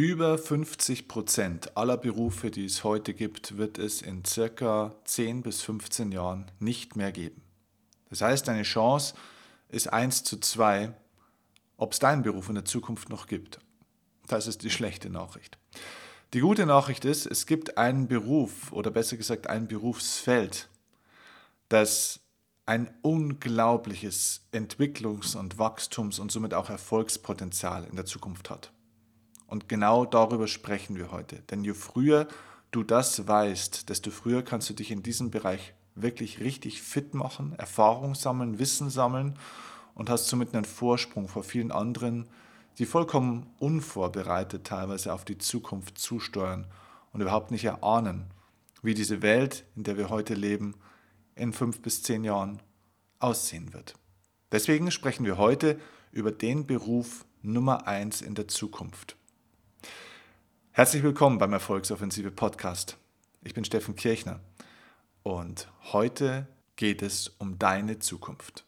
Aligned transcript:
Über 0.00 0.38
50 0.38 1.08
Prozent 1.08 1.76
aller 1.76 1.98
Berufe, 1.98 2.50
die 2.50 2.64
es 2.64 2.84
heute 2.84 3.12
gibt, 3.12 3.58
wird 3.58 3.76
es 3.76 4.00
in 4.00 4.24
circa 4.24 4.94
10 5.04 5.42
bis 5.42 5.60
15 5.60 6.10
Jahren 6.10 6.50
nicht 6.58 6.96
mehr 6.96 7.12
geben. 7.12 7.42
Das 8.08 8.22
heißt, 8.22 8.48
deine 8.48 8.62
Chance 8.62 9.12
ist 9.68 9.92
1 9.92 10.24
zu 10.24 10.38
2, 10.38 10.94
ob 11.76 11.92
es 11.92 11.98
deinen 11.98 12.22
Beruf 12.22 12.48
in 12.48 12.54
der 12.54 12.64
Zukunft 12.64 13.10
noch 13.10 13.26
gibt. 13.26 13.60
Das 14.26 14.46
ist 14.46 14.62
die 14.62 14.70
schlechte 14.70 15.10
Nachricht. 15.10 15.58
Die 16.32 16.40
gute 16.40 16.64
Nachricht 16.64 17.04
ist, 17.04 17.26
es 17.26 17.44
gibt 17.44 17.76
einen 17.76 18.08
Beruf 18.08 18.72
oder 18.72 18.90
besser 18.90 19.18
gesagt 19.18 19.48
ein 19.48 19.68
Berufsfeld, 19.68 20.70
das 21.68 22.20
ein 22.64 22.90
unglaubliches 23.02 24.46
Entwicklungs- 24.50 25.36
und 25.36 25.58
Wachstums- 25.58 26.18
und 26.18 26.32
somit 26.32 26.54
auch 26.54 26.70
Erfolgspotenzial 26.70 27.84
in 27.84 27.96
der 27.96 28.06
Zukunft 28.06 28.48
hat. 28.48 28.72
Und 29.50 29.68
genau 29.68 30.04
darüber 30.04 30.46
sprechen 30.46 30.96
wir 30.96 31.10
heute. 31.10 31.40
Denn 31.50 31.64
je 31.64 31.74
früher 31.74 32.28
du 32.70 32.84
das 32.84 33.26
weißt, 33.26 33.88
desto 33.88 34.12
früher 34.12 34.42
kannst 34.42 34.70
du 34.70 34.74
dich 34.74 34.92
in 34.92 35.02
diesem 35.02 35.32
Bereich 35.32 35.74
wirklich 35.96 36.38
richtig 36.38 36.80
fit 36.80 37.14
machen, 37.14 37.54
Erfahrung 37.58 38.14
sammeln, 38.14 38.60
Wissen 38.60 38.90
sammeln 38.90 39.36
und 39.96 40.08
hast 40.08 40.28
somit 40.28 40.54
einen 40.54 40.64
Vorsprung 40.64 41.26
vor 41.26 41.42
vielen 41.42 41.72
anderen, 41.72 42.28
die 42.78 42.86
vollkommen 42.86 43.50
unvorbereitet 43.58 44.68
teilweise 44.68 45.12
auf 45.12 45.24
die 45.24 45.38
Zukunft 45.38 45.98
zusteuern 45.98 46.68
und 47.12 47.20
überhaupt 47.20 47.50
nicht 47.50 47.64
erahnen, 47.64 48.26
wie 48.82 48.94
diese 48.94 49.20
Welt, 49.20 49.64
in 49.74 49.82
der 49.82 49.96
wir 49.96 50.10
heute 50.10 50.34
leben, 50.34 50.76
in 51.34 51.52
fünf 51.52 51.82
bis 51.82 52.04
zehn 52.04 52.22
Jahren 52.22 52.62
aussehen 53.18 53.74
wird. 53.74 53.94
Deswegen 54.52 54.92
sprechen 54.92 55.26
wir 55.26 55.38
heute 55.38 55.80
über 56.12 56.30
den 56.30 56.68
Beruf 56.68 57.24
Nummer 57.42 57.88
eins 57.88 58.22
in 58.22 58.36
der 58.36 58.46
Zukunft. 58.46 59.16
Herzlich 60.80 61.02
willkommen 61.02 61.36
beim 61.36 61.52
Erfolgsoffensive 61.52 62.30
Podcast. 62.30 62.96
Ich 63.44 63.52
bin 63.52 63.66
Steffen 63.66 63.96
Kirchner 63.96 64.40
und 65.22 65.70
heute 65.92 66.46
geht 66.76 67.02
es 67.02 67.28
um 67.36 67.58
deine 67.58 67.98
Zukunft. 67.98 68.64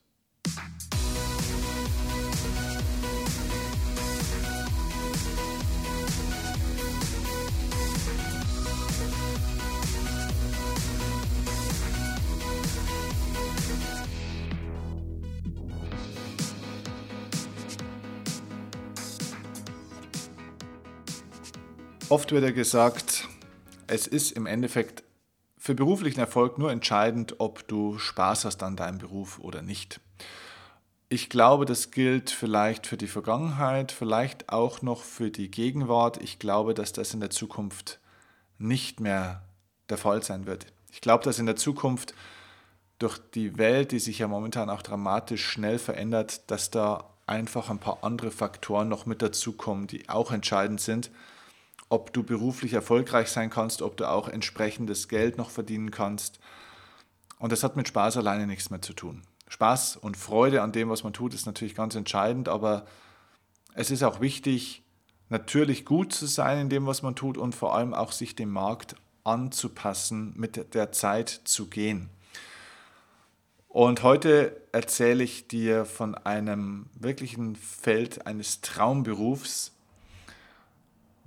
Oft 22.13 22.31
wird 22.31 22.45
ja 22.45 22.51
gesagt, 22.51 23.27
es 23.87 24.07
ist 24.07 24.33
im 24.33 24.45
Endeffekt 24.45 25.03
für 25.57 25.75
beruflichen 25.75 26.21
Erfolg 26.21 26.59
nur 26.59 26.71
entscheidend, 26.71 27.37
ob 27.39 27.67
du 27.69 27.99
Spaß 27.99 28.45
hast 28.45 28.63
an 28.63 28.77
deinem 28.77 28.99
Beruf 28.99 29.39
oder 29.39 29.63
nicht. 29.63 29.99
Ich 31.09 31.31
glaube, 31.31 31.65
das 31.65 31.91
gilt 31.91 32.29
vielleicht 32.29 32.87
für 32.87 32.99
die 32.99 33.07
Vergangenheit, 33.07 33.93
vielleicht 33.93 34.51
auch 34.51 34.83
noch 34.83 35.05
für 35.05 35.31
die 35.31 35.51
Gegenwart. 35.51 36.23
Ich 36.23 36.39
glaube, 36.39 36.75
dass 36.75 36.93
das 36.93 37.15
in 37.15 37.21
der 37.21 37.31
Zukunft 37.31 37.99
nicht 38.59 39.01
mehr 39.01 39.41
der 39.89 39.97
Fall 39.97 40.23
sein 40.23 40.45
wird. 40.45 40.67
Ich 40.91 41.01
glaube, 41.01 41.25
dass 41.25 41.39
in 41.39 41.47
der 41.47 41.57
Zukunft 41.57 42.13
durch 42.99 43.17
die 43.17 43.57
Welt, 43.57 43.91
die 43.91 44.01
sich 44.01 44.19
ja 44.19 44.29
momentan 44.29 44.69
auch 44.69 44.83
dramatisch 44.83 45.47
schnell 45.47 45.79
verändert, 45.79 46.51
dass 46.51 46.71
da 46.71 47.09
einfach 47.25 47.71
ein 47.71 47.79
paar 47.79 48.05
andere 48.05 48.33
Faktoren 48.33 48.91
noch 48.91 49.07
mit 49.07 49.23
dazukommen, 49.23 49.87
die 49.87 50.11
auch 50.11 50.31
entscheidend 50.31 50.83
sind 50.83 51.11
ob 51.93 52.11
du 52.15 52.23
beruflich 52.23 52.73
erfolgreich 52.73 53.29
sein 53.29 53.51
kannst, 53.51 53.83
ob 53.83 53.99
du 53.99 54.09
auch 54.09 54.27
entsprechendes 54.27 55.09
Geld 55.09 55.37
noch 55.37 55.51
verdienen 55.51 55.91
kannst. 55.91 56.41
Und 57.39 57.53
das 57.53 57.63
hat 57.63 57.77
mit 57.77 57.87
Spaß 57.87 58.17
alleine 58.17 58.47
nichts 58.47 58.71
mehr 58.71 58.81
zu 58.81 58.95
tun. 58.95 59.21
Spaß 59.49 59.99
und 59.99 60.17
Freude 60.17 60.63
an 60.63 60.73
dem, 60.73 60.89
was 60.89 61.05
man 61.05 61.13
tut, 61.13 61.35
ist 61.35 61.45
natürlich 61.45 61.75
ganz 61.75 61.95
entscheidend, 61.95 62.49
aber 62.49 62.87
es 63.75 63.91
ist 63.91 64.03
auch 64.03 64.23
wichtig, 64.23 64.83
natürlich 65.29 65.85
gut 65.85 66.15
zu 66.15 66.25
sein 66.25 66.61
in 66.61 66.69
dem, 66.71 66.87
was 66.87 67.03
man 67.03 67.15
tut 67.15 67.37
und 67.37 67.55
vor 67.55 67.75
allem 67.75 67.93
auch 67.93 68.13
sich 68.13 68.35
dem 68.35 68.51
Markt 68.51 68.97
anzupassen, 69.23 70.33
mit 70.35 70.75
der 70.75 70.93
Zeit 70.93 71.43
zu 71.45 71.67
gehen. 71.67 72.09
Und 73.69 74.03
heute 74.03 74.63
erzähle 74.73 75.25
ich 75.25 75.47
dir 75.47 75.85
von 75.85 76.15
einem 76.15 76.87
wirklichen 76.95 77.55
Feld 77.55 78.27
eines 78.27 78.63
Traumberufs, 78.63 79.73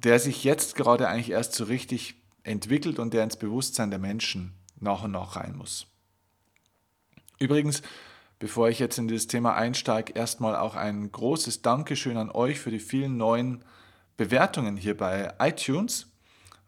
der 0.06 0.20
sich 0.20 0.44
jetzt 0.44 0.76
gerade 0.76 1.08
eigentlich 1.08 1.32
erst 1.32 1.54
so 1.54 1.64
richtig 1.64 2.16
entwickelt 2.44 3.00
und 3.00 3.14
der 3.14 3.24
ins 3.24 3.38
Bewusstsein 3.38 3.90
der 3.90 4.00
Menschen 4.00 4.54
nach 4.80 5.04
und 5.04 5.12
nach 5.12 5.36
rein 5.36 5.56
muss. 5.58 5.88
Übrigens, 7.40 7.82
bevor 8.38 8.70
ich 8.70 8.78
jetzt 8.78 9.00
in 9.00 9.08
dieses 9.08 9.26
Thema 9.26 9.56
einsteige, 9.56 10.14
erstmal 10.14 10.56
auch 10.56 10.76
ein 10.76 11.12
großes 11.12 11.64
Dankeschön 11.64 12.18
an 12.18 12.30
euch 12.30 12.60
für 12.60 12.70
die 12.70 12.80
vielen 12.80 13.18
neuen 13.18 13.66
Bewertungen 14.16 14.78
hier 14.78 14.96
bei 14.96 15.34
iTunes. 15.40 16.08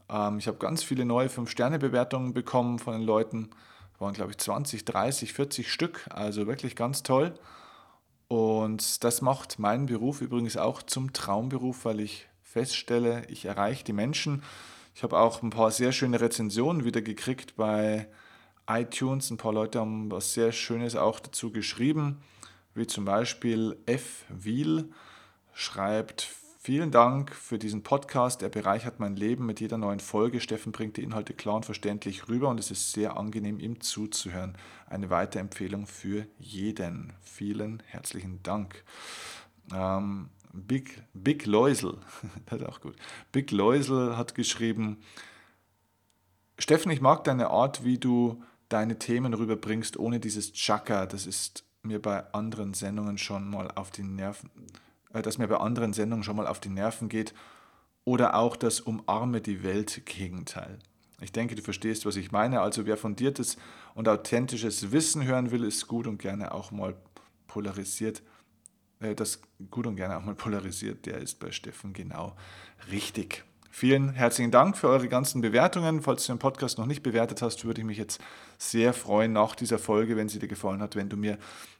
Ähm, 0.09 0.39
ich 0.39 0.47
habe 0.47 0.57
ganz 0.57 0.81
viele 0.81 1.05
neue 1.05 1.27
5-Sterne-Bewertungen 1.27 2.33
bekommen 2.33 2.79
von 2.79 2.93
den 2.93 3.03
Leuten. 3.03 3.51
Das 3.93 4.01
waren, 4.01 4.13
glaube 4.15 4.31
ich, 4.31 4.39
20, 4.39 4.83
30, 4.83 5.33
40 5.33 5.71
Stück. 5.71 6.07
Also 6.09 6.47
wirklich 6.47 6.75
ganz 6.75 7.03
toll. 7.03 7.37
Und 8.27 9.03
das 9.03 9.21
macht 9.21 9.59
meinen 9.59 9.85
Beruf 9.85 10.21
übrigens 10.21 10.57
auch 10.57 10.81
zum 10.81 11.13
Traumberuf, 11.13 11.85
weil 11.85 11.99
ich 11.99 12.27
feststelle, 12.57 13.21
ich 13.27 13.45
erreiche 13.45 13.83
die 13.83 13.93
Menschen. 13.93 14.41
Ich 14.95 15.03
habe 15.03 15.19
auch 15.19 15.43
ein 15.43 15.51
paar 15.51 15.69
sehr 15.69 15.91
schöne 15.91 16.19
Rezensionen 16.19 16.85
wieder 16.85 17.03
gekriegt 17.03 17.55
bei 17.55 18.07
iTunes. 18.67 19.29
Ein 19.29 19.37
paar 19.37 19.53
Leute 19.53 19.79
haben 19.79 20.09
was 20.09 20.33
sehr 20.33 20.51
Schönes 20.51 20.95
auch 20.95 21.19
dazu 21.19 21.51
geschrieben, 21.51 22.17
wie 22.73 22.87
zum 22.87 23.05
Beispiel 23.05 23.77
F. 23.85 24.25
Wiel 24.29 24.91
schreibt, 25.53 26.29
Vielen 26.59 26.91
Dank 26.91 27.33
für 27.33 27.57
diesen 27.57 27.83
Podcast. 27.83 28.41
Er 28.41 28.49
bereichert 28.49 28.99
mein 28.99 29.15
Leben 29.15 29.45
mit 29.45 29.61
jeder 29.61 29.77
neuen 29.77 30.01
Folge. 30.01 30.41
Steffen 30.41 30.73
bringt 30.73 30.97
die 30.97 31.03
Inhalte 31.03 31.33
klar 31.33 31.55
und 31.55 31.65
verständlich 31.65 32.27
rüber 32.27 32.49
und 32.49 32.59
es 32.59 32.71
ist 32.71 32.91
sehr 32.91 33.15
angenehm, 33.15 33.61
ihm 33.61 33.79
zuzuhören. 33.79 34.57
Eine 34.85 35.09
Weiterempfehlung 35.09 35.87
für 35.87 36.27
jeden. 36.39 37.13
Vielen 37.21 37.81
herzlichen 37.85 38.43
Dank. 38.43 38.83
Ähm, 39.73 40.29
Big, 40.65 41.03
Big 41.13 41.45
Leusel, 41.45 41.97
das 42.45 42.61
ist 42.61 42.67
auch 42.67 42.81
gut. 42.81 42.95
Big 43.31 43.51
Leusel 43.51 44.17
hat 44.17 44.35
geschrieben, 44.35 44.97
Steffen, 46.59 46.91
ich 46.91 47.01
mag 47.01 47.23
deine 47.23 47.49
Art, 47.49 47.83
wie 47.83 47.99
du 47.99 48.41
deine 48.69 48.97
Themen 48.97 49.33
rüberbringst, 49.33 49.97
ohne 49.97 50.19
dieses 50.19 50.53
Chaka. 50.53 51.05
Das 51.05 51.27
ist 51.27 51.63
mir 51.83 52.01
bei 52.01 52.33
anderen 52.33 52.73
Sendungen 52.73 53.17
schon 53.17 53.49
mal 53.49 53.69
auf 53.71 53.91
die 53.91 54.03
Nerven, 54.03 54.49
äh, 55.13 55.21
dass 55.21 55.37
mir 55.37 55.47
bei 55.47 55.57
anderen 55.57 55.93
Sendungen 55.93 56.23
schon 56.23 56.35
mal 56.35 56.47
auf 56.47 56.59
die 56.59 56.69
Nerven 56.69 57.09
geht. 57.09 57.33
Oder 58.05 58.35
auch 58.35 58.55
das 58.55 58.79
Umarme 58.79 59.41
die 59.41 59.63
Welt 59.63 60.05
Gegenteil. 60.05 60.79
Ich 61.19 61.31
denke, 61.31 61.55
du 61.55 61.61
verstehst, 61.61 62.05
was 62.05 62.15
ich 62.15 62.31
meine. 62.31 62.61
Also 62.61 62.85
wer 62.85 62.95
fundiertes 62.95 63.57
und 63.95 64.07
authentisches 64.07 64.91
Wissen 64.91 65.25
hören 65.25 65.51
will, 65.51 65.63
ist 65.63 65.87
gut 65.87 66.07
und 66.07 66.17
gerne 66.19 66.53
auch 66.53 66.71
mal 66.71 66.95
polarisiert 67.47 68.21
das 68.99 69.41
gut 69.71 69.87
und 69.87 69.95
gerne 69.95 70.17
auch 70.17 70.23
mal 70.23 70.35
polarisiert, 70.35 71.05
der 71.05 71.17
ist 71.17 71.39
bei 71.39 71.51
Steffen 71.51 71.93
genau 71.93 72.35
richtig. 72.91 73.43
Vielen 73.69 74.13
herzlichen 74.13 74.49
Dank 74.49 74.75
für 74.75 74.87
eure 74.87 75.07
ganzen 75.07 75.41
Bewertungen. 75.41 76.01
Falls 76.01 76.25
du 76.25 76.33
den 76.33 76.39
Podcast 76.39 76.79
noch 76.79 76.87
nicht 76.87 77.03
bewertet 77.03 77.43
hast, 77.43 77.63
würde 77.63 77.81
ich 77.81 77.85
mich 77.85 77.99
jetzt 77.99 78.19
sehr 78.57 78.91
freuen 78.91 79.33
nach 79.33 79.53
dieser 79.53 79.77
Folge, 79.77 80.17
wenn 80.17 80.29
sie 80.29 80.39
dir 80.39 80.47
gefallen 80.47 80.81
hat, 80.81 80.95
wenn 80.95 81.09
du 81.09 81.17
mir 81.17 81.37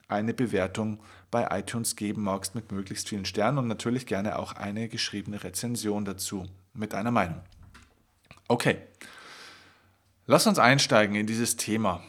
eine 0.07 0.33
Bewertung 0.33 0.99
bei 1.31 1.47
iTunes 1.57 1.95
geben 1.95 2.21
magst 2.21 2.53
mit 2.53 2.71
möglichst 2.71 3.09
vielen 3.09 3.25
Sternen 3.25 3.57
und 3.57 3.67
natürlich 3.67 4.05
gerne 4.05 4.37
auch 4.37 4.53
eine 4.53 4.89
geschriebene 4.89 5.43
Rezension 5.43 6.05
dazu 6.05 6.45
mit 6.73 6.93
einer 6.93 7.11
Meinung. 7.11 7.41
Okay, 8.47 8.77
lass 10.27 10.45
uns 10.45 10.59
einsteigen 10.59 11.15
in 11.15 11.25
dieses 11.25 11.57
Thema. 11.57 12.03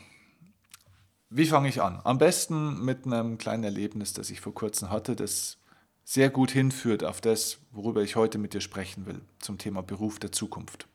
Wie 1.31 1.45
fange 1.45 1.69
ich 1.69 1.83
an? 1.83 2.01
Am 2.05 2.17
besten 2.17 2.83
mit 2.85 3.05
einem 3.05 3.37
kleinen 3.37 3.65
Erlebnis, 3.65 4.15
das 4.15 4.31
ich 4.31 4.41
vor 4.41 4.55
kurzem 4.55 4.91
hatte, 4.91 5.15
das 5.15 5.59
sehr 6.03 6.31
gut 6.31 6.51
hinführt 6.51 7.05
auf 7.05 7.21
das, 7.21 7.59
worüber 7.71 8.03
ich 8.03 8.17
heute 8.17 8.39
mit 8.39 8.55
dir 8.55 8.63
sprechen 8.63 9.05
will, 9.05 9.21
zum 9.39 9.59
Thema 9.59 9.83
Beruf 9.83 10.19
der 10.19 10.33
Zukunft. 10.33 10.89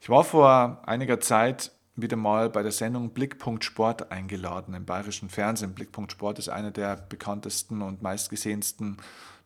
Ich 0.00 0.08
war 0.08 0.22
vor 0.22 0.82
einiger 0.86 1.18
Zeit 1.18 1.72
wieder 1.96 2.16
mal 2.16 2.50
bei 2.50 2.62
der 2.62 2.70
Sendung 2.70 3.10
Blickpunkt 3.10 3.64
Sport 3.64 4.12
eingeladen 4.12 4.74
im 4.74 4.86
bayerischen 4.86 5.28
Fernsehen. 5.28 5.74
Blickpunkt 5.74 6.12
Sport 6.12 6.38
ist 6.38 6.48
eine 6.48 6.70
der 6.70 6.94
bekanntesten 6.94 7.82
und 7.82 8.02
meistgesehensten 8.02 8.98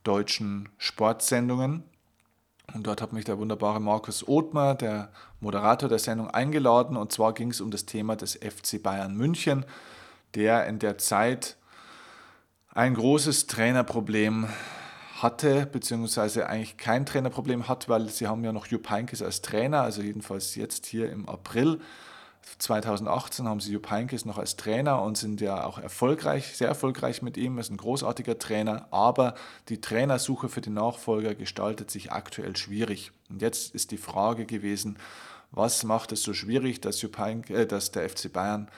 deutschen 0.02 0.68
Sportsendungen. 0.76 1.84
Und 2.72 2.86
dort 2.86 3.02
hat 3.02 3.12
mich 3.12 3.24
der 3.24 3.38
wunderbare 3.38 3.80
Markus 3.80 4.26
Othmer, 4.26 4.74
der 4.74 5.10
Moderator 5.40 5.88
der 5.88 5.98
Sendung, 5.98 6.30
eingeladen. 6.30 6.96
Und 6.96 7.12
zwar 7.12 7.34
ging 7.34 7.50
es 7.50 7.60
um 7.60 7.70
das 7.70 7.84
Thema 7.84 8.16
des 8.16 8.34
FC 8.34 8.82
Bayern 8.82 9.14
München, 9.14 9.64
der 10.34 10.66
in 10.66 10.78
der 10.78 10.98
Zeit 10.98 11.56
ein 12.72 12.94
großes 12.94 13.46
Trainerproblem 13.46 14.48
hatte, 15.22 15.66
beziehungsweise 15.66 16.48
eigentlich 16.48 16.76
kein 16.76 17.06
Trainerproblem 17.06 17.68
hat, 17.68 17.88
weil 17.88 18.08
sie 18.08 18.26
haben 18.26 18.42
ja 18.44 18.52
noch 18.52 18.66
Jupp 18.66 18.90
Heynckes 18.90 19.22
als 19.22 19.42
Trainer, 19.42 19.82
also 19.82 20.02
jedenfalls 20.02 20.54
jetzt 20.56 20.86
hier 20.86 21.10
im 21.10 21.28
April 21.28 21.80
2018 22.58 23.48
haben 23.48 23.60
sie 23.60 23.72
Jupp 23.72 23.90
Heynckes 23.90 24.24
noch 24.24 24.38
als 24.38 24.56
Trainer 24.56 25.02
und 25.02 25.16
sind 25.16 25.40
ja 25.40 25.64
auch 25.64 25.78
erfolgreich, 25.78 26.56
sehr 26.56 26.68
erfolgreich 26.68 27.22
mit 27.22 27.36
ihm, 27.36 27.58
ist 27.58 27.70
ein 27.70 27.76
großartiger 27.76 28.38
Trainer, 28.38 28.86
aber 28.90 29.34
die 29.68 29.80
Trainersuche 29.80 30.48
für 30.48 30.60
den 30.60 30.74
Nachfolger 30.74 31.34
gestaltet 31.34 31.90
sich 31.90 32.12
aktuell 32.12 32.56
schwierig. 32.56 33.12
Und 33.28 33.42
jetzt 33.42 33.74
ist 33.74 33.90
die 33.90 33.96
Frage 33.96 34.46
gewesen, 34.46 34.98
was 35.50 35.84
macht 35.84 36.12
es 36.12 36.22
so 36.22 36.32
schwierig, 36.32 36.80
dass, 36.80 37.00
Jupp 37.02 37.18
Heynckes, 37.18 37.56
äh, 37.56 37.66
dass 37.66 37.90
der 37.92 38.08
FC 38.08 38.32
Bayern 38.32 38.68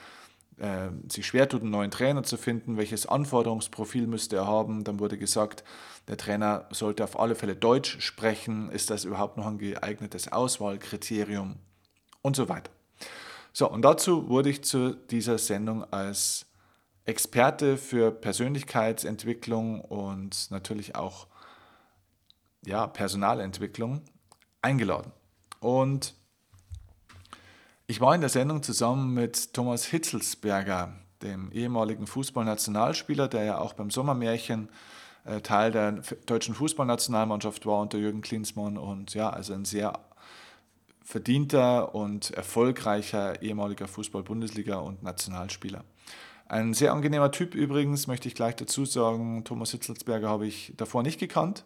äh, 0.57 0.89
sich 1.09 1.25
schwer 1.25 1.47
tut, 1.49 1.61
einen 1.61 1.71
neuen 1.71 1.91
Trainer 1.91 2.23
zu 2.23 2.37
finden, 2.37 2.77
welches 2.77 3.05
Anforderungsprofil 3.05 4.07
müsste 4.07 4.37
er 4.37 4.47
haben. 4.47 4.83
Dann 4.83 4.99
wurde 4.99 5.17
gesagt, 5.17 5.63
der 6.07 6.17
Trainer 6.17 6.67
sollte 6.71 7.03
auf 7.03 7.19
alle 7.19 7.35
Fälle 7.35 7.55
Deutsch 7.55 7.99
sprechen. 7.99 8.69
Ist 8.71 8.89
das 8.89 9.05
überhaupt 9.05 9.37
noch 9.37 9.45
ein 9.45 9.57
geeignetes 9.57 10.31
Auswahlkriterium? 10.31 11.55
Und 12.21 12.35
so 12.35 12.49
weiter. 12.49 12.71
So, 13.57 13.67
und 13.67 13.81
dazu 13.81 14.29
wurde 14.29 14.51
ich 14.51 14.63
zu 14.63 14.93
dieser 14.93 15.39
Sendung 15.39 15.83
als 15.91 16.45
Experte 17.05 17.77
für 17.77 18.11
Persönlichkeitsentwicklung 18.11 19.81
und 19.81 20.51
natürlich 20.51 20.95
auch 20.95 21.25
ja, 22.67 22.85
Personalentwicklung 22.85 24.03
eingeladen. 24.61 25.11
Und 25.59 26.13
ich 27.87 27.99
war 27.99 28.13
in 28.13 28.21
der 28.21 28.29
Sendung 28.29 28.61
zusammen 28.61 29.15
mit 29.15 29.55
Thomas 29.55 29.85
Hitzelsberger, 29.85 30.93
dem 31.23 31.51
ehemaligen 31.51 32.05
Fußballnationalspieler, 32.05 33.27
der 33.27 33.43
ja 33.43 33.57
auch 33.57 33.73
beim 33.73 33.89
Sommermärchen 33.89 34.69
äh, 35.25 35.41
Teil 35.41 35.71
der 35.71 35.93
deutschen 36.27 36.53
Fußballnationalmannschaft 36.53 37.65
war 37.65 37.81
unter 37.81 37.97
Jürgen 37.97 38.21
Klinsmann 38.21 38.77
und 38.77 39.15
ja, 39.15 39.31
also 39.31 39.55
ein 39.55 39.65
sehr 39.65 40.06
verdienter 41.07 41.95
und 41.95 42.31
erfolgreicher 42.31 43.41
ehemaliger 43.41 43.87
Fußball-Bundesliga 43.87 44.75
und 44.79 45.03
Nationalspieler. 45.03 45.85
Ein 46.49 46.73
sehr 46.73 46.91
angenehmer 46.91 47.31
Typ 47.31 47.55
übrigens, 47.55 48.07
möchte 48.07 48.27
ich 48.27 48.35
gleich 48.35 48.57
dazu 48.57 48.83
sagen. 48.83 49.45
Thomas 49.45 49.71
Hitzelsberger 49.71 50.27
habe 50.27 50.45
ich 50.45 50.73
davor 50.75 51.03
nicht 51.03 51.17
gekannt. 51.17 51.63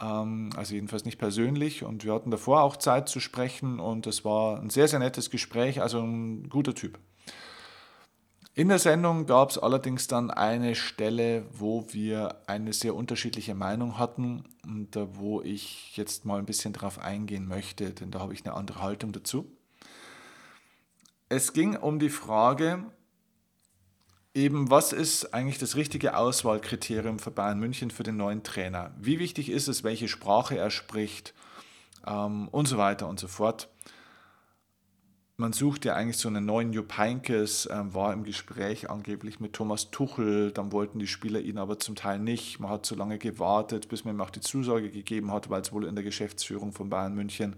Ähm, 0.00 0.50
also 0.56 0.74
jedenfalls 0.74 1.04
nicht 1.04 1.18
persönlich. 1.18 1.84
Und 1.84 2.04
wir 2.04 2.12
hatten 2.12 2.32
davor 2.32 2.62
auch 2.62 2.76
Zeit 2.76 3.08
zu 3.08 3.20
sprechen 3.20 3.78
und 3.78 4.08
es 4.08 4.24
war 4.24 4.60
ein 4.60 4.70
sehr, 4.70 4.88
sehr 4.88 4.98
nettes 4.98 5.30
Gespräch, 5.30 5.80
also 5.80 6.00
ein 6.00 6.48
guter 6.48 6.74
Typ. 6.74 6.98
In 8.58 8.66
der 8.66 8.80
Sendung 8.80 9.26
gab 9.26 9.50
es 9.50 9.58
allerdings 9.58 10.08
dann 10.08 10.32
eine 10.32 10.74
Stelle, 10.74 11.46
wo 11.52 11.86
wir 11.92 12.40
eine 12.48 12.72
sehr 12.72 12.96
unterschiedliche 12.96 13.54
Meinung 13.54 13.98
hatten 13.98 14.42
und 14.64 14.98
wo 15.12 15.40
ich 15.40 15.96
jetzt 15.96 16.24
mal 16.24 16.40
ein 16.40 16.44
bisschen 16.44 16.72
drauf 16.72 16.98
eingehen 16.98 17.46
möchte, 17.46 17.90
denn 17.90 18.10
da 18.10 18.18
habe 18.18 18.34
ich 18.34 18.44
eine 18.44 18.56
andere 18.56 18.82
Haltung 18.82 19.12
dazu. 19.12 19.56
Es 21.28 21.52
ging 21.52 21.76
um 21.76 22.00
die 22.00 22.08
Frage, 22.08 22.84
eben, 24.34 24.72
was 24.72 24.92
ist 24.92 25.32
eigentlich 25.32 25.58
das 25.58 25.76
richtige 25.76 26.16
Auswahlkriterium 26.16 27.20
für 27.20 27.30
Bayern 27.30 27.60
München 27.60 27.92
für 27.92 28.02
den 28.02 28.16
neuen 28.16 28.42
Trainer? 28.42 28.92
Wie 28.98 29.20
wichtig 29.20 29.50
ist 29.50 29.68
es, 29.68 29.84
welche 29.84 30.08
Sprache 30.08 30.58
er 30.58 30.72
spricht 30.72 31.32
ähm, 32.08 32.48
und 32.48 32.66
so 32.66 32.76
weiter 32.76 33.06
und 33.06 33.20
so 33.20 33.28
fort. 33.28 33.68
Man 35.40 35.52
sucht 35.52 35.84
ja 35.84 35.94
eigentlich 35.94 36.16
so 36.16 36.26
einen 36.26 36.44
neuen 36.44 36.72
Jupp 36.72 36.98
Heynckes, 36.98 37.68
ähm, 37.70 37.94
war 37.94 38.12
im 38.12 38.24
Gespräch 38.24 38.90
angeblich 38.90 39.38
mit 39.38 39.52
Thomas 39.52 39.92
Tuchel, 39.92 40.50
dann 40.50 40.72
wollten 40.72 40.98
die 40.98 41.06
Spieler 41.06 41.38
ihn 41.38 41.58
aber 41.58 41.78
zum 41.78 41.94
Teil 41.94 42.18
nicht. 42.18 42.58
Man 42.58 42.72
hat 42.72 42.84
so 42.84 42.96
lange 42.96 43.18
gewartet, 43.18 43.88
bis 43.88 44.04
man 44.04 44.16
ihm 44.16 44.20
auch 44.20 44.30
die 44.30 44.40
Zusage 44.40 44.90
gegeben 44.90 45.30
hat, 45.30 45.48
weil 45.48 45.60
es 45.60 45.70
wohl 45.70 45.84
in 45.84 45.94
der 45.94 46.02
Geschäftsführung 46.02 46.72
von 46.72 46.90
Bayern 46.90 47.14
München 47.14 47.54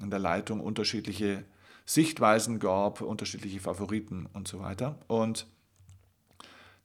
in 0.00 0.08
der 0.08 0.20
Leitung 0.20 0.60
unterschiedliche 0.60 1.44
Sichtweisen 1.84 2.60
gab, 2.60 3.00
unterschiedliche 3.00 3.58
Favoriten 3.58 4.28
und 4.32 4.46
so 4.46 4.60
weiter. 4.60 4.96
Und 5.08 5.48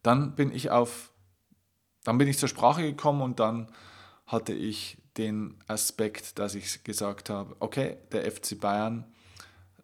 dann 0.02 0.34
bin 0.34 0.50
ich 0.50 0.70
auf, 0.70 1.12
dann 2.02 2.18
bin 2.18 2.26
ich 2.26 2.38
zur 2.38 2.48
Sprache 2.48 2.82
gekommen 2.82 3.22
und 3.22 3.38
dann 3.38 3.68
hatte 4.26 4.54
ich 4.54 4.98
den 5.18 5.54
Aspekt, 5.68 6.40
dass 6.40 6.56
ich 6.56 6.82
gesagt 6.82 7.30
habe, 7.30 7.54
okay, 7.60 7.98
der 8.10 8.28
FC 8.28 8.58
Bayern 8.58 9.04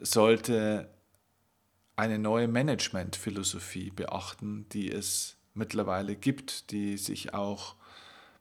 sollte 0.02 0.88
eine 1.96 2.18
neue 2.18 2.48
Managementphilosophie 2.48 3.90
beachten, 3.90 4.66
die 4.70 4.90
es 4.90 5.36
mittlerweile 5.54 6.16
gibt, 6.16 6.70
die 6.70 6.96
sich 6.96 7.34
auch 7.34 7.76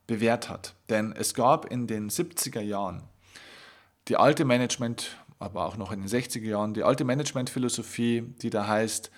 bewährt 0.06 0.48
hat. 0.48 0.74
Denn 0.88 1.12
es 1.12 1.34
gab 1.34 1.66
in 1.66 1.86
den 1.86 2.10
70er 2.10 2.60
Jahren 2.60 3.02
die 4.08 4.16
alte 4.16 4.44
Management, 4.44 5.16
aber 5.38 5.66
auch 5.66 5.76
noch 5.76 5.92
in 5.92 6.00
den 6.00 6.08
60er 6.08 6.44
Jahren, 6.44 6.74
die 6.74 6.82
alte 6.82 7.04
Managementphilosophie, 7.04 8.22
die 8.42 8.50
da 8.50 8.66
heißt, 8.66 9.10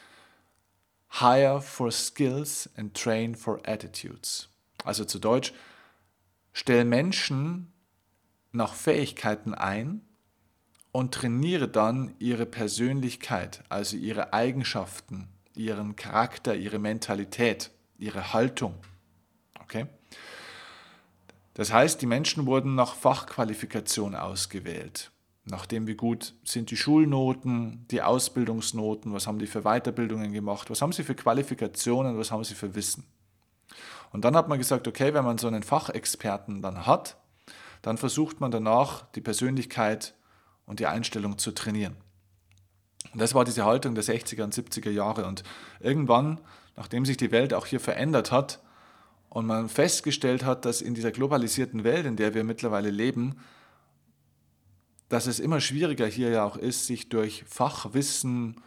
Hire 1.20 1.62
for 1.62 1.92
Skills 1.92 2.68
and 2.76 2.94
Train 2.94 3.34
for 3.34 3.60
Attitudes. 3.66 4.48
Also 4.84 5.04
zu 5.04 5.18
Deutsch, 5.18 5.52
stell 6.52 6.84
Menschen 6.84 7.72
nach 8.52 8.74
Fähigkeiten 8.74 9.54
ein 9.54 10.02
und 10.94 11.12
trainiere 11.12 11.66
dann 11.66 12.14
ihre 12.20 12.46
Persönlichkeit, 12.46 13.64
also 13.68 13.96
ihre 13.96 14.32
Eigenschaften, 14.32 15.26
ihren 15.56 15.96
Charakter, 15.96 16.54
ihre 16.54 16.78
Mentalität, 16.78 17.72
ihre 17.98 18.32
Haltung. 18.32 18.76
Okay? 19.60 19.86
Das 21.54 21.72
heißt, 21.72 22.00
die 22.00 22.06
Menschen 22.06 22.46
wurden 22.46 22.76
nach 22.76 22.94
Fachqualifikation 22.94 24.14
ausgewählt 24.14 25.10
nachdem 25.46 25.86
wie 25.86 25.94
gut 25.94 26.34
sind 26.44 26.70
die 26.70 26.76
Schulnoten, 26.76 27.86
die 27.90 28.02
Ausbildungsnoten, 28.02 29.12
was 29.12 29.26
haben 29.26 29.38
die 29.38 29.46
für 29.46 29.62
Weiterbildungen 29.62 30.32
gemacht, 30.32 30.70
was 30.70 30.80
haben 30.80 30.92
sie 30.92 31.04
für 31.04 31.14
Qualifikationen, 31.14 32.18
was 32.18 32.30
haben 32.30 32.44
sie 32.44 32.54
für 32.54 32.74
Wissen. 32.74 33.04
Und 34.12 34.24
dann 34.24 34.36
hat 34.36 34.48
man 34.48 34.58
gesagt, 34.58 34.88
okay, 34.88 35.12
wenn 35.12 35.24
man 35.24 35.38
so 35.38 35.48
einen 35.48 35.62
Fachexperten 35.62 36.62
dann 36.62 36.86
hat, 36.86 37.16
dann 37.82 37.98
versucht 37.98 38.40
man 38.40 38.50
danach 38.50 39.10
die 39.12 39.20
Persönlichkeit 39.20 40.14
und 40.66 40.80
die 40.80 40.86
Einstellung 40.86 41.38
zu 41.38 41.52
trainieren. 41.52 41.96
Und 43.12 43.20
das 43.20 43.34
war 43.34 43.44
diese 43.44 43.64
Haltung 43.64 43.94
der 43.94 44.04
60er 44.04 44.42
und 44.42 44.54
70er 44.54 44.90
Jahre. 44.90 45.26
Und 45.26 45.44
irgendwann, 45.80 46.40
nachdem 46.76 47.04
sich 47.04 47.16
die 47.16 47.30
Welt 47.30 47.54
auch 47.54 47.66
hier 47.66 47.80
verändert 47.80 48.32
hat 48.32 48.60
und 49.28 49.46
man 49.46 49.68
festgestellt 49.68 50.44
hat, 50.44 50.64
dass 50.64 50.80
in 50.80 50.94
dieser 50.94 51.12
globalisierten 51.12 51.84
Welt, 51.84 52.06
in 52.06 52.16
der 52.16 52.34
wir 52.34 52.44
mittlerweile 52.44 52.90
leben, 52.90 53.36
dass 55.08 55.26
es 55.26 55.38
immer 55.38 55.60
schwieriger 55.60 56.06
hier 56.06 56.30
ja 56.30 56.44
auch 56.44 56.56
ist, 56.56 56.86
sich 56.86 57.08
durch 57.08 57.44
Fachwissen 57.46 58.60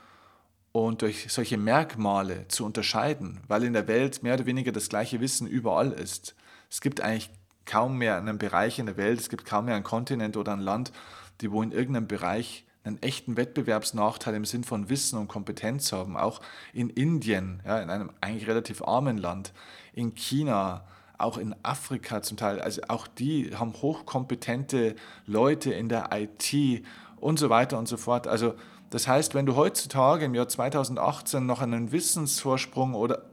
und 0.72 1.01
durch 1.01 1.25
solche 1.30 1.58
Merkmale 1.58 2.48
zu 2.48 2.63
unterscheiden, 2.63 3.42
weil 3.48 3.63
in 3.63 3.74
der 3.74 3.88
Welt 3.88 4.24
mehr 4.24 4.36
oder 4.36 4.46
weniger 4.46 4.72
das 4.72 4.89
gleiche 4.89 5.20
Wissen 5.20 5.48
überall 5.48 5.92
ist. 5.92 6.36
Es 6.70 6.82
gibt 6.82 7.01
eigentlich 7.01 7.32
kaum 7.66 7.98
mehr 7.98 8.18
einen 8.18 8.38
Bereich 8.38 8.80
in 8.80 8.86
der 8.86 8.98
Welt, 8.98 9.20
es 9.20 9.30
gibt 9.30 9.46
kaum 9.46 9.66
mehr 9.66 9.75
einen 9.75 9.84
Kontinent 9.84 10.38
oder 10.38 10.54
ein 10.54 10.62
Land, 10.62 10.92
die 11.41 11.51
wo 11.51 11.62
in 11.62 11.72
irgendeinem 11.72 12.08
Bereich 12.08 12.65
einen 12.84 13.01
echten 13.01 13.38
Wettbewerbsnachteil 13.38 14.34
im 14.36 14.46
Sinn 14.46 14.63
von 14.63 14.89
Wissen 14.89 15.20
und 15.20 15.27
Kompetenz 15.27 15.91
haben. 15.91 16.17
Auch 16.17 16.41
in 16.74 16.89
Indien, 16.89 17.62
ja, 17.65 17.79
in 17.79 17.89
einem 17.89 18.12
eigentlich 18.22 18.48
relativ 18.48 18.82
armen 18.82 19.17
Land, 19.17 19.53
in 19.94 20.15
China, 20.15 20.86
auch 21.17 21.38
in 21.38 21.56
Afrika 21.63 22.22
zum 22.22 22.38
Teil. 22.38 22.62
Also 22.62 22.82
auch 22.88 23.08
die 23.08 23.56
haben 23.56 23.74
hochkompetente 23.74 24.96
Leute 25.25 25.74
in 25.74 25.89
der 25.89 26.10
IT 26.13 26.84
und 27.17 27.39
so 27.39 27.50
weiter 27.50 27.77
und 27.77 27.88
so 27.88 27.98
fort. 27.98 28.27
Also 28.27 28.53
das 28.89 29.08
heißt, 29.08 29.36
wenn 29.36 29.46
du 29.46 29.56
heutzutage 29.56 30.25
im 30.25 30.34
Jahr 30.34 30.48
2018 30.48 31.46
noch 31.46 31.62
einen 31.62 31.91
Wissensvorsprung 31.91 32.94
oder 32.94 33.24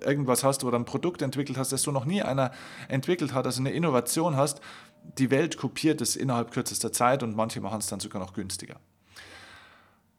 irgendwas 0.00 0.42
hast 0.42 0.64
oder 0.64 0.78
ein 0.78 0.86
Produkt 0.86 1.20
entwickelt 1.20 1.58
hast, 1.58 1.72
das 1.72 1.82
so 1.82 1.90
noch 1.90 2.06
nie 2.06 2.22
einer 2.22 2.50
entwickelt 2.88 3.34
hat, 3.34 3.44
also 3.44 3.60
eine 3.60 3.72
Innovation 3.72 4.36
hast, 4.36 4.60
die 5.18 5.30
Welt 5.30 5.56
kopiert 5.56 6.00
es 6.00 6.16
innerhalb 6.16 6.52
kürzester 6.52 6.92
Zeit 6.92 7.22
und 7.22 7.36
manche 7.36 7.60
machen 7.60 7.78
es 7.78 7.86
dann 7.86 8.00
sogar 8.00 8.20
noch 8.20 8.32
günstiger. 8.32 8.80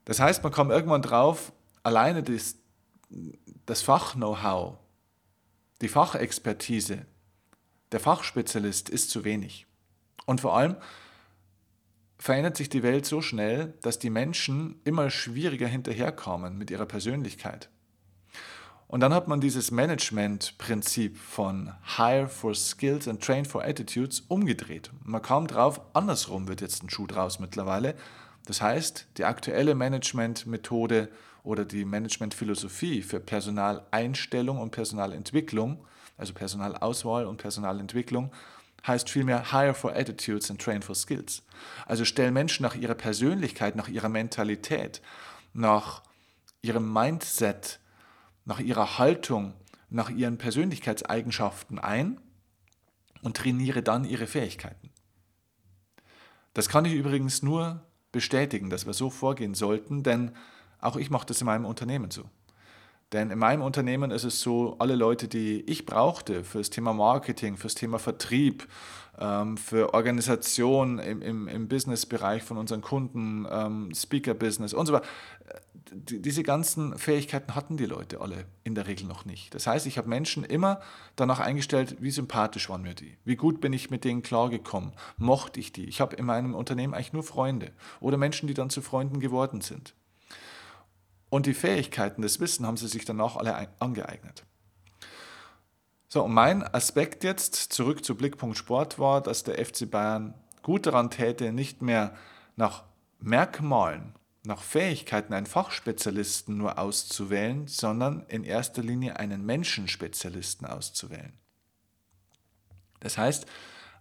Das 0.05 0.19
heißt, 0.19 0.43
man 0.43 0.51
kommt 0.51 0.71
irgendwann 0.71 1.01
drauf, 1.01 1.53
alleine 1.81 2.23
das, 2.23 2.55
das 3.65 3.81
Fach-Know-how, 3.81 4.77
die 5.81 5.87
Fachexpertise, 5.87 7.05
der 7.91 7.99
Fachspezialist 7.99 8.89
ist 8.89 9.09
zu 9.09 9.23
wenig. 9.23 9.67
Und 10.25 10.41
vor 10.41 10.55
allem 10.55 10.75
verändert 12.17 12.57
sich 12.57 12.69
die 12.69 12.83
Welt 12.83 13.05
so 13.05 13.21
schnell, 13.21 13.73
dass 13.81 13.99
die 13.99 14.09
Menschen 14.09 14.79
immer 14.83 15.09
schwieriger 15.09 15.67
hinterherkommen 15.67 16.57
mit 16.57 16.71
ihrer 16.71 16.85
Persönlichkeit. 16.85 17.69
Und 18.93 18.99
dann 18.99 19.11
hat 19.11 19.27
man 19.27 19.41
dieses 19.41 19.71
Management-Prinzip 19.71 21.17
von 21.17 21.73
Hire 21.97 22.27
for 22.27 22.53
Skills 22.53 23.07
and 23.07 23.23
Train 23.23 23.43
for 23.43 23.63
Attitudes 23.63 24.19
umgedreht. 24.27 24.91
Man 25.03 25.23
kam 25.23 25.47
drauf, 25.47 25.81
andersrum 25.93 26.47
wird 26.47 26.61
jetzt 26.61 26.83
ein 26.83 26.91
Schuh 26.91 27.07
draus 27.07 27.39
mittlerweile. 27.39 27.95
Das 28.45 28.61
heißt, 28.61 29.07
die 29.17 29.25
aktuelle 29.25 29.73
Management-Methode 29.73 31.09
oder 31.43 31.65
die 31.65 31.85
Management-Philosophie 31.85 33.01
für 33.01 33.19
Personaleinstellung 33.19 34.59
und 34.59 34.69
Personalentwicklung 34.69 35.79
also 36.17 36.33
Personalauswahl 36.33 37.25
und 37.25 37.37
Personalentwicklung, 37.37 38.31
heißt 38.85 39.09
vielmehr 39.09 39.51
hire 39.51 39.73
for 39.73 39.95
attitudes 39.95 40.51
and 40.51 40.61
train 40.61 40.81
for 40.81 40.93
skills. 40.93 41.41
Also 41.85 42.05
stell 42.05 42.31
Menschen 42.31 42.63
nach 42.63 42.75
ihrer 42.75 42.95
Persönlichkeit, 42.95 43.75
nach 43.75 43.87
ihrer 43.87 44.09
Mentalität, 44.09 45.01
nach 45.53 46.03
ihrem 46.61 46.91
Mindset, 46.93 47.79
nach 48.45 48.59
ihrer 48.59 48.97
Haltung, 48.97 49.53
nach 49.89 50.09
ihren 50.09 50.37
Persönlichkeitseigenschaften 50.37 51.79
ein 51.79 52.19
und 53.21 53.37
trainiere 53.37 53.83
dann 53.83 54.05
ihre 54.05 54.27
Fähigkeiten. 54.27 54.89
Das 56.53 56.69
kann 56.69 56.85
ich 56.85 56.93
übrigens 56.93 57.41
nur 57.41 57.81
bestätigen, 58.11 58.69
dass 58.69 58.85
wir 58.85 58.93
so 58.93 59.09
vorgehen 59.09 59.55
sollten, 59.55 60.03
denn 60.03 60.31
auch 60.79 60.97
ich 60.97 61.09
mache 61.09 61.25
das 61.25 61.41
in 61.41 61.45
meinem 61.45 61.65
Unternehmen 61.65 62.11
so. 62.11 62.29
Denn 63.13 63.29
in 63.29 63.37
meinem 63.37 63.61
Unternehmen 63.61 64.09
ist 64.09 64.23
es 64.23 64.41
so, 64.41 64.75
alle 64.79 64.95
Leute, 64.95 65.27
die 65.27 65.61
ich 65.61 65.85
brauchte 65.85 66.43
für 66.43 66.57
das 66.57 66.71
Thema 66.71 66.93
Marketing, 66.93 67.57
für 67.57 67.67
das 67.67 67.75
Thema 67.75 67.99
Vertrieb, 67.99 68.67
ähm, 69.19 69.55
für 69.57 69.93
Organisation 69.93 70.97
im, 70.97 71.21
im, 71.21 71.47
im 71.47 71.67
Business-Bereich 71.67 72.41
von 72.41 72.57
unseren 72.57 72.81
Kunden, 72.81 73.45
ähm, 73.49 73.91
Speaker-Business 73.93 74.73
und 74.73 74.87
so 74.87 74.93
weiter, 74.93 75.05
diese 75.93 76.43
ganzen 76.43 76.97
Fähigkeiten 76.97 77.55
hatten 77.55 77.77
die 77.77 77.85
Leute 77.85 78.21
alle 78.21 78.45
in 78.63 78.75
der 78.75 78.87
Regel 78.87 79.07
noch 79.07 79.25
nicht. 79.25 79.53
Das 79.53 79.67
heißt, 79.67 79.85
ich 79.85 79.97
habe 79.97 80.09
Menschen 80.09 80.43
immer 80.43 80.81
danach 81.15 81.39
eingestellt, 81.39 81.97
wie 81.99 82.11
sympathisch 82.11 82.69
waren 82.69 82.81
mir 82.81 82.93
die, 82.93 83.17
wie 83.25 83.35
gut 83.35 83.61
bin 83.61 83.73
ich 83.73 83.89
mit 83.89 84.03
denen 84.03 84.21
klargekommen, 84.21 84.93
mochte 85.17 85.59
ich 85.59 85.71
die. 85.71 85.85
Ich 85.85 86.01
habe 86.01 86.15
in 86.15 86.25
meinem 86.25 86.55
Unternehmen 86.55 86.93
eigentlich 86.93 87.13
nur 87.13 87.23
Freunde 87.23 87.71
oder 87.99 88.17
Menschen, 88.17 88.47
die 88.47 88.53
dann 88.53 88.69
zu 88.69 88.81
Freunden 88.81 89.19
geworden 89.19 89.61
sind. 89.61 89.93
Und 91.29 91.45
die 91.45 91.53
Fähigkeiten, 91.53 92.21
das 92.21 92.39
Wissen 92.39 92.65
haben 92.65 92.77
sie 92.77 92.87
sich 92.87 93.05
danach 93.05 93.35
alle 93.37 93.69
angeeignet. 93.79 94.45
So, 96.07 96.23
und 96.23 96.33
mein 96.33 96.61
Aspekt 96.61 97.23
jetzt 97.23 97.55
zurück 97.55 98.05
zu 98.05 98.15
Blickpunkt 98.15 98.55
Sport 98.55 98.99
war, 98.99 99.19
dass 99.19 99.43
der 99.43 99.63
FC 99.63 99.89
Bayern 99.89 100.35
gut 100.61 100.85
daran 100.85 101.09
täte, 101.09 101.51
nicht 101.51 101.81
mehr 101.81 102.15
nach 102.55 102.83
Merkmalen, 103.19 104.13
nach 104.45 104.61
Fähigkeiten 104.61 105.33
einen 105.33 105.45
Fachspezialisten 105.45 106.57
nur 106.57 106.77
auszuwählen, 106.77 107.67
sondern 107.67 108.25
in 108.27 108.43
erster 108.43 108.83
Linie 108.83 109.17
einen 109.17 109.45
Menschenspezialisten 109.45 110.67
auszuwählen. 110.67 111.33
Das 112.99 113.17
heißt, 113.17 113.45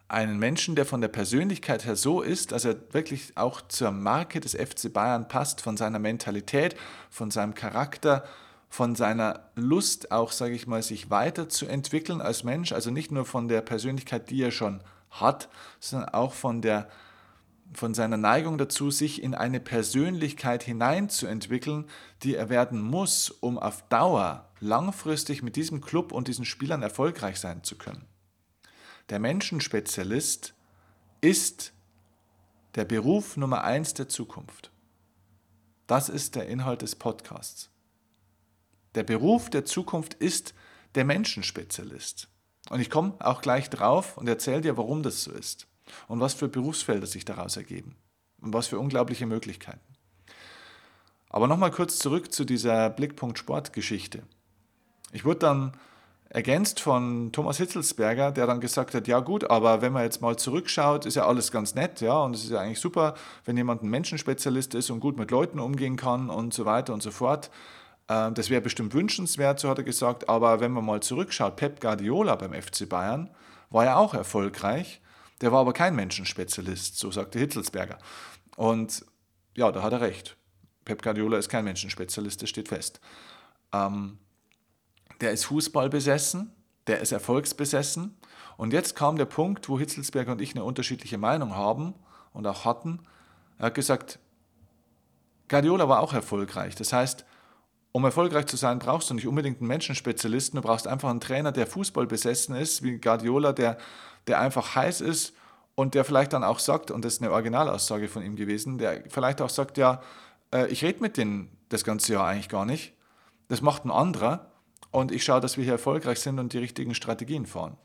einen 0.09 0.39
Menschen, 0.39 0.77
der 0.77 0.85
von 0.85 1.01
der 1.01 1.09
Persönlichkeit 1.09 1.87
her 1.87 1.97
so 1.97 2.21
ist, 2.21 2.53
dass 2.53 2.65
er 2.65 2.77
wirklich 2.93 3.37
auch 3.37 3.63
zur 3.63 3.93
Marke 3.93 4.41
des 4.41 4.55
FC 4.55 4.93
Bayern 4.93 5.29
passt, 5.29 5.61
von 5.61 5.77
seiner 5.77 5.99
Mentalität, 5.99 6.77
von 7.09 7.31
seinem 7.31 7.55
Charakter, 7.55 8.25
von 8.69 8.95
seiner 8.95 9.51
Lust 9.55 10.13
auch, 10.13 10.33
sage 10.33 10.55
ich 10.55 10.67
mal, 10.67 10.83
sich 10.83 11.09
weiterzuentwickeln 11.09 12.21
als 12.21 12.45
Mensch, 12.45 12.73
also 12.73 12.91
nicht 12.91 13.13
nur 13.13 13.25
von 13.25 13.49
der 13.49 13.61
Persönlichkeit, 13.63 14.29
die 14.31 14.43
er 14.43 14.51
schon 14.51 14.83
hat, 15.11 15.49
sondern 15.79 16.11
auch 16.11 16.33
von 16.33 16.63
der 16.63 16.89
von 17.75 17.95
seiner 17.95 18.17
Neigung 18.17 18.59
dazu, 18.59 18.91
sich 18.91 19.23
in 19.23 19.35
eine 19.35 19.61
Persönlichkeit 19.61 20.63
hineinzuentwickeln, 20.63 21.87
die 22.23 22.35
er 22.35 22.49
werden 22.49 22.81
muss, 22.81 23.31
um 23.31 23.59
auf 23.59 23.87
Dauer 23.89 24.51
langfristig 24.61 25.43
mit 25.43 25.57
diesem 25.57 25.81
Club 25.81 26.13
und 26.13 26.29
diesen 26.29 26.45
Spielern 26.45 26.83
erfolgreich 26.83 27.39
sein 27.41 27.65
zu 27.65 27.77
können. 27.77 28.07
Der 29.09 29.19
Menschenspezialist 29.19 30.55
ist 31.21 31.73
der 32.75 32.85
Beruf 32.85 33.37
Nummer 33.37 33.65
eins 33.65 33.95
der 33.95 34.09
Zukunft. 34.09 34.71
Das 35.87 36.09
ist 36.09 36.37
der 36.37 36.49
Inhalt 36.49 36.83
des 36.83 36.95
Podcasts. 36.97 37.71
Der 38.95 39.03
Beruf 39.03 39.51
der 39.51 39.65
Zukunft 39.65 40.15
ist 40.15 40.55
der 40.95 41.05
Menschenspezialist. 41.05 42.29
Und 42.71 42.81
ich 42.81 42.91
komme 42.91 43.15
auch 43.19 43.41
gleich 43.41 43.71
drauf 43.71 44.17
und 44.17 44.29
erzähle 44.29 44.61
dir, 44.61 44.77
warum 44.77 45.03
das 45.03 45.25
so 45.25 45.33
ist 45.33 45.67
und 46.09 46.21
was 46.21 46.35
für 46.35 46.49
Berufsfelder 46.49 47.07
sich 47.07 47.25
daraus 47.25 47.57
ergeben 47.57 47.97
und 48.41 48.53
was 48.53 48.67
für 48.67 48.79
unglaubliche 48.79 49.27
Möglichkeiten. 49.27 49.81
Aber 51.31 51.47
nochmal 51.47 51.71
kurz 51.71 51.99
zurück 51.99 52.33
zu 52.33 52.45
dieser 52.45 52.91
Blickpunkt 52.91 53.39
Sportgeschichte. 53.39 54.23
Ich 55.13 55.25
wurde 55.25 55.41
dann 55.41 55.73
ergänzt 56.33 56.81
von 56.81 57.31
Thomas 57.33 57.59
Hitzelsberger, 57.59 58.33
der 58.33 58.47
dann 58.47 58.61
gesagt 58.61 58.95
hat, 58.95 59.07
ja 59.07 59.21
gut, 59.21 59.51
aber 59.51 59.83
wenn 59.83 59.93
man 59.93 60.03
jetzt 60.03 60.23
mal 60.23 60.37
zurückschaut, 60.37 61.05
ist 61.05 61.15
ja 61.15 61.27
alles 61.27 61.53
ganz 61.53 61.75
nett, 61.75 62.01
ja, 62.01 62.19
und 62.21 62.35
es 62.35 62.45
ist 62.45 62.51
ja 62.51 62.61
eigentlich 62.61 62.81
super, 62.81 63.15
wenn 63.45 63.57
jemand 63.57 63.83
ein 63.83 63.91
Menschenspezialist 63.91 64.75
ist 64.75 64.89
und 64.89 65.01
gut 65.01 65.19
mit 65.19 65.31
Leuten 65.31 65.61
umgehen 65.61 65.97
kann 65.97 66.31
und 66.31 66.55
so 66.55 66.65
weiter 66.65 66.95
und 66.95 67.03
so 67.03 67.11
fort. 67.11 67.51
Ähm, 68.09 68.33
das 68.33 68.49
wäre 68.49 68.63
bestimmt 68.63 68.95
wünschenswert, 68.95 69.61
so 69.61 69.69
hat 69.69 69.77
er 69.77 69.85
gesagt, 69.85 70.31
aber 70.31 70.61
wenn 70.61 70.73
man 70.73 70.87
mal 70.87 71.03
zurückschaut, 71.03 71.57
Pep 71.57 71.83
Guardiola 71.83 72.37
beim 72.37 72.55
FC 72.55 72.89
Bayern 72.89 73.29
war 73.69 73.85
ja 73.85 73.97
auch 73.97 74.15
erfolgreich, 74.15 75.02
der 75.43 75.53
war 75.53 75.61
aber 75.61 75.73
kein 75.73 75.95
Menschenspezialist, 75.95 76.97
so 76.97 77.11
sagte 77.11 77.39
Hitzelsberger. 77.39 77.99
Und 78.57 79.05
ja, 79.57 79.71
da 79.71 79.83
hat 79.83 79.93
er 79.93 80.01
recht. 80.01 80.37
Pep 80.85 81.03
Guardiola 81.03 81.37
ist 81.37 81.49
kein 81.49 81.65
Menschenspezialist, 81.65 82.43
das 82.43 82.49
steht 82.49 82.69
fest. 82.69 83.01
Ähm, 83.73 84.19
der 85.21 85.33
ist 85.33 85.45
Fußball 85.45 85.91
besessen, 85.91 86.53
der 86.87 87.01
ist 87.01 87.13
erfolgsbesessen. 87.13 88.17
Und 88.57 88.73
jetzt 88.73 88.95
kam 88.97 89.17
der 89.17 89.25
Punkt, 89.25 89.69
wo 89.69 89.79
Hitzelsberger 89.79 90.33
und 90.33 90.41
ich 90.41 90.55
eine 90.55 90.65
unterschiedliche 90.65 91.19
Meinung 91.19 91.55
haben 91.55 91.95
und 92.33 92.47
auch 92.47 92.65
hatten. 92.65 93.01
Er 93.59 93.67
hat 93.67 93.75
gesagt, 93.75 94.19
Guardiola 95.49 95.89
war 95.89 96.01
auch 96.01 96.13
erfolgreich. 96.13 96.75
Das 96.77 96.93
heißt, 96.93 97.25
um 97.93 98.05
erfolgreich 98.05 98.47
zu 98.47 98.57
sein, 98.57 98.79
brauchst 98.79 99.11
du 99.11 99.15
nicht 99.15 99.27
unbedingt 99.27 99.61
einen 99.61 99.69
Menschenspezialisten, 99.69 100.57
du 100.57 100.63
brauchst 100.63 100.87
einfach 100.87 101.11
einen 101.11 101.21
Trainer, 101.21 101.53
der 101.53 101.67
Fußball 101.67 102.07
besessen 102.07 102.57
ist, 102.57 102.83
wie 102.83 102.99
Guardiola, 102.99 103.53
der, 103.53 103.77
der 104.27 104.41
einfach 104.41 104.75
heiß 104.75 105.01
ist 105.01 105.35
und 105.75 105.95
der 105.95 106.05
vielleicht 106.05 106.33
dann 106.33 106.45
auch 106.45 106.59
sagt, 106.59 106.91
und 106.91 107.05
das 107.05 107.15
ist 107.15 107.23
eine 107.23 107.33
Originalaussage 107.33 108.09
von 108.09 108.23
ihm 108.23 108.37
gewesen, 108.37 108.79
der 108.79 109.05
vielleicht 109.09 109.41
auch 109.41 109.51
sagt, 109.51 109.79
ja, 109.79 110.03
äh, 110.53 110.67
ich 110.69 110.85
rede 110.85 111.01
mit 111.01 111.17
denen 111.17 111.57
das 111.69 111.85
ganze 111.85 112.13
Jahr 112.13 112.27
eigentlich 112.27 112.49
gar 112.49 112.65
nicht, 112.65 112.95
das 113.49 113.63
macht 113.63 113.85
ein 113.85 113.91
anderer 113.91 114.53
und 114.91 115.11
ich 115.13 115.25
schaue, 115.25 115.41
dass 115.41 115.57
wir 115.57 115.65
hier 115.65 115.75
erfolgreich 115.75 116.21
sind 116.21 116.39
und 116.39 116.53
die 116.53 116.59
richtigen 116.59 116.95
Strategien 116.95 117.47
fahren. 117.47 117.77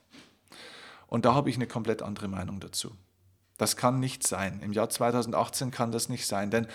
Und 1.07 1.25
da 1.25 1.33
habe 1.33 1.49
ich 1.49 1.55
eine 1.55 1.67
komplett 1.67 2.01
andere 2.01 2.27
Meinung 2.27 2.59
dazu. 2.59 2.91
Das 3.57 3.75
kann 3.75 3.99
nicht 3.99 4.27
sein. 4.27 4.59
Im 4.61 4.73
Jahr 4.73 4.89
2018 4.89 5.71
kann 5.71 5.91
das 5.91 6.09
nicht 6.09 6.27
sein, 6.27 6.51
denn 6.51 6.67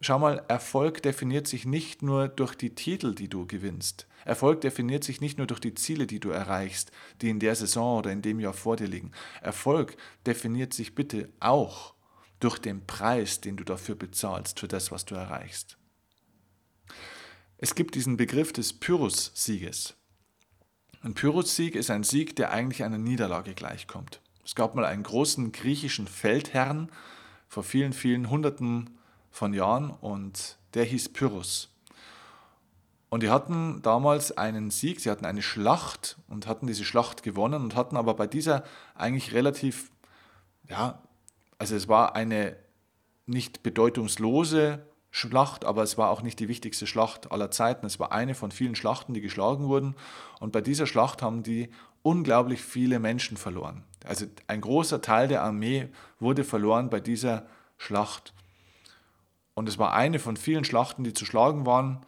schau 0.00 0.18
mal, 0.18 0.44
Erfolg 0.48 1.02
definiert 1.02 1.46
sich 1.46 1.66
nicht 1.66 2.02
nur 2.02 2.28
durch 2.28 2.54
die 2.54 2.74
Titel, 2.74 3.14
die 3.14 3.28
du 3.28 3.46
gewinnst. 3.46 4.06
Erfolg 4.24 4.60
definiert 4.60 5.04
sich 5.04 5.20
nicht 5.20 5.38
nur 5.38 5.46
durch 5.46 5.60
die 5.60 5.74
Ziele, 5.74 6.06
die 6.06 6.20
du 6.20 6.30
erreichst, 6.30 6.90
die 7.20 7.30
in 7.30 7.40
der 7.40 7.54
Saison 7.54 7.98
oder 7.98 8.12
in 8.12 8.22
dem 8.22 8.40
Jahr 8.40 8.52
vor 8.52 8.76
dir 8.76 8.86
liegen. 8.86 9.12
Erfolg 9.40 9.96
definiert 10.26 10.74
sich 10.74 10.94
bitte 10.94 11.30
auch 11.40 11.94
durch 12.38 12.58
den 12.58 12.86
Preis, 12.86 13.40
den 13.40 13.56
du 13.56 13.64
dafür 13.64 13.94
bezahlst, 13.94 14.60
für 14.60 14.68
das, 14.68 14.90
was 14.90 15.04
du 15.04 15.14
erreichst. 15.14 15.76
Es 17.58 17.74
gibt 17.74 17.94
diesen 17.94 18.16
Begriff 18.16 18.52
des 18.52 18.72
Pyrrhus-Sieges. 18.72 19.94
Ein 21.02 21.14
Pyrrhus-Sieg 21.14 21.74
ist 21.76 21.90
ein 21.90 22.04
Sieg, 22.04 22.36
der 22.36 22.50
eigentlich 22.50 22.84
einer 22.84 22.98
Niederlage 22.98 23.54
gleichkommt. 23.54 24.20
Es 24.44 24.54
gab 24.54 24.74
mal 24.74 24.84
einen 24.84 25.02
großen 25.02 25.52
griechischen 25.52 26.06
Feldherrn 26.06 26.90
vor 27.48 27.62
vielen, 27.62 27.92
vielen 27.92 28.30
Hunderten 28.30 28.98
von 29.30 29.54
Jahren 29.54 29.90
und 29.90 30.58
der 30.74 30.84
hieß 30.84 31.10
Pyrrhus. 31.10 31.68
Und 33.08 33.24
die 33.24 33.30
hatten 33.30 33.82
damals 33.82 34.36
einen 34.36 34.70
Sieg, 34.70 35.00
sie 35.00 35.10
hatten 35.10 35.26
eine 35.26 35.42
Schlacht 35.42 36.16
und 36.28 36.46
hatten 36.46 36.68
diese 36.68 36.84
Schlacht 36.84 37.22
gewonnen 37.24 37.62
und 37.62 37.74
hatten 37.74 37.96
aber 37.96 38.14
bei 38.14 38.28
dieser 38.28 38.62
eigentlich 38.94 39.32
relativ, 39.32 39.90
ja, 40.68 41.02
also 41.58 41.74
es 41.74 41.88
war 41.88 42.14
eine 42.14 42.56
nicht 43.26 43.62
bedeutungslose 43.62 44.86
Schlacht, 45.10 45.64
aber 45.64 45.82
es 45.82 45.98
war 45.98 46.10
auch 46.10 46.22
nicht 46.22 46.38
die 46.38 46.48
wichtigste 46.48 46.86
Schlacht 46.86 47.32
aller 47.32 47.50
Zeiten. 47.50 47.84
Es 47.84 47.98
war 47.98 48.12
eine 48.12 48.36
von 48.36 48.52
vielen 48.52 48.76
Schlachten, 48.76 49.12
die 49.12 49.20
geschlagen 49.20 49.66
wurden. 49.66 49.96
Und 50.38 50.52
bei 50.52 50.60
dieser 50.60 50.86
Schlacht 50.86 51.20
haben 51.20 51.42
die 51.42 51.70
unglaublich 52.02 52.62
viele 52.62 53.00
Menschen 53.00 53.36
verloren. 53.36 53.84
Also 54.04 54.26
ein 54.46 54.60
großer 54.60 55.02
Teil 55.02 55.26
der 55.26 55.42
Armee 55.42 55.88
wurde 56.20 56.44
verloren 56.44 56.90
bei 56.90 57.00
dieser 57.00 57.46
Schlacht. 57.76 58.32
Und 59.60 59.68
es 59.68 59.76
war 59.76 59.92
eine 59.92 60.18
von 60.18 60.38
vielen 60.38 60.64
Schlachten, 60.64 61.04
die 61.04 61.12
zu 61.12 61.26
schlagen 61.26 61.66
waren. 61.66 62.00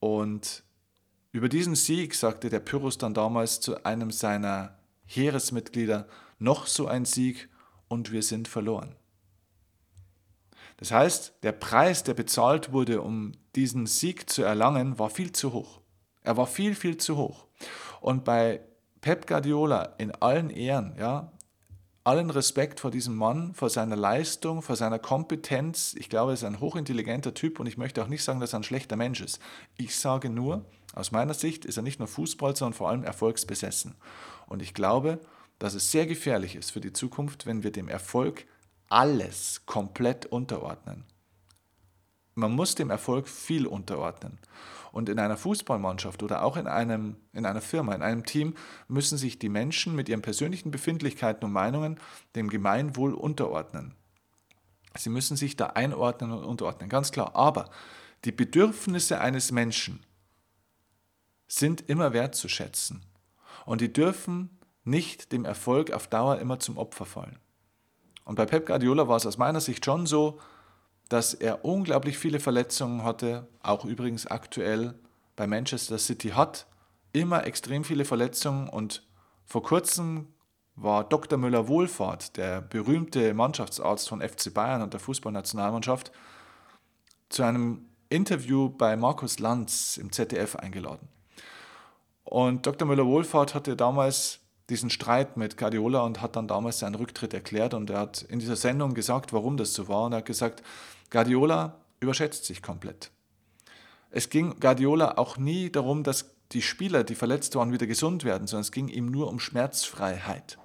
Und 0.00 0.64
über 1.32 1.48
diesen 1.48 1.74
Sieg 1.74 2.14
sagte 2.14 2.50
der 2.50 2.60
Pyrrhus 2.60 2.98
dann 2.98 3.14
damals 3.14 3.60
zu 3.60 3.84
einem 3.86 4.10
seiner 4.10 4.76
Heeresmitglieder, 5.06 6.06
noch 6.38 6.66
so 6.66 6.86
ein 6.86 7.06
Sieg 7.06 7.48
und 7.88 8.12
wir 8.12 8.22
sind 8.22 8.48
verloren. 8.48 8.94
Das 10.76 10.92
heißt, 10.92 11.42
der 11.42 11.52
Preis, 11.52 12.04
der 12.04 12.12
bezahlt 12.12 12.70
wurde, 12.70 13.00
um 13.00 13.32
diesen 13.56 13.86
Sieg 13.86 14.28
zu 14.28 14.42
erlangen, 14.42 14.98
war 14.98 15.08
viel 15.08 15.32
zu 15.32 15.54
hoch. 15.54 15.80
Er 16.20 16.36
war 16.36 16.46
viel, 16.46 16.74
viel 16.74 16.98
zu 16.98 17.16
hoch. 17.16 17.46
Und 18.02 18.26
bei 18.26 18.60
Pep 19.00 19.26
Guardiola 19.26 19.94
in 19.96 20.10
allen 20.16 20.50
Ehren, 20.50 20.94
ja, 20.98 21.32
allen 22.08 22.30
Respekt 22.30 22.80
vor 22.80 22.90
diesem 22.90 23.16
Mann, 23.16 23.52
vor 23.52 23.68
seiner 23.68 23.94
Leistung, 23.94 24.62
vor 24.62 24.76
seiner 24.76 24.98
Kompetenz. 24.98 25.94
Ich 25.98 26.08
glaube, 26.08 26.30
er 26.30 26.34
ist 26.34 26.44
ein 26.44 26.58
hochintelligenter 26.58 27.34
Typ 27.34 27.60
und 27.60 27.66
ich 27.66 27.76
möchte 27.76 28.02
auch 28.02 28.08
nicht 28.08 28.24
sagen, 28.24 28.40
dass 28.40 28.54
er 28.54 28.60
ein 28.60 28.64
schlechter 28.64 28.96
Mensch 28.96 29.20
ist. 29.20 29.40
Ich 29.76 29.94
sage 29.94 30.30
nur, 30.30 30.64
aus 30.94 31.12
meiner 31.12 31.34
Sicht 31.34 31.66
ist 31.66 31.76
er 31.76 31.82
nicht 31.82 31.98
nur 31.98 32.08
Fußball, 32.08 32.56
sondern 32.56 32.72
vor 32.72 32.88
allem 32.88 33.04
erfolgsbesessen. 33.04 33.94
Und 34.46 34.62
ich 34.62 34.72
glaube, 34.72 35.20
dass 35.58 35.74
es 35.74 35.90
sehr 35.90 36.06
gefährlich 36.06 36.56
ist 36.56 36.70
für 36.70 36.80
die 36.80 36.94
Zukunft, 36.94 37.44
wenn 37.44 37.62
wir 37.62 37.72
dem 37.72 37.88
Erfolg 37.88 38.46
alles 38.88 39.66
komplett 39.66 40.24
unterordnen. 40.24 41.04
Man 42.34 42.52
muss 42.52 42.74
dem 42.74 42.88
Erfolg 42.88 43.28
viel 43.28 43.66
unterordnen. 43.66 44.38
Und 44.92 45.08
in 45.08 45.18
einer 45.18 45.36
Fußballmannschaft 45.36 46.22
oder 46.22 46.42
auch 46.42 46.56
in, 46.56 46.66
einem, 46.66 47.16
in 47.32 47.46
einer 47.46 47.60
Firma, 47.60 47.94
in 47.94 48.02
einem 48.02 48.24
Team 48.24 48.54
müssen 48.88 49.18
sich 49.18 49.38
die 49.38 49.48
Menschen 49.48 49.94
mit 49.94 50.08
ihren 50.08 50.22
persönlichen 50.22 50.70
Befindlichkeiten 50.70 51.44
und 51.44 51.52
Meinungen 51.52 51.98
dem 52.34 52.48
Gemeinwohl 52.48 53.14
unterordnen. 53.14 53.94
Sie 54.96 55.10
müssen 55.10 55.36
sich 55.36 55.56
da 55.56 55.66
einordnen 55.66 56.32
und 56.32 56.44
unterordnen, 56.44 56.88
ganz 56.88 57.12
klar. 57.12 57.36
Aber 57.36 57.70
die 58.24 58.32
Bedürfnisse 58.32 59.20
eines 59.20 59.52
Menschen 59.52 60.00
sind 61.46 61.88
immer 61.88 62.12
wertzuschätzen. 62.12 63.02
Und 63.64 63.80
die 63.80 63.92
dürfen 63.92 64.58
nicht 64.84 65.32
dem 65.32 65.44
Erfolg 65.44 65.92
auf 65.92 66.08
Dauer 66.08 66.38
immer 66.38 66.58
zum 66.58 66.78
Opfer 66.78 67.04
fallen. 67.04 67.38
Und 68.24 68.36
bei 68.36 68.46
Pep 68.46 68.66
Guardiola 68.66 69.08
war 69.08 69.16
es 69.16 69.26
aus 69.26 69.38
meiner 69.38 69.60
Sicht 69.60 69.84
schon 69.84 70.06
so, 70.06 70.38
dass 71.08 71.34
er 71.34 71.64
unglaublich 71.64 72.18
viele 72.18 72.40
Verletzungen 72.40 73.02
hatte, 73.02 73.46
auch 73.62 73.84
übrigens 73.84 74.26
aktuell 74.26 74.94
bei 75.36 75.46
Manchester 75.46 75.98
City 75.98 76.30
hat, 76.30 76.66
immer 77.12 77.46
extrem 77.46 77.84
viele 77.84 78.04
Verletzungen 78.04 78.68
und 78.68 79.06
vor 79.44 79.62
kurzem 79.62 80.28
war 80.76 81.04
Dr. 81.04 81.38
Müller-Wohlfahrt, 81.38 82.36
der 82.36 82.60
berühmte 82.60 83.34
Mannschaftsarzt 83.34 84.08
von 84.08 84.20
FC 84.20 84.52
Bayern 84.52 84.82
und 84.82 84.92
der 84.92 85.00
Fußballnationalmannschaft, 85.00 86.12
zu 87.30 87.42
einem 87.42 87.86
Interview 88.10 88.68
bei 88.68 88.96
Markus 88.96 89.38
Lanz 89.38 89.96
im 89.96 90.12
ZDF 90.12 90.56
eingeladen. 90.56 91.08
Und 92.24 92.66
Dr. 92.66 92.86
Müller-Wohlfahrt 92.86 93.54
hatte 93.54 93.74
damals 93.74 94.40
diesen 94.70 94.90
Streit 94.90 95.36
mit 95.36 95.56
Guardiola 95.56 96.02
und 96.02 96.20
hat 96.20 96.36
dann 96.36 96.46
damals 96.46 96.78
seinen 96.78 96.94
Rücktritt 96.94 97.32
erklärt 97.32 97.72
und 97.72 97.88
er 97.90 98.00
hat 98.00 98.22
in 98.22 98.38
dieser 98.38 98.56
Sendung 98.56 98.92
gesagt, 98.92 99.32
warum 99.32 99.56
das 99.56 99.72
so 99.72 99.88
war 99.88 100.04
und 100.04 100.12
er 100.12 100.18
hat 100.18 100.26
gesagt, 100.26 100.62
Guardiola 101.10 101.80
überschätzt 102.00 102.44
sich 102.44 102.62
komplett. 102.62 103.10
Es 104.10 104.30
ging 104.30 104.58
Guardiola 104.60 105.18
auch 105.18 105.36
nie 105.36 105.70
darum, 105.70 106.02
dass 106.02 106.30
die 106.52 106.62
Spieler, 106.62 107.04
die 107.04 107.14
verletzt 107.14 107.54
waren, 107.56 107.72
wieder 107.72 107.86
gesund 107.86 108.24
werden, 108.24 108.46
sondern 108.46 108.62
es 108.62 108.72
ging 108.72 108.88
ihm 108.88 109.10
nur 109.10 109.28
um 109.28 109.38
Schmerzfreiheit. 109.38 110.58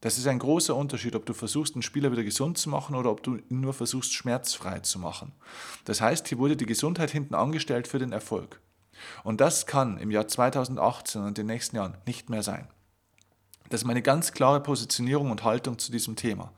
Das 0.00 0.16
ist 0.16 0.26
ein 0.28 0.38
großer 0.38 0.76
Unterschied, 0.76 1.16
ob 1.16 1.26
du 1.26 1.32
versuchst, 1.32 1.74
einen 1.74 1.82
Spieler 1.82 2.12
wieder 2.12 2.22
gesund 2.22 2.56
zu 2.58 2.68
machen 2.68 2.94
oder 2.94 3.10
ob 3.10 3.22
du 3.22 3.36
ihn 3.36 3.60
nur 3.60 3.74
versuchst, 3.74 4.12
schmerzfrei 4.12 4.80
zu 4.80 4.98
machen. 4.98 5.32
Das 5.86 6.00
heißt, 6.00 6.28
hier 6.28 6.38
wurde 6.38 6.56
die 6.56 6.66
Gesundheit 6.66 7.10
hinten 7.10 7.34
angestellt 7.34 7.88
für 7.88 7.98
den 7.98 8.12
Erfolg. 8.12 8.60
Und 9.24 9.40
das 9.40 9.66
kann 9.66 9.98
im 9.98 10.10
Jahr 10.10 10.28
2018 10.28 11.22
und 11.22 11.38
den 11.38 11.46
nächsten 11.46 11.76
Jahren 11.76 11.96
nicht 12.06 12.30
mehr 12.30 12.42
sein. 12.42 12.68
Das 13.70 13.82
ist 13.82 13.86
meine 13.86 14.02
ganz 14.02 14.32
klare 14.32 14.60
Positionierung 14.60 15.30
und 15.30 15.44
Haltung 15.44 15.78
zu 15.78 15.90
diesem 15.90 16.16
Thema. 16.16 16.52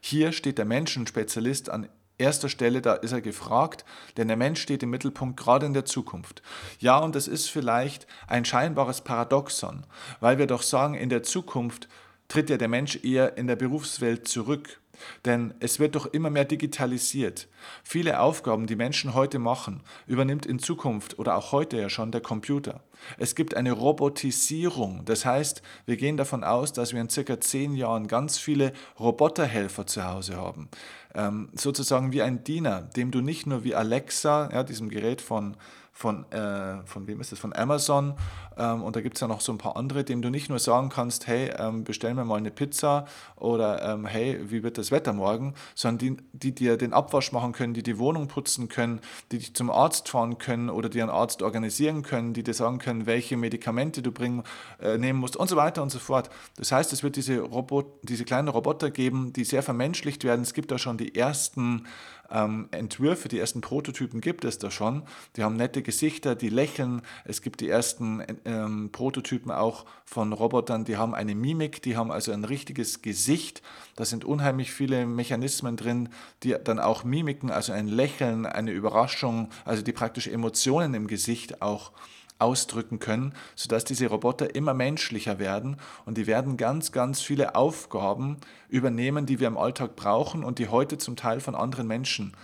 Hier 0.00 0.32
steht 0.32 0.58
der 0.58 0.64
Menschenspezialist 0.64 1.70
an 1.70 1.88
erster 2.18 2.48
Stelle, 2.48 2.80
da 2.80 2.94
ist 2.94 3.12
er 3.12 3.20
gefragt, 3.20 3.84
denn 4.16 4.28
der 4.28 4.36
Mensch 4.36 4.60
steht 4.60 4.82
im 4.82 4.90
Mittelpunkt 4.90 5.38
gerade 5.38 5.66
in 5.66 5.74
der 5.74 5.84
Zukunft. 5.84 6.42
Ja, 6.78 6.98
und 6.98 7.14
das 7.14 7.28
ist 7.28 7.48
vielleicht 7.48 8.06
ein 8.28 8.44
scheinbares 8.44 9.00
Paradoxon, 9.00 9.86
weil 10.20 10.38
wir 10.38 10.46
doch 10.46 10.62
sagen, 10.62 10.94
in 10.94 11.08
der 11.08 11.22
Zukunft 11.22 11.88
tritt 12.28 12.50
ja 12.50 12.56
der 12.56 12.68
Mensch 12.68 13.04
eher 13.04 13.36
in 13.36 13.46
der 13.46 13.56
Berufswelt 13.56 14.28
zurück. 14.28 14.80
Denn 15.24 15.54
es 15.60 15.78
wird 15.78 15.94
doch 15.94 16.06
immer 16.06 16.30
mehr 16.30 16.44
digitalisiert. 16.44 17.48
Viele 17.82 18.20
Aufgaben, 18.20 18.66
die 18.66 18.76
Menschen 18.76 19.14
heute 19.14 19.38
machen, 19.38 19.82
übernimmt 20.06 20.46
in 20.46 20.58
Zukunft 20.58 21.18
oder 21.18 21.36
auch 21.36 21.52
heute 21.52 21.78
ja 21.78 21.88
schon 21.88 22.12
der 22.12 22.20
Computer. 22.20 22.82
Es 23.18 23.34
gibt 23.34 23.56
eine 23.56 23.72
Robotisierung. 23.72 25.04
Das 25.04 25.24
heißt, 25.24 25.62
wir 25.86 25.96
gehen 25.96 26.16
davon 26.16 26.44
aus, 26.44 26.72
dass 26.72 26.92
wir 26.92 27.00
in 27.00 27.10
circa 27.10 27.40
zehn 27.40 27.74
Jahren 27.74 28.06
ganz 28.08 28.38
viele 28.38 28.72
Roboterhelfer 28.98 29.86
zu 29.86 30.04
Hause 30.04 30.36
haben. 30.36 30.68
Ähm, 31.14 31.48
sozusagen 31.54 32.12
wie 32.12 32.22
ein 32.22 32.44
Diener, 32.44 32.82
dem 32.82 33.10
du 33.10 33.20
nicht 33.20 33.46
nur 33.46 33.64
wie 33.64 33.74
Alexa, 33.74 34.50
ja, 34.52 34.64
diesem 34.64 34.88
Gerät 34.88 35.20
von 35.20 35.56
von, 35.96 36.30
äh, 36.32 36.84
von 36.86 37.06
wem 37.06 37.20
ist 37.20 37.30
das, 37.30 37.38
von 37.38 37.54
Amazon 37.54 38.14
ähm, 38.58 38.82
und 38.82 38.96
da 38.96 39.00
gibt 39.00 39.16
es 39.16 39.20
ja 39.20 39.28
noch 39.28 39.40
so 39.40 39.52
ein 39.52 39.58
paar 39.58 39.76
andere, 39.76 40.02
dem 40.02 40.22
du 40.22 40.30
nicht 40.30 40.48
nur 40.48 40.58
sagen 40.58 40.88
kannst, 40.88 41.28
hey, 41.28 41.52
ähm, 41.56 41.84
bestell 41.84 42.14
mir 42.14 42.24
mal 42.24 42.36
eine 42.36 42.50
Pizza 42.50 43.06
oder 43.36 43.82
ähm, 43.82 44.04
hey, 44.04 44.40
wie 44.50 44.64
wird 44.64 44.76
das 44.76 44.90
Wetter 44.90 45.12
morgen, 45.12 45.54
sondern 45.76 45.98
die, 45.98 46.16
die 46.32 46.54
dir 46.54 46.76
den 46.76 46.92
Abwasch 46.92 47.30
machen 47.30 47.52
können, 47.52 47.74
die 47.74 47.84
die 47.84 47.98
Wohnung 47.98 48.26
putzen 48.26 48.68
können, 48.68 49.00
die 49.30 49.38
dich 49.38 49.54
zum 49.54 49.70
Arzt 49.70 50.08
fahren 50.08 50.38
können 50.38 50.68
oder 50.68 50.88
die 50.88 51.00
einen 51.00 51.10
Arzt 51.10 51.42
organisieren 51.42 52.02
können, 52.02 52.34
die 52.34 52.42
dir 52.42 52.54
sagen 52.54 52.78
können, 52.78 53.06
welche 53.06 53.36
Medikamente 53.36 54.02
du 54.02 54.10
bringen, 54.10 54.42
äh, 54.80 54.98
nehmen 54.98 55.20
musst 55.20 55.36
und 55.36 55.48
so 55.48 55.54
weiter 55.54 55.80
und 55.82 55.90
so 55.90 56.00
fort. 56.00 56.28
Das 56.56 56.72
heißt, 56.72 56.92
es 56.92 57.04
wird 57.04 57.14
diese, 57.14 57.38
Robot, 57.38 57.86
diese 58.02 58.24
kleinen 58.24 58.48
Roboter 58.48 58.90
geben, 58.90 59.32
die 59.32 59.44
sehr 59.44 59.62
vermenschlicht 59.62 60.24
werden. 60.24 60.42
Es 60.42 60.54
gibt 60.54 60.72
da 60.72 60.78
schon 60.78 60.98
die 60.98 61.14
ersten 61.14 61.86
ähm, 62.34 62.68
Entwürfe, 62.72 63.28
die 63.28 63.38
ersten 63.38 63.60
Prototypen 63.60 64.20
gibt 64.20 64.44
es 64.44 64.58
da 64.58 64.70
schon. 64.70 65.04
Die 65.36 65.44
haben 65.44 65.56
nette 65.56 65.82
Gesichter, 65.82 66.34
die 66.34 66.48
lächeln. 66.48 67.02
Es 67.24 67.40
gibt 67.40 67.60
die 67.60 67.68
ersten 67.68 68.22
ähm, 68.44 68.90
Prototypen 68.90 69.50
auch 69.50 69.86
von 70.04 70.32
Robotern, 70.32 70.84
die 70.84 70.96
haben 70.96 71.14
eine 71.14 71.34
Mimik, 71.34 71.80
die 71.82 71.96
haben 71.96 72.10
also 72.10 72.32
ein 72.32 72.44
richtiges 72.44 73.00
Gesicht. 73.00 73.62
Da 73.96 74.04
sind 74.04 74.24
unheimlich 74.24 74.72
viele 74.72 75.06
Mechanismen 75.06 75.76
drin, 75.76 76.08
die 76.42 76.56
dann 76.62 76.80
auch 76.80 77.04
Mimiken, 77.04 77.50
also 77.50 77.72
ein 77.72 77.88
Lächeln, 77.88 78.44
eine 78.44 78.72
Überraschung, 78.72 79.48
also 79.64 79.82
die 79.82 79.92
praktisch 79.92 80.26
Emotionen 80.26 80.94
im 80.94 81.06
Gesicht 81.06 81.62
auch 81.62 81.92
ausdrücken 82.38 82.98
können, 82.98 83.34
sodass 83.54 83.84
diese 83.84 84.06
Roboter 84.06 84.54
immer 84.54 84.74
menschlicher 84.74 85.38
werden 85.38 85.76
und 86.04 86.18
die 86.18 86.26
werden 86.26 86.56
ganz, 86.56 86.92
ganz 86.92 87.20
viele 87.20 87.54
Aufgaben 87.54 88.38
übernehmen, 88.68 89.26
die 89.26 89.40
wir 89.40 89.46
im 89.46 89.56
Alltag 89.56 89.96
brauchen 89.96 90.44
und 90.44 90.58
die 90.58 90.68
heute 90.68 90.98
zum 90.98 91.16
Teil 91.16 91.40
von 91.40 91.54
anderen 91.54 91.86
Menschen 91.86 92.36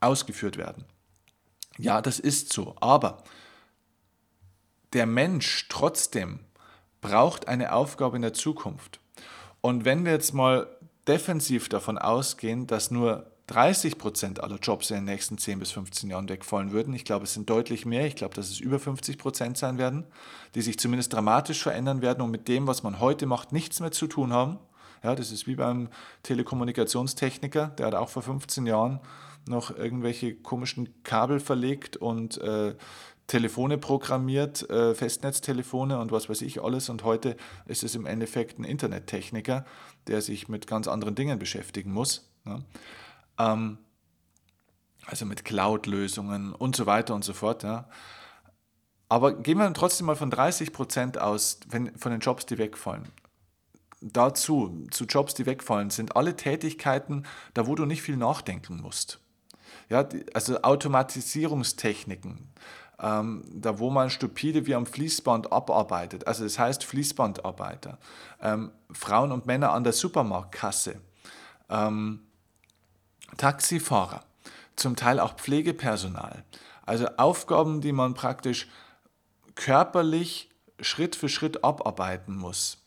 ausgeführt 0.00 0.56
werden. 0.56 0.84
Ja, 1.78 2.00
das 2.00 2.18
ist 2.18 2.52
so, 2.52 2.74
aber 2.80 3.22
der 4.92 5.06
Mensch 5.06 5.68
trotzdem 5.68 6.40
braucht 7.00 7.48
eine 7.48 7.72
Aufgabe 7.72 8.16
in 8.16 8.22
der 8.22 8.32
Zukunft. 8.32 9.00
Und 9.60 9.84
wenn 9.84 10.04
wir 10.04 10.12
jetzt 10.12 10.32
mal 10.32 10.68
defensiv 11.06 11.68
davon 11.68 11.98
ausgehen, 11.98 12.66
dass 12.66 12.90
nur 12.90 13.30
30 13.48 13.98
Prozent 13.98 14.42
aller 14.42 14.58
Jobs 14.58 14.90
in 14.90 14.96
den 14.96 15.04
nächsten 15.04 15.38
10 15.38 15.60
bis 15.60 15.70
15 15.72 16.10
Jahren 16.10 16.28
wegfallen 16.28 16.72
würden. 16.72 16.94
Ich 16.94 17.04
glaube, 17.04 17.24
es 17.24 17.34
sind 17.34 17.48
deutlich 17.48 17.86
mehr. 17.86 18.06
Ich 18.06 18.16
glaube, 18.16 18.34
dass 18.34 18.50
es 18.50 18.58
über 18.58 18.80
50 18.80 19.18
Prozent 19.18 19.56
sein 19.56 19.78
werden, 19.78 20.04
die 20.54 20.62
sich 20.62 20.78
zumindest 20.78 21.12
dramatisch 21.12 21.62
verändern 21.62 22.02
werden 22.02 22.22
und 22.22 22.30
mit 22.30 22.48
dem, 22.48 22.66
was 22.66 22.82
man 22.82 22.98
heute 22.98 23.26
macht, 23.26 23.52
nichts 23.52 23.78
mehr 23.80 23.92
zu 23.92 24.08
tun 24.08 24.32
haben. 24.32 24.58
Ja, 25.04 25.14
das 25.14 25.30
ist 25.30 25.46
wie 25.46 25.54
beim 25.54 25.88
Telekommunikationstechniker, 26.24 27.68
der 27.68 27.86
hat 27.86 27.94
auch 27.94 28.08
vor 28.08 28.22
15 28.22 28.66
Jahren 28.66 29.00
noch 29.48 29.76
irgendwelche 29.76 30.34
komischen 30.34 31.02
Kabel 31.04 31.38
verlegt 31.38 31.96
und 31.96 32.38
äh, 32.38 32.74
Telefone 33.28 33.78
programmiert, 33.78 34.68
äh, 34.70 34.94
Festnetztelefone 34.94 35.98
und 35.98 36.12
was 36.12 36.28
weiß 36.28 36.42
ich 36.42 36.62
alles. 36.62 36.88
Und 36.88 37.04
heute 37.04 37.36
ist 37.66 37.84
es 37.84 37.94
im 37.94 38.06
Endeffekt 38.06 38.58
ein 38.58 38.64
Internettechniker, 38.64 39.64
der 40.06 40.20
sich 40.20 40.48
mit 40.48 40.66
ganz 40.66 40.88
anderen 40.88 41.14
Dingen 41.14 41.38
beschäftigen 41.38 41.92
muss. 41.92 42.28
Ne? 42.44 42.64
Ähm, 43.38 43.78
also 45.06 45.24
mit 45.24 45.44
Cloud-Lösungen 45.44 46.52
und 46.52 46.76
so 46.76 46.86
weiter 46.86 47.14
und 47.14 47.24
so 47.24 47.32
fort. 47.32 47.62
Ja. 47.62 47.88
Aber 49.08 49.34
gehen 49.34 49.58
wir 49.58 49.72
trotzdem 49.72 50.06
mal 50.06 50.16
von 50.16 50.30
30 50.30 50.72
Prozent 50.72 51.18
aus, 51.18 51.60
wenn, 51.68 51.96
von 51.96 52.10
den 52.10 52.20
Jobs, 52.20 52.46
die 52.46 52.58
wegfallen. 52.58 53.08
Dazu, 54.00 54.86
zu 54.90 55.04
Jobs, 55.04 55.34
die 55.34 55.46
wegfallen, 55.46 55.90
sind 55.90 56.16
alle 56.16 56.36
Tätigkeiten, 56.36 57.24
da 57.54 57.66
wo 57.66 57.74
du 57.74 57.86
nicht 57.86 58.02
viel 58.02 58.16
nachdenken 58.16 58.80
musst. 58.80 59.20
Ja, 59.88 60.02
die, 60.02 60.24
also 60.34 60.60
Automatisierungstechniken, 60.62 62.48
ähm, 63.00 63.44
da 63.52 63.78
wo 63.78 63.90
man 63.90 64.10
stupide 64.10 64.66
wie 64.66 64.74
am 64.74 64.86
Fließband 64.86 65.52
abarbeitet. 65.52 66.26
Also 66.26 66.44
das 66.44 66.58
heißt 66.58 66.84
Fließbandarbeiter, 66.84 67.98
ähm, 68.40 68.72
Frauen 68.90 69.32
und 69.32 69.46
Männer 69.46 69.72
an 69.72 69.84
der 69.84 69.92
Supermarktkasse, 69.92 71.00
ähm, 71.70 72.25
Taxifahrer, 73.36 74.22
zum 74.76 74.96
Teil 74.96 75.20
auch 75.20 75.36
Pflegepersonal. 75.36 76.44
Also 76.84 77.06
Aufgaben, 77.16 77.80
die 77.80 77.92
man 77.92 78.14
praktisch 78.14 78.68
körperlich 79.54 80.50
Schritt 80.80 81.16
für 81.16 81.28
Schritt 81.28 81.64
abarbeiten 81.64 82.36
muss. 82.36 82.86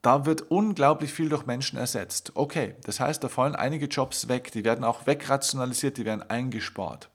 Da 0.00 0.26
wird 0.26 0.50
unglaublich 0.50 1.12
viel 1.12 1.28
durch 1.28 1.46
Menschen 1.46 1.78
ersetzt. 1.78 2.32
Okay, 2.34 2.74
das 2.84 2.98
heißt, 2.98 3.22
da 3.22 3.28
fallen 3.28 3.54
einige 3.54 3.86
Jobs 3.86 4.26
weg, 4.28 4.50
die 4.50 4.64
werden 4.64 4.84
auch 4.84 5.06
wegrationalisiert, 5.06 5.96
die 5.96 6.04
werden 6.04 6.28
eingespart. 6.28 7.08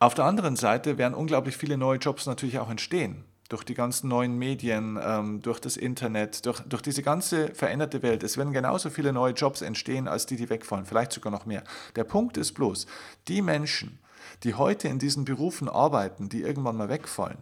Auf 0.00 0.14
der 0.14 0.24
anderen 0.24 0.56
Seite 0.56 0.98
werden 0.98 1.14
unglaublich 1.14 1.56
viele 1.56 1.76
neue 1.76 1.98
Jobs 1.98 2.26
natürlich 2.26 2.58
auch 2.58 2.70
entstehen 2.70 3.24
durch 3.50 3.64
die 3.64 3.74
ganzen 3.74 4.08
neuen 4.08 4.38
Medien, 4.38 4.98
ähm, 5.02 5.42
durch 5.42 5.60
das 5.60 5.76
Internet, 5.76 6.46
durch, 6.46 6.60
durch 6.60 6.82
diese 6.82 7.02
ganze 7.02 7.52
veränderte 7.52 8.02
Welt. 8.02 8.22
Es 8.22 8.38
werden 8.38 8.52
genauso 8.52 8.90
viele 8.90 9.12
neue 9.12 9.34
Jobs 9.34 9.60
entstehen, 9.60 10.08
als 10.08 10.24
die, 10.24 10.36
die 10.36 10.48
wegfallen, 10.48 10.86
vielleicht 10.86 11.12
sogar 11.12 11.32
noch 11.32 11.46
mehr. 11.46 11.64
Der 11.96 12.04
Punkt 12.04 12.36
ist 12.36 12.52
bloß, 12.52 12.86
die 13.26 13.42
Menschen, 13.42 13.98
die 14.44 14.54
heute 14.54 14.86
in 14.86 15.00
diesen 15.00 15.24
Berufen 15.24 15.68
arbeiten, 15.68 16.28
die 16.28 16.42
irgendwann 16.42 16.76
mal 16.76 16.88
wegfallen, 16.88 17.38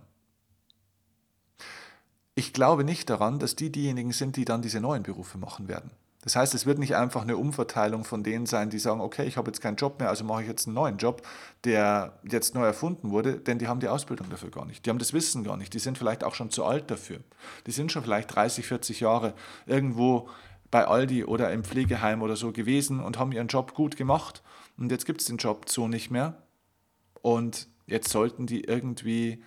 ich 2.34 2.52
glaube 2.52 2.84
nicht 2.84 3.10
daran, 3.10 3.38
dass 3.38 3.56
die 3.56 3.70
diejenigen 3.70 4.12
sind, 4.12 4.36
die 4.36 4.44
dann 4.44 4.62
diese 4.62 4.80
neuen 4.80 5.02
Berufe 5.02 5.38
machen 5.38 5.68
werden. 5.68 5.90
Das 6.28 6.36
heißt, 6.36 6.52
es 6.52 6.66
wird 6.66 6.78
nicht 6.78 6.94
einfach 6.94 7.22
eine 7.22 7.38
Umverteilung 7.38 8.04
von 8.04 8.22
denen 8.22 8.44
sein, 8.44 8.68
die 8.68 8.78
sagen, 8.78 9.00
okay, 9.00 9.24
ich 9.24 9.38
habe 9.38 9.48
jetzt 9.48 9.62
keinen 9.62 9.76
Job 9.76 9.98
mehr, 9.98 10.10
also 10.10 10.24
mache 10.24 10.42
ich 10.42 10.48
jetzt 10.48 10.66
einen 10.66 10.74
neuen 10.74 10.98
Job, 10.98 11.22
der 11.64 12.18
jetzt 12.22 12.54
neu 12.54 12.66
erfunden 12.66 13.12
wurde, 13.12 13.38
denn 13.38 13.58
die 13.58 13.66
haben 13.66 13.80
die 13.80 13.88
Ausbildung 13.88 14.28
dafür 14.28 14.50
gar 14.50 14.66
nicht. 14.66 14.84
Die 14.84 14.90
haben 14.90 14.98
das 14.98 15.14
Wissen 15.14 15.42
gar 15.42 15.56
nicht. 15.56 15.72
Die 15.72 15.78
sind 15.78 15.96
vielleicht 15.96 16.24
auch 16.24 16.34
schon 16.34 16.50
zu 16.50 16.66
alt 16.66 16.90
dafür. 16.90 17.20
Die 17.66 17.70
sind 17.70 17.92
schon 17.92 18.02
vielleicht 18.02 18.34
30, 18.34 18.66
40 18.66 19.00
Jahre 19.00 19.32
irgendwo 19.64 20.28
bei 20.70 20.86
Aldi 20.86 21.24
oder 21.24 21.50
im 21.50 21.64
Pflegeheim 21.64 22.20
oder 22.20 22.36
so 22.36 22.52
gewesen 22.52 23.00
und 23.00 23.18
haben 23.18 23.32
ihren 23.32 23.48
Job 23.48 23.72
gut 23.72 23.96
gemacht. 23.96 24.42
Und 24.76 24.92
jetzt 24.92 25.06
gibt 25.06 25.22
es 25.22 25.28
den 25.28 25.38
Job 25.38 25.70
so 25.70 25.88
nicht 25.88 26.10
mehr. 26.10 26.42
Und 27.22 27.68
jetzt 27.86 28.10
sollten 28.10 28.46
die 28.46 28.64
irgendwie 28.64 29.42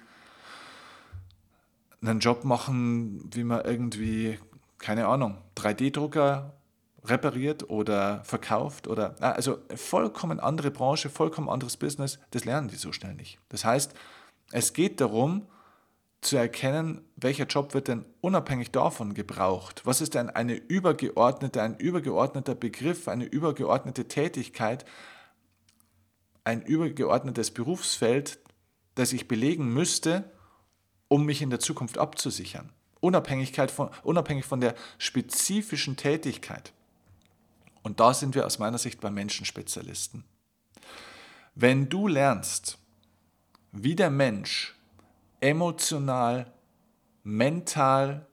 einen 2.02 2.22
Job 2.22 2.44
machen, 2.44 3.30
wie 3.32 3.44
man 3.44 3.64
irgendwie, 3.66 4.40
keine 4.80 5.06
Ahnung, 5.06 5.38
3D-Drucker 5.56 6.56
repariert 7.04 7.70
oder 7.70 8.24
verkauft 8.24 8.88
oder 8.88 9.16
also 9.20 9.60
vollkommen 9.76 10.40
andere 10.40 10.72
Branche, 10.72 11.10
vollkommen 11.10 11.50
anderes 11.50 11.78
Business, 11.78 12.20
das 12.32 12.46
lernen 12.46 12.68
die 12.68 12.76
so 12.76 12.92
schnell 12.92 13.16
nicht. 13.16 13.40
Das 13.50 13.66
heißt, 13.66 13.94
es 14.52 14.74
geht 14.74 15.02
darum 15.02 15.48
zu 16.22 16.38
erkennen, 16.38 17.02
welcher 17.16 17.46
Job 17.46 17.74
wird 17.74 17.88
denn 17.88 18.06
unabhängig 18.22 18.72
davon 18.72 19.16
gebraucht? 19.16 19.82
Was 19.86 20.02
ist 20.02 20.14
denn 20.14 20.30
eine 20.30 20.54
übergeordnete, 20.54 21.62
ein 21.62 21.76
übergeordneter 21.78 22.54
Begriff, 22.54 23.08
eine 23.08 23.26
übergeordnete 23.26 24.08
Tätigkeit, 24.08 24.86
ein 26.44 26.62
übergeordnetes 26.62 27.52
Berufsfeld, 27.52 28.40
das 28.94 29.14
ich 29.14 29.28
belegen 29.28 29.74
müsste, 29.74 30.32
um 31.08 31.26
mich 31.26 31.42
in 31.42 31.50
der 31.50 31.60
Zukunft 31.60 31.98
abzusichern? 31.98 32.72
Unabhängigkeit 33.00 33.72
von, 33.72 33.90
unabhängig 34.04 34.46
von 34.46 34.62
der 34.62 34.76
spezifischen 35.00 35.98
Tätigkeit. 35.98 36.72
Und 37.84 38.00
da 38.00 38.14
sind 38.14 38.36
wir 38.36 38.46
aus 38.46 38.60
meiner 38.60 38.78
Sicht 38.78 39.02
bei 39.02 39.10
Menschenspezialisten. 39.10 40.24
Wenn 41.56 41.90
du 41.90 42.08
lernst, 42.08 42.78
wie 43.72 43.96
der 43.96 44.10
Mensch 44.10 44.76
emotional, 45.40 46.52
mental 47.24 48.28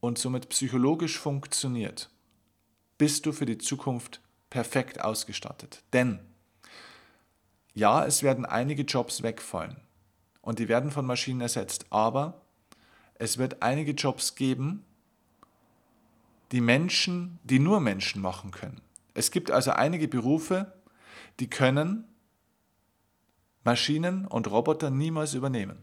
und 0.00 0.18
somit 0.18 0.48
psychologisch 0.48 1.18
funktioniert, 1.18 2.10
bist 2.98 3.26
du 3.26 3.32
für 3.32 3.46
die 3.46 3.58
Zukunft 3.58 4.20
perfekt 4.48 5.00
ausgestattet. 5.02 5.82
Denn 5.92 6.20
ja, 7.74 8.06
es 8.06 8.22
werden 8.22 8.46
einige 8.46 8.84
Jobs 8.84 9.22
wegfallen 9.22 9.76
und 10.40 10.58
die 10.58 10.68
werden 10.68 10.90
von 10.90 11.04
Maschinen 11.04 11.42
ersetzt, 11.42 11.84
aber 11.90 12.40
es 13.16 13.36
wird 13.36 13.62
einige 13.62 13.92
Jobs 13.92 14.34
geben, 14.34 14.85
die 16.52 16.60
Menschen, 16.60 17.38
die 17.44 17.58
nur 17.58 17.80
Menschen 17.80 18.22
machen 18.22 18.50
können. 18.50 18.80
Es 19.14 19.30
gibt 19.30 19.50
also 19.50 19.72
einige 19.72 20.08
Berufe, 20.08 20.72
die 21.40 21.48
können 21.48 22.04
Maschinen 23.64 24.26
und 24.26 24.50
Roboter 24.50 24.90
niemals 24.90 25.34
übernehmen. 25.34 25.82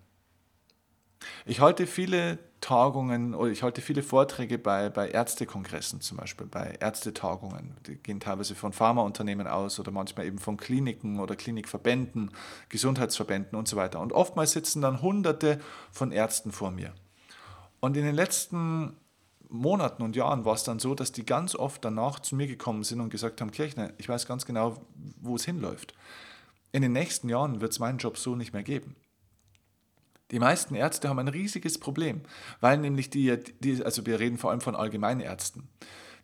Ich 1.45 1.59
halte 1.59 1.87
viele 1.87 2.39
Tagungen 2.61 3.33
oder 3.35 3.51
ich 3.51 3.63
halte 3.63 3.81
viele 3.81 4.03
Vorträge 4.03 4.57
bei, 4.57 4.89
bei 4.89 5.09
Ärztekongressen 5.09 5.99
zum 5.99 6.17
Beispiel, 6.17 6.47
bei 6.47 6.77
Ärztetagungen. 6.79 7.75
Die 7.87 7.95
gehen 7.95 8.19
teilweise 8.19 8.55
von 8.55 8.71
Pharmaunternehmen 8.71 9.47
aus 9.47 9.79
oder 9.79 9.91
manchmal 9.91 10.25
eben 10.25 10.39
von 10.39 10.57
Kliniken 10.57 11.19
oder 11.19 11.35
Klinikverbänden, 11.35 12.31
Gesundheitsverbänden 12.69 13.57
und 13.57 13.67
so 13.67 13.75
weiter. 13.75 13.99
Und 13.99 14.13
oftmals 14.13 14.53
sitzen 14.53 14.81
dann 14.81 15.01
Hunderte 15.01 15.59
von 15.91 16.11
Ärzten 16.11 16.51
vor 16.51 16.71
mir. 16.71 16.93
Und 17.81 17.97
in 17.97 18.05
den 18.05 18.15
letzten 18.15 18.95
Monaten 19.53 20.01
und 20.01 20.15
Jahren 20.15 20.45
war 20.45 20.55
es 20.55 20.63
dann 20.63 20.79
so, 20.79 20.95
dass 20.95 21.11
die 21.11 21.25
ganz 21.25 21.55
oft 21.55 21.85
danach 21.85 22.19
zu 22.19 22.35
mir 22.35 22.47
gekommen 22.47 22.83
sind 22.83 22.99
und 22.99 23.11
gesagt 23.11 23.39
haben, 23.39 23.51
Kirchner, 23.51 23.93
ich 23.99 24.09
weiß 24.09 24.25
ganz 24.25 24.45
genau, 24.45 24.81
wo 25.21 25.35
es 25.35 25.45
hinläuft. 25.45 25.93
In 26.71 26.81
den 26.81 26.91
nächsten 26.91 27.29
Jahren 27.29 27.61
wird 27.61 27.71
es 27.71 27.77
meinen 27.77 27.99
Job 27.99 28.17
so 28.17 28.35
nicht 28.35 28.51
mehr 28.51 28.63
geben. 28.63 28.95
Die 30.31 30.39
meisten 30.39 30.73
Ärzte 30.73 31.07
haben 31.07 31.19
ein 31.19 31.27
riesiges 31.27 31.77
Problem, 31.77 32.21
weil 32.61 32.79
nämlich 32.79 33.11
die, 33.11 33.37
die, 33.59 33.83
also 33.85 34.03
wir 34.07 34.19
reden 34.19 34.39
vor 34.39 34.49
allem 34.49 34.61
von 34.61 34.75
Allgemeinärzten, 34.75 35.69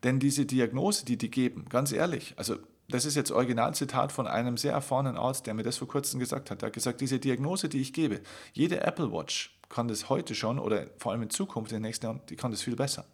denn 0.03 0.19
diese 0.19 0.47
Diagnose, 0.47 1.05
die 1.05 1.17
die 1.17 1.29
geben, 1.29 1.65
ganz 1.69 1.91
ehrlich, 1.91 2.33
also 2.35 2.55
das 2.87 3.05
ist 3.05 3.13
jetzt 3.13 3.31
Originalzitat 3.31 4.11
von 4.11 4.25
einem 4.25 4.57
sehr 4.57 4.73
erfahrenen 4.73 5.17
Arzt, 5.17 5.45
der 5.45 5.53
mir 5.53 5.61
das 5.61 5.77
vor 5.77 5.87
kurzem 5.87 6.19
gesagt 6.19 6.49
hat. 6.49 6.63
Er 6.63 6.67
hat 6.67 6.73
gesagt, 6.73 6.99
diese 7.01 7.19
Diagnose, 7.19 7.69
die 7.69 7.81
ich 7.81 7.93
gebe, 7.93 8.21
jede 8.53 8.81
Apple 8.81 9.11
Watch 9.11 9.55
kann 9.69 9.87
das 9.87 10.09
heute 10.09 10.33
schon 10.33 10.57
oder 10.57 10.87
vor 10.97 11.11
allem 11.11 11.21
in 11.21 11.29
Zukunft, 11.29 11.71
in 11.71 11.75
den 11.75 11.83
nächsten 11.83 12.07
Jahren, 12.07 12.21
die 12.29 12.35
kann 12.35 12.49
das 12.49 12.63
viel 12.63 12.75
besser 12.75 13.05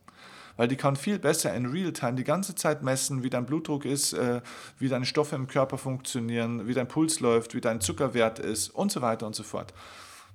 weil 0.57 0.67
die 0.67 0.75
kann 0.75 0.95
viel 0.95 1.19
besser 1.19 1.53
in 1.53 1.65
Realtime 1.65 2.15
die 2.15 2.23
ganze 2.23 2.55
Zeit 2.55 2.83
messen, 2.83 3.23
wie 3.23 3.29
dein 3.29 3.45
Blutdruck 3.45 3.85
ist, 3.85 4.13
äh, 4.13 4.41
wie 4.79 4.89
deine 4.89 5.05
Stoffe 5.05 5.35
im 5.35 5.47
Körper 5.47 5.77
funktionieren, 5.77 6.67
wie 6.67 6.73
dein 6.73 6.87
Puls 6.87 7.19
läuft, 7.19 7.53
wie 7.53 7.61
dein 7.61 7.81
Zuckerwert 7.81 8.39
ist 8.39 8.69
und 8.69 8.91
so 8.91 9.01
weiter 9.01 9.27
und 9.27 9.35
so 9.35 9.43
fort. 9.43 9.73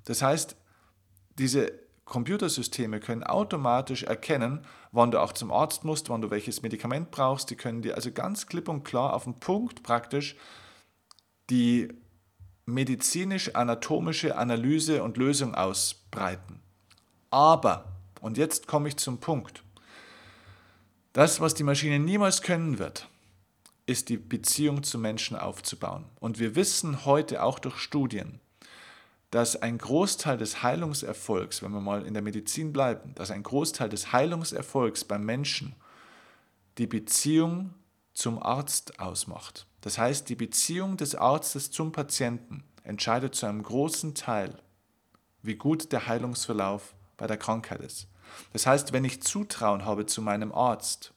Das 0.04 0.22
heißt, 0.22 0.56
diese 1.38 1.72
Computersysteme 2.04 2.98
können 2.98 3.22
automatisch 3.22 4.02
erkennen, 4.02 4.66
wann 4.90 5.12
du 5.12 5.20
auch 5.20 5.32
zum 5.32 5.52
Arzt 5.52 5.84
musst, 5.84 6.10
wann 6.10 6.20
du 6.20 6.30
welches 6.30 6.60
Medikament 6.60 7.12
brauchst. 7.12 7.50
Die 7.50 7.56
können 7.56 7.82
dir 7.82 7.94
also 7.94 8.10
ganz 8.10 8.46
klipp 8.46 8.68
und 8.68 8.82
klar 8.82 9.14
auf 9.14 9.24
den 9.24 9.38
Punkt 9.38 9.82
praktisch 9.82 10.36
die 11.50 11.88
medizinisch-anatomische 12.66 14.36
Analyse 14.36 15.02
und 15.02 15.16
Lösung 15.16 15.54
ausbreiten. 15.54 16.60
Aber, 17.30 17.84
und 18.20 18.38
jetzt 18.38 18.66
komme 18.66 18.88
ich 18.88 18.96
zum 18.96 19.18
Punkt, 19.18 19.62
das, 21.12 21.40
was 21.40 21.54
die 21.54 21.64
Maschine 21.64 21.98
niemals 21.98 22.42
können 22.42 22.78
wird, 22.78 23.08
ist 23.86 24.08
die 24.08 24.16
Beziehung 24.16 24.82
zu 24.82 24.98
Menschen 24.98 25.36
aufzubauen. 25.36 26.04
Und 26.20 26.38
wir 26.38 26.54
wissen 26.54 27.04
heute 27.04 27.42
auch 27.42 27.58
durch 27.58 27.78
Studien, 27.78 28.40
dass 29.30 29.60
ein 29.60 29.78
Großteil 29.78 30.38
des 30.38 30.62
Heilungserfolgs, 30.62 31.62
wenn 31.62 31.72
wir 31.72 31.80
mal 31.80 32.06
in 32.06 32.14
der 32.14 32.22
Medizin 32.22 32.72
bleiben, 32.72 33.14
dass 33.14 33.30
ein 33.30 33.42
Großteil 33.42 33.88
des 33.88 34.12
Heilungserfolgs 34.12 35.04
beim 35.04 35.24
Menschen 35.24 35.74
die 36.78 36.86
Beziehung 36.86 37.74
zum 38.14 38.42
Arzt 38.42 39.00
ausmacht. 39.00 39.66
Das 39.80 39.98
heißt, 39.98 40.28
die 40.28 40.36
Beziehung 40.36 40.96
des 40.96 41.14
Arztes 41.14 41.70
zum 41.70 41.92
Patienten 41.92 42.64
entscheidet 42.82 43.34
zu 43.34 43.46
einem 43.46 43.62
großen 43.62 44.14
Teil, 44.14 44.58
wie 45.42 45.54
gut 45.54 45.92
der 45.92 46.06
Heilungsverlauf 46.06 46.94
bei 47.16 47.26
der 47.26 47.36
Krankheit 47.36 47.80
ist. 47.80 48.08
Das 48.52 48.66
heißt, 48.66 48.92
wenn 48.92 49.04
ich 49.04 49.22
Zutrauen 49.22 49.84
habe 49.84 50.06
zu 50.06 50.22
meinem 50.22 50.52
Arzt, 50.52 51.12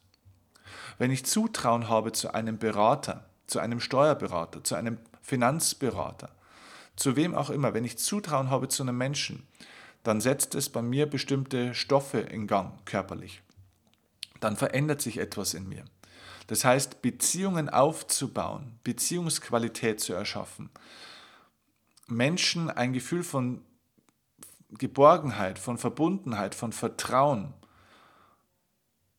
wenn 0.97 1.12
ich 1.12 1.26
Zutrauen 1.26 1.89
habe 1.89 2.12
zu 2.12 2.34
einem 2.34 2.58
Berater, 2.58 3.26
zu 3.47 3.60
einem 3.60 3.80
Steuerberater, 3.80 4.63
zu 4.63 4.76
einem 4.76 4.97
Finanzberater, 5.21 6.30
zu 6.95 7.15
wem 7.15 7.34
auch 7.36 7.49
immer, 7.49 7.73
wenn 7.73 7.86
ich 7.86 7.97
Zutrauen 7.97 8.49
habe 8.49 8.67
zu 8.67 8.84
einem 8.84 8.97
Menschen, 8.97 9.47
dann 10.04 10.21
setzt 10.21 10.54
es 10.56 10.69
bei 10.69 10.82
mir 10.82 11.10
bestimmte 11.10 11.73
Stoffe 11.73 12.19
in 12.19 12.45
Gang 12.45 12.73
körperlich. 12.86 13.41
Dann 14.39 14.58
verändert 14.58 15.02
sich 15.02 15.17
etwas 15.17 15.54
in 15.54 15.67
mir. 15.67 15.86
Das 16.47 16.65
heißt, 16.65 17.02
Beziehungen 17.02 17.69
aufzubauen, 17.69 18.80
Beziehungsqualität 18.84 20.02
zu 20.02 20.13
erschaffen, 20.13 20.69
Menschen 22.08 22.69
ein 22.69 22.91
Gefühl 22.91 23.23
von 23.23 23.63
Geborgenheit, 24.78 25.60
von 25.60 25.78
Verbundenheit, 25.78 26.56
von 26.56 26.72
Vertrauen, 26.72 27.54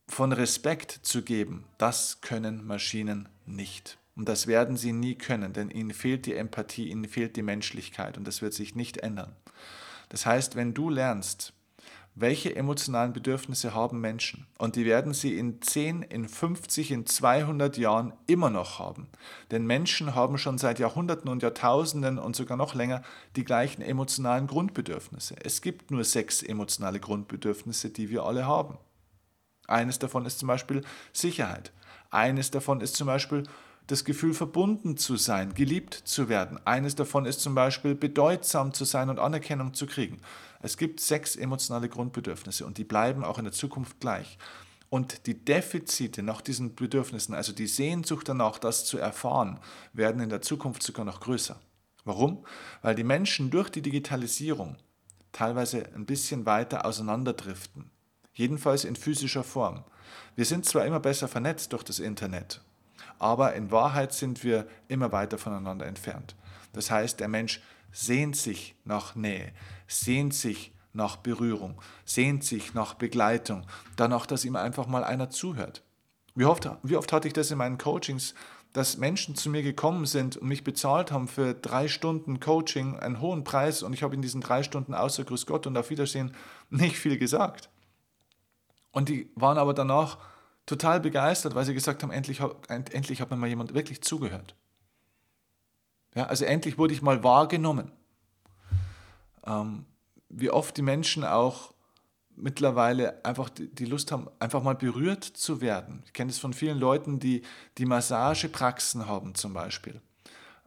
von 0.06 0.32
Respekt 0.32 0.90
zu 1.02 1.22
geben, 1.22 1.64
das 1.78 2.20
können 2.20 2.66
Maschinen 2.66 3.28
nicht. 3.46 3.98
Und 4.16 4.28
das 4.28 4.46
werden 4.46 4.76
sie 4.76 4.92
nie 4.92 5.16
können, 5.16 5.52
denn 5.52 5.70
ihnen 5.70 5.92
fehlt 5.92 6.26
die 6.26 6.34
Empathie, 6.34 6.88
ihnen 6.88 7.08
fehlt 7.08 7.36
die 7.36 7.42
Menschlichkeit 7.42 8.16
und 8.16 8.26
das 8.26 8.42
wird 8.42 8.54
sich 8.54 8.74
nicht 8.74 8.98
ändern. 8.98 9.34
Das 10.08 10.24
heißt, 10.26 10.54
wenn 10.54 10.74
du 10.74 10.90
lernst, 10.90 11.52
welche 12.16 12.54
emotionalen 12.54 13.12
Bedürfnisse 13.12 13.74
haben 13.74 14.00
Menschen? 14.00 14.46
Und 14.58 14.76
die 14.76 14.84
werden 14.84 15.14
sie 15.14 15.36
in 15.36 15.60
10, 15.60 16.02
in 16.02 16.28
50, 16.28 16.92
in 16.92 17.06
200 17.06 17.76
Jahren 17.76 18.12
immer 18.28 18.50
noch 18.50 18.78
haben. 18.78 19.08
Denn 19.50 19.66
Menschen 19.66 20.14
haben 20.14 20.38
schon 20.38 20.56
seit 20.58 20.78
Jahrhunderten 20.78 21.28
und 21.28 21.42
Jahrtausenden 21.42 22.18
und 22.18 22.36
sogar 22.36 22.56
noch 22.56 22.74
länger 22.74 23.02
die 23.34 23.44
gleichen 23.44 23.82
emotionalen 23.82 24.46
Grundbedürfnisse. 24.46 25.34
Es 25.42 25.60
gibt 25.60 25.90
nur 25.90 26.04
sechs 26.04 26.42
emotionale 26.42 27.00
Grundbedürfnisse, 27.00 27.90
die 27.90 28.10
wir 28.10 28.22
alle 28.22 28.46
haben. 28.46 28.78
Eines 29.66 29.98
davon 29.98 30.24
ist 30.24 30.38
zum 30.38 30.46
Beispiel 30.46 30.82
Sicherheit. 31.12 31.72
Eines 32.10 32.52
davon 32.52 32.80
ist 32.80 32.94
zum 32.94 33.08
Beispiel 33.08 33.42
das 33.86 34.04
Gefühl, 34.04 34.32
verbunden 34.32 34.96
zu 34.96 35.16
sein, 35.16 35.54
geliebt 35.54 35.94
zu 35.94 36.28
werden. 36.28 36.58
Eines 36.64 36.94
davon 36.94 37.26
ist 37.26 37.40
zum 37.40 37.54
Beispiel 37.54 37.94
bedeutsam 37.94 38.72
zu 38.72 38.84
sein 38.84 39.10
und 39.10 39.18
Anerkennung 39.18 39.74
zu 39.74 39.86
kriegen. 39.86 40.20
Es 40.62 40.78
gibt 40.78 41.00
sechs 41.00 41.36
emotionale 41.36 41.88
Grundbedürfnisse 41.88 42.64
und 42.64 42.78
die 42.78 42.84
bleiben 42.84 43.24
auch 43.24 43.38
in 43.38 43.44
der 43.44 43.52
Zukunft 43.52 44.00
gleich. 44.00 44.38
Und 44.88 45.26
die 45.26 45.44
Defizite 45.44 46.22
nach 46.22 46.40
diesen 46.40 46.74
Bedürfnissen, 46.74 47.34
also 47.34 47.52
die 47.52 47.66
Sehnsucht 47.66 48.28
danach, 48.28 48.58
das 48.58 48.84
zu 48.84 48.96
erfahren, 48.96 49.58
werden 49.92 50.22
in 50.22 50.28
der 50.28 50.40
Zukunft 50.40 50.82
sogar 50.82 51.04
noch 51.04 51.20
größer. 51.20 51.60
Warum? 52.04 52.46
Weil 52.80 52.94
die 52.94 53.04
Menschen 53.04 53.50
durch 53.50 53.70
die 53.70 53.82
Digitalisierung 53.82 54.76
teilweise 55.32 55.92
ein 55.94 56.06
bisschen 56.06 56.46
weiter 56.46 56.86
auseinanderdriften. 56.86 57.90
Jedenfalls 58.34 58.84
in 58.84 58.96
physischer 58.96 59.44
Form. 59.44 59.84
Wir 60.36 60.44
sind 60.44 60.64
zwar 60.64 60.86
immer 60.86 61.00
besser 61.00 61.28
vernetzt 61.28 61.72
durch 61.72 61.82
das 61.82 61.98
Internet, 61.98 62.62
aber 63.24 63.54
in 63.54 63.70
Wahrheit 63.70 64.12
sind 64.12 64.44
wir 64.44 64.66
immer 64.86 65.10
weiter 65.10 65.38
voneinander 65.38 65.86
entfernt. 65.86 66.36
Das 66.74 66.90
heißt, 66.90 67.20
der 67.20 67.28
Mensch 67.28 67.62
sehnt 67.90 68.36
sich 68.36 68.74
nach 68.84 69.14
Nähe, 69.14 69.50
sehnt 69.88 70.34
sich 70.34 70.72
nach 70.92 71.16
Berührung, 71.16 71.80
sehnt 72.04 72.44
sich 72.44 72.74
nach 72.74 72.92
Begleitung, 72.92 73.66
danach, 73.96 74.26
dass 74.26 74.44
ihm 74.44 74.56
einfach 74.56 74.88
mal 74.88 75.04
einer 75.04 75.30
zuhört. 75.30 75.82
Wie 76.34 76.44
oft, 76.44 76.68
wie 76.82 76.96
oft 76.96 77.14
hatte 77.14 77.26
ich 77.26 77.32
das 77.32 77.50
in 77.50 77.56
meinen 77.56 77.78
Coachings, 77.78 78.34
dass 78.74 78.98
Menschen 78.98 79.36
zu 79.36 79.48
mir 79.48 79.62
gekommen 79.62 80.04
sind 80.04 80.36
und 80.36 80.48
mich 80.48 80.62
bezahlt 80.62 81.10
haben 81.10 81.26
für 81.26 81.54
drei 81.54 81.88
Stunden 81.88 82.40
Coaching, 82.40 82.98
einen 82.98 83.22
hohen 83.22 83.42
Preis 83.42 83.82
und 83.82 83.94
ich 83.94 84.02
habe 84.02 84.14
in 84.14 84.20
diesen 84.20 84.42
drei 84.42 84.62
Stunden 84.62 84.92
außer 84.92 85.24
Grüß 85.24 85.46
Gott 85.46 85.66
und 85.66 85.78
auf 85.78 85.88
Wiedersehen 85.88 86.34
nicht 86.68 86.98
viel 86.98 87.16
gesagt. 87.16 87.70
Und 88.90 89.08
die 89.08 89.30
waren 89.34 89.56
aber 89.56 89.72
danach 89.72 90.18
total 90.66 91.00
begeistert, 91.00 91.54
weil 91.54 91.64
sie 91.64 91.74
gesagt 91.74 92.02
haben, 92.02 92.10
endlich, 92.10 92.40
endlich 92.68 93.20
hat 93.20 93.30
mir 93.30 93.36
mal 93.36 93.48
jemand 93.48 93.74
wirklich 93.74 94.02
zugehört. 94.02 94.54
Ja, 96.14 96.26
also 96.26 96.44
endlich 96.44 96.78
wurde 96.78 96.94
ich 96.94 97.02
mal 97.02 97.22
wahrgenommen. 97.24 97.90
Ähm, 99.46 99.84
wie 100.28 100.50
oft 100.50 100.76
die 100.76 100.82
Menschen 100.82 101.24
auch 101.24 101.74
mittlerweile 102.36 103.24
einfach 103.24 103.48
die 103.48 103.84
Lust 103.84 104.10
haben, 104.10 104.28
einfach 104.40 104.62
mal 104.62 104.74
berührt 104.74 105.24
zu 105.24 105.60
werden. 105.60 106.02
Ich 106.06 106.12
kenne 106.12 106.30
es 106.30 106.38
von 106.38 106.52
vielen 106.52 106.78
Leuten, 106.78 107.20
die, 107.20 107.42
die 107.78 107.86
Massagepraxen 107.86 109.06
haben 109.06 109.34
zum 109.34 109.52
Beispiel, 109.54 110.00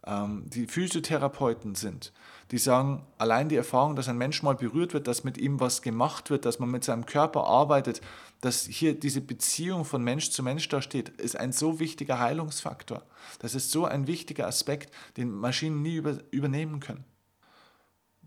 ähm, 0.06 0.44
die 0.48 0.68
Physiotherapeuten 0.68 1.76
sind, 1.76 2.14
die 2.52 2.58
sagen, 2.58 3.06
allein 3.18 3.50
die 3.50 3.56
Erfahrung, 3.56 3.96
dass 3.96 4.08
ein 4.08 4.18
Mensch 4.18 4.42
mal 4.42 4.56
berührt 4.56 4.94
wird, 4.94 5.08
dass 5.08 5.24
mit 5.24 5.38
ihm 5.38 5.60
was 5.60 5.82
gemacht 5.82 6.30
wird, 6.30 6.46
dass 6.46 6.60
man 6.60 6.72
mit 6.72 6.84
seinem 6.84 7.06
Körper 7.06 7.46
arbeitet, 7.46 8.02
dass 8.42 8.64
hier 8.64 8.98
diese 8.98 9.22
Beziehung 9.22 9.84
von 9.84 10.02
Mensch 10.02 10.30
zu 10.30 10.44
Mensch 10.44 10.68
da 10.70 10.82
steht, 10.82 11.10
ist 11.10 11.36
ein 11.36 11.52
so 11.52 11.80
wichtiger 11.80 12.20
Heilungsfaktor. 12.20 13.04
Das 13.40 13.54
ist 13.54 13.72
so 13.72 13.86
ein 13.86 14.08
wichtiger 14.08 14.48
Aspekt, 14.48 14.94
den 15.18 15.32
Maschinen 15.32 15.82
nie 15.82 15.96
über, 15.96 16.20
übernehmen 16.32 16.80
können. 16.80 17.04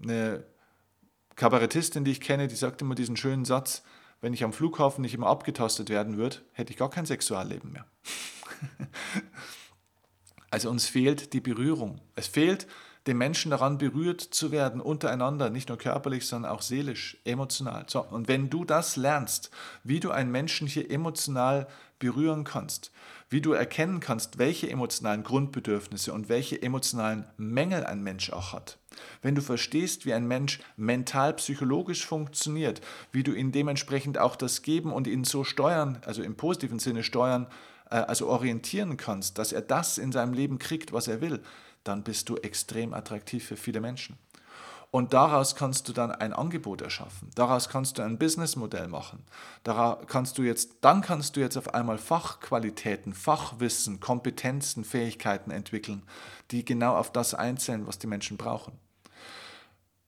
Eine 0.03 0.45
Kabarettistin, 1.37 2.05
die 2.05 2.11
ich 2.11 2.21
kenne, 2.21 2.49
die 2.49 2.57
sagt 2.57 2.83
immer 2.83 2.95
diesen 2.95 3.17
schönen 3.17 3.47
Satz, 3.47 3.83
wenn 4.21 4.35
ich 4.35 4.45
am 4.45 4.53
Flughafen 4.53 5.01
nicht 5.01 5.15
immer 5.15 5.29
abgetastet 5.29 5.89
werden 5.89 6.19
würde, 6.19 6.39
hätte 6.53 6.73
ich 6.73 6.79
gar 6.79 6.91
kein 6.91 7.07
Sexualleben 7.07 7.73
mehr. 7.73 7.87
also 10.51 10.69
uns 10.69 10.87
fehlt 10.87 11.33
die 11.33 11.41
Berührung. 11.41 12.03
Es 12.17 12.27
fehlt 12.27 12.67
den 13.07 13.17
Menschen 13.17 13.51
daran 13.51 13.79
berührt 13.79 14.21
zu 14.21 14.53
werden, 14.53 14.81
untereinander, 14.81 15.51
nicht 15.51 15.69
nur 15.69 15.79
körperlich, 15.79 16.27
sondern 16.27 16.53
auch 16.53 16.63
seelisch, 16.63 17.17
emotional. 17.25 17.85
So, 17.89 18.03
und 18.03 18.29
wenn 18.29 18.51
du 18.51 18.65
das 18.65 18.97
lernst, 18.97 19.51
wie 19.85 20.01
du 20.01 20.11
einen 20.11 20.31
Menschen 20.31 20.67
hier 20.67 20.91
emotional 20.91 21.67
berühren 21.99 22.45
kannst, 22.45 22.91
wie 23.29 23.41
du 23.41 23.53
erkennen 23.53 24.01
kannst, 24.01 24.39
welche 24.39 24.69
emotionalen 24.69 25.23
Grundbedürfnisse 25.23 26.13
und 26.13 26.29
welche 26.29 26.61
emotionalen 26.61 27.25
Mängel 27.37 27.85
ein 27.85 28.03
Mensch 28.03 28.31
auch 28.31 28.53
hat, 28.53 28.79
wenn 29.23 29.35
du 29.35 29.43
verstehst, 29.43 30.05
wie 30.05 30.13
ein 30.13 30.27
Mensch 30.27 30.59
mental 30.77 31.35
psychologisch 31.35 32.05
funktioniert, 32.05 32.81
wie 33.13 33.23
du 33.23 33.33
ihn 33.33 33.53
dementsprechend 33.53 34.19
auch 34.19 34.35
das 34.35 34.63
geben 34.63 34.93
und 34.93 35.07
ihn 35.07 35.25
so 35.25 35.45
steuern, 35.45 35.99
also 36.05 36.23
im 36.23 36.35
positiven 36.35 36.81
Sinne 36.81 37.03
steuern, 37.03 37.47
äh, 37.91 37.97
also 37.97 38.29
orientieren 38.29 38.97
kannst, 38.97 39.39
dass 39.39 39.53
er 39.53 39.63
das 39.63 39.99
in 39.99 40.11
seinem 40.13 40.33
Leben 40.33 40.59
kriegt, 40.59 40.93
was 40.93 41.07
er 41.07 41.21
will, 41.21 41.41
dann 41.85 42.03
bist 42.03 42.29
du 42.29 42.37
extrem 42.37 42.95
attraktiv 42.95 43.45
für 43.47 43.57
viele 43.57 43.81
Menschen. 43.81 44.19
Und 44.93 45.13
daraus 45.13 45.55
kannst 45.55 45.89
du 45.89 45.93
dann 45.93 46.11
ein 46.11 46.33
Angebot 46.33 46.83
erschaffen. 46.83 47.31
Daraus 47.37 47.69
kannst 47.69 47.99
du 47.99 48.03
ein 48.03 48.19
Businessmodell 48.19 48.89
machen. 48.89 49.23
Daraus 49.63 50.05
kannst 50.09 50.37
du 50.37 50.43
jetzt, 50.43 50.79
dann 50.81 51.01
kannst 51.01 51.37
du 51.37 51.41
jetzt 51.41 51.57
auf 51.57 51.75
einmal 51.75 51.97
Fachqualitäten, 51.97 53.15
Fachwissen, 53.15 54.01
Kompetenzen, 54.01 54.83
Fähigkeiten 54.83 55.53
entwickeln, 55.53 56.03
die 56.51 56.65
genau 56.65 56.97
auf 56.97 57.13
das 57.13 57.35
einzählen, 57.35 57.87
was 57.87 58.01
die 58.01 58.09
Menschen 58.09 58.37
brauchen. 58.37 58.73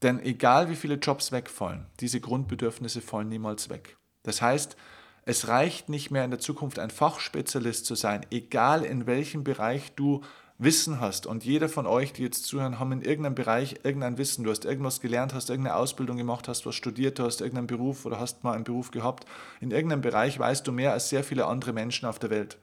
Denn 0.02 0.18
egal 0.18 0.68
wie 0.68 0.74
viele 0.74 0.96
Jobs 0.96 1.30
wegfallen, 1.30 1.86
diese 2.00 2.20
Grundbedürfnisse 2.20 3.00
fallen 3.00 3.28
niemals 3.28 3.70
weg. 3.70 3.96
Das 4.24 4.42
heißt, 4.42 4.76
es 5.24 5.46
reicht 5.46 5.88
nicht 5.88 6.10
mehr 6.10 6.24
in 6.24 6.32
der 6.32 6.40
Zukunft 6.40 6.80
ein 6.80 6.90
Fachspezialist 6.90 7.86
zu 7.86 7.94
sein, 7.94 8.26
egal 8.32 8.84
in 8.84 9.06
welchem 9.06 9.44
Bereich 9.44 9.94
du 9.94 10.22
Wissen 10.62 11.00
hast 11.00 11.26
und 11.26 11.44
jeder 11.44 11.68
von 11.68 11.86
euch, 11.86 12.12
die 12.12 12.22
jetzt 12.22 12.44
zuhören, 12.44 12.78
haben 12.78 12.92
in 12.92 13.02
irgendeinem 13.02 13.34
Bereich 13.34 13.80
irgendein 13.82 14.16
Wissen. 14.16 14.44
Du 14.44 14.50
hast 14.50 14.64
irgendwas 14.64 15.00
gelernt, 15.00 15.34
hast 15.34 15.50
irgendeine 15.50 15.76
Ausbildung 15.76 16.16
gemacht, 16.16 16.46
hast 16.46 16.66
was 16.66 16.74
studiert, 16.74 17.18
hast 17.18 17.40
irgendeinen 17.40 17.66
Beruf 17.66 18.06
oder 18.06 18.20
hast 18.20 18.44
mal 18.44 18.54
einen 18.54 18.64
Beruf 18.64 18.90
gehabt. 18.92 19.26
In 19.60 19.72
irgendeinem 19.72 20.02
Bereich 20.02 20.38
weißt 20.38 20.66
du 20.66 20.72
mehr 20.72 20.92
als 20.92 21.08
sehr 21.08 21.24
viele 21.24 21.46
andere 21.46 21.72
Menschen 21.72 22.06
auf 22.06 22.18
der 22.18 22.30
Welt. 22.30 22.58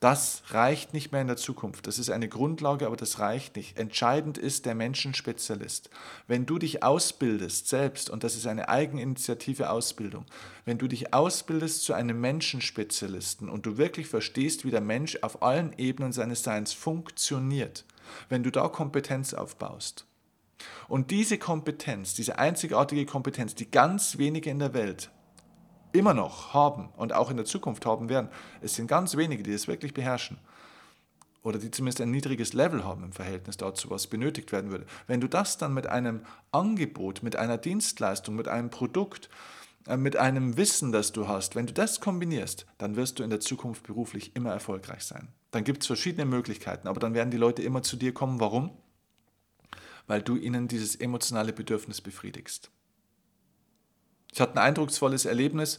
Das 0.00 0.42
reicht 0.50 0.94
nicht 0.94 1.10
mehr 1.10 1.22
in 1.22 1.26
der 1.26 1.36
Zukunft. 1.36 1.88
Das 1.88 1.98
ist 1.98 2.08
eine 2.08 2.28
Grundlage, 2.28 2.86
aber 2.86 2.96
das 2.96 3.18
reicht 3.18 3.56
nicht. 3.56 3.76
Entscheidend 3.78 4.38
ist 4.38 4.64
der 4.64 4.76
Menschenspezialist. 4.76 5.90
Wenn 6.28 6.46
du 6.46 6.58
dich 6.58 6.84
ausbildest 6.84 7.66
selbst, 7.66 8.08
und 8.08 8.22
das 8.22 8.36
ist 8.36 8.46
eine 8.46 8.68
eigeninitiative 8.68 9.70
Ausbildung, 9.70 10.24
wenn 10.64 10.78
du 10.78 10.86
dich 10.86 11.12
ausbildest 11.12 11.82
zu 11.82 11.94
einem 11.94 12.20
Menschenspezialisten 12.20 13.48
und 13.48 13.66
du 13.66 13.76
wirklich 13.76 14.06
verstehst, 14.06 14.64
wie 14.64 14.70
der 14.70 14.80
Mensch 14.80 15.18
auf 15.22 15.42
allen 15.42 15.76
Ebenen 15.78 16.12
seines 16.12 16.44
Seins 16.44 16.72
funktioniert, 16.72 17.84
wenn 18.28 18.44
du 18.44 18.52
da 18.52 18.68
Kompetenz 18.68 19.34
aufbaust, 19.34 20.04
und 20.88 21.10
diese 21.10 21.38
Kompetenz, 21.38 22.14
diese 22.14 22.38
einzigartige 22.38 23.06
Kompetenz, 23.06 23.54
die 23.54 23.70
ganz 23.70 24.18
wenige 24.18 24.50
in 24.50 24.58
der 24.58 24.74
Welt 24.74 25.10
immer 25.92 26.14
noch 26.14 26.54
haben 26.54 26.88
und 26.96 27.12
auch 27.12 27.30
in 27.30 27.36
der 27.36 27.46
Zukunft 27.46 27.86
haben 27.86 28.08
werden, 28.08 28.28
es 28.60 28.74
sind 28.74 28.86
ganz 28.86 29.16
wenige, 29.16 29.42
die 29.42 29.52
es 29.52 29.68
wirklich 29.68 29.94
beherrschen 29.94 30.38
oder 31.42 31.58
die 31.58 31.70
zumindest 31.70 32.00
ein 32.00 32.10
niedriges 32.10 32.52
Level 32.52 32.84
haben 32.84 33.04
im 33.04 33.12
Verhältnis 33.12 33.56
dazu, 33.56 33.90
was 33.90 34.06
benötigt 34.06 34.52
werden 34.52 34.70
würde. 34.70 34.86
Wenn 35.06 35.20
du 35.20 35.28
das 35.28 35.56
dann 35.58 35.74
mit 35.74 35.86
einem 35.86 36.22
Angebot, 36.52 37.22
mit 37.22 37.36
einer 37.36 37.58
Dienstleistung, 37.58 38.34
mit 38.34 38.48
einem 38.48 38.70
Produkt, 38.70 39.28
äh, 39.86 39.96
mit 39.96 40.16
einem 40.16 40.56
Wissen, 40.56 40.92
das 40.92 41.12
du 41.12 41.28
hast, 41.28 41.56
wenn 41.56 41.66
du 41.66 41.72
das 41.72 42.00
kombinierst, 42.00 42.66
dann 42.76 42.96
wirst 42.96 43.18
du 43.18 43.22
in 43.22 43.30
der 43.30 43.40
Zukunft 43.40 43.84
beruflich 43.84 44.36
immer 44.36 44.52
erfolgreich 44.52 45.04
sein. 45.04 45.28
Dann 45.50 45.64
gibt 45.64 45.82
es 45.82 45.86
verschiedene 45.86 46.26
Möglichkeiten, 46.26 46.88
aber 46.88 47.00
dann 47.00 47.14
werden 47.14 47.30
die 47.30 47.38
Leute 47.38 47.62
immer 47.62 47.82
zu 47.82 47.96
dir 47.96 48.12
kommen. 48.12 48.40
Warum? 48.40 48.70
Weil 50.06 50.22
du 50.22 50.36
ihnen 50.36 50.68
dieses 50.68 50.96
emotionale 50.96 51.52
Bedürfnis 51.52 52.00
befriedigst. 52.00 52.70
Ich 54.32 54.40
hatte 54.40 54.54
ein 54.54 54.58
eindrucksvolles 54.58 55.24
Erlebnis. 55.24 55.78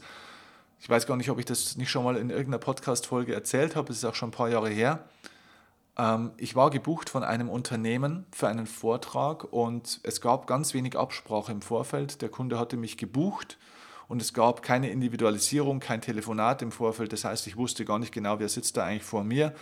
Ich 0.80 0.90
weiß 0.90 1.06
gar 1.08 1.18
nicht, 1.18 1.30
ob 1.30 1.40
ich 1.40 1.46
das 1.46 1.76
nicht 1.78 1.92
schon 1.92 2.04
mal 2.04 2.16
in 2.16 2.30
irgendeiner 2.30 2.60
Podcast-Folge 2.60 3.34
erzählt 3.34 3.76
habe. 3.76 3.92
Es 3.92 3.98
ist 4.00 4.06
auch 4.06 4.16
schon 4.16 4.30
ein 4.30 4.34
paar 4.34 4.50
Jahre 4.50 4.70
her. 4.70 5.04
Ähm, 5.98 6.32
ich 6.38 6.56
war 6.56 6.70
gebucht 6.70 7.10
von 7.10 7.24
einem 7.24 7.50
Unternehmen 7.50 8.26
für 8.32 8.48
einen 8.48 8.66
Vortrag 8.66 9.44
und 9.44 10.00
es 10.04 10.22
gab 10.22 10.48
ganz 10.48 10.74
wenig 10.74 10.98
Absprache 10.98 11.52
im 11.52 11.62
Vorfeld. 11.62 12.22
Der 12.22 12.30
Kunde 12.30 12.58
hatte 12.58 12.78
mich 12.78 12.98
gebucht 12.98 13.58
und 14.08 14.22
es 14.22 14.34
gab 14.34 14.64
keine 14.64 14.90
Individualisierung, 14.90 15.80
kein 15.80 16.02
Telefonat 16.02 16.62
im 16.62 16.72
Vorfeld. 16.72 17.14
Das 17.14 17.26
heißt, 17.26 17.46
ich 17.48 17.58
wusste 17.58 17.86
gar 17.86 18.00
nicht 18.00 18.14
genau, 18.14 18.40
wer 18.40 18.50
sitzt 18.50 18.78
da 18.78 18.86
eigentlich 18.86 19.04
vor 19.04 19.24
mir, 19.24 19.54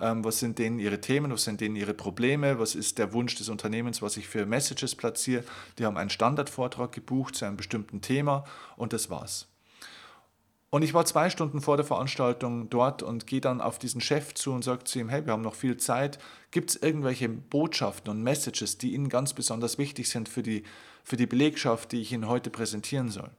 ähm, 0.00 0.24
was 0.24 0.38
sind 0.38 0.58
denen 0.58 0.78
ihre 0.78 1.00
Themen, 1.00 1.32
was 1.32 1.44
sind 1.44 1.60
denen 1.60 1.76
ihre 1.76 1.94
Probleme, 1.94 2.58
was 2.58 2.74
ist 2.74 2.98
der 2.98 3.12
Wunsch 3.12 3.36
des 3.36 3.48
Unternehmens, 3.48 4.02
was 4.02 4.16
ich 4.16 4.28
für 4.28 4.46
Messages 4.46 4.94
platziere. 4.94 5.44
Die 5.78 5.86
haben 5.86 5.96
einen 5.96 6.10
Standardvortrag 6.10 6.92
gebucht 6.92 7.36
zu 7.36 7.44
einem 7.44 7.56
bestimmten 7.56 8.00
Thema 8.00 8.44
und 8.76 8.92
das 8.92 9.10
war's. 9.10 9.48
Und 10.74 10.82
ich 10.82 10.94
war 10.94 11.04
zwei 11.04 11.28
Stunden 11.28 11.60
vor 11.60 11.76
der 11.76 11.84
Veranstaltung 11.84 12.70
dort 12.70 13.02
und 13.02 13.26
gehe 13.26 13.42
dann 13.42 13.60
auf 13.60 13.78
diesen 13.78 14.00
Chef 14.00 14.32
zu 14.32 14.52
und 14.52 14.64
sage 14.64 14.84
zu 14.84 15.00
ihm, 15.00 15.10
hey, 15.10 15.26
wir 15.26 15.34
haben 15.34 15.42
noch 15.42 15.54
viel 15.54 15.76
Zeit. 15.76 16.18
Gibt 16.50 16.70
es 16.70 16.76
irgendwelche 16.76 17.28
Botschaften 17.28 18.10
und 18.10 18.22
Messages, 18.22 18.78
die 18.78 18.94
Ihnen 18.94 19.10
ganz 19.10 19.34
besonders 19.34 19.76
wichtig 19.76 20.08
sind 20.08 20.30
für 20.30 20.42
die, 20.42 20.62
für 21.04 21.18
die 21.18 21.26
Belegschaft, 21.26 21.92
die 21.92 22.00
ich 22.00 22.10
Ihnen 22.10 22.26
heute 22.26 22.48
präsentieren 22.48 23.10
soll? 23.10 23.30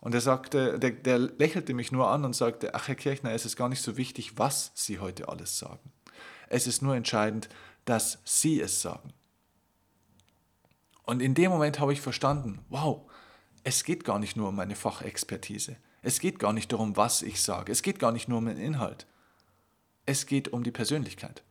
Und 0.00 0.14
er 0.14 0.20
sagte, 0.20 0.78
der, 0.78 0.92
der 0.92 1.18
lächelte 1.18 1.74
mich 1.74 1.90
nur 1.90 2.08
an 2.08 2.24
und 2.24 2.36
sagte, 2.36 2.74
ach 2.74 2.88
Herr 2.88 2.94
Kirchner, 2.94 3.32
es 3.32 3.44
ist 3.44 3.56
gar 3.56 3.68
nicht 3.68 3.82
so 3.82 3.96
wichtig, 3.96 4.38
was 4.38 4.70
Sie 4.74 5.00
heute 5.00 5.28
alles 5.28 5.58
sagen. 5.58 5.92
Es 6.48 6.66
ist 6.66 6.82
nur 6.82 6.94
entscheidend, 6.94 7.48
dass 7.84 8.18
Sie 8.24 8.60
es 8.60 8.80
sagen. 8.80 9.12
Und 11.04 11.20
in 11.20 11.34
dem 11.34 11.50
Moment 11.50 11.80
habe 11.80 11.92
ich 11.92 12.00
verstanden, 12.00 12.64
wow, 12.68 13.10
es 13.64 13.82
geht 13.82 14.04
gar 14.04 14.18
nicht 14.18 14.36
nur 14.36 14.48
um 14.48 14.56
meine 14.56 14.76
Fachexpertise. 14.76 15.76
Es 16.02 16.20
geht 16.20 16.38
gar 16.38 16.52
nicht 16.52 16.70
darum, 16.72 16.96
was 16.96 17.22
ich 17.22 17.42
sage. 17.42 17.72
Es 17.72 17.82
geht 17.82 17.98
gar 17.98 18.12
nicht 18.12 18.28
nur 18.28 18.38
um 18.38 18.46
den 18.46 18.58
Inhalt. 18.58 19.06
Es 20.06 20.26
geht 20.26 20.48
um 20.48 20.62
die 20.62 20.70
Persönlichkeit. 20.70 21.42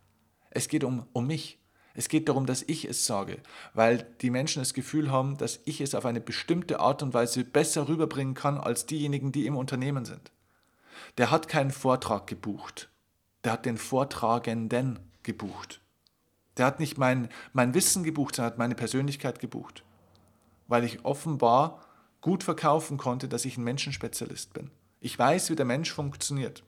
Es 0.49 0.67
geht 0.67 0.83
um, 0.83 1.05
um 1.11 1.27
mich. 1.27 1.59
Es 1.97 2.09
geht 2.09 2.29
darum, 2.29 2.45
dass 2.45 2.61
ich 2.61 2.85
es 2.85 3.07
sage, 3.07 3.39
weil 3.73 4.05
die 4.21 4.29
Menschen 4.29 4.61
das 4.61 4.75
Gefühl 4.75 5.11
haben, 5.11 5.35
dass 5.37 5.59
ich 5.65 5.81
es 5.81 5.95
auf 5.95 6.05
eine 6.05 6.21
bestimmte 6.21 6.79
Art 6.79 7.01
und 7.01 7.15
Weise 7.15 7.43
besser 7.43 7.87
rüberbringen 7.87 8.35
kann 8.35 8.59
als 8.59 8.85
diejenigen, 8.85 9.31
die 9.31 9.47
im 9.47 9.57
Unternehmen 9.57 10.05
sind. 10.05 10.31
Der 11.17 11.31
hat 11.31 11.47
keinen 11.47 11.71
Vortrag 11.71 12.27
gebucht, 12.27 12.89
der 13.43 13.53
hat 13.53 13.65
den 13.65 13.77
Vortragenden 13.77 14.99
gebucht. 15.23 15.81
Der 16.57 16.67
hat 16.67 16.79
nicht 16.79 16.99
mein, 16.99 17.29
mein 17.53 17.73
Wissen 17.73 18.03
gebucht, 18.03 18.35
sondern 18.35 18.51
hat 18.51 18.59
meine 18.59 18.75
Persönlichkeit 18.75 19.39
gebucht. 19.39 19.83
weil 20.67 20.83
ich 20.83 21.03
offenbar 21.05 21.81
gut 22.21 22.43
verkaufen 22.43 22.97
konnte, 22.97 23.27
dass 23.27 23.45
ich 23.45 23.57
ein 23.57 23.63
Menschenspezialist 23.63 24.53
bin. 24.53 24.69
Ich 24.99 25.17
weiß, 25.17 25.49
wie 25.49 25.55
der 25.55 25.65
Mensch 25.65 25.91
funktioniert. 25.91 26.63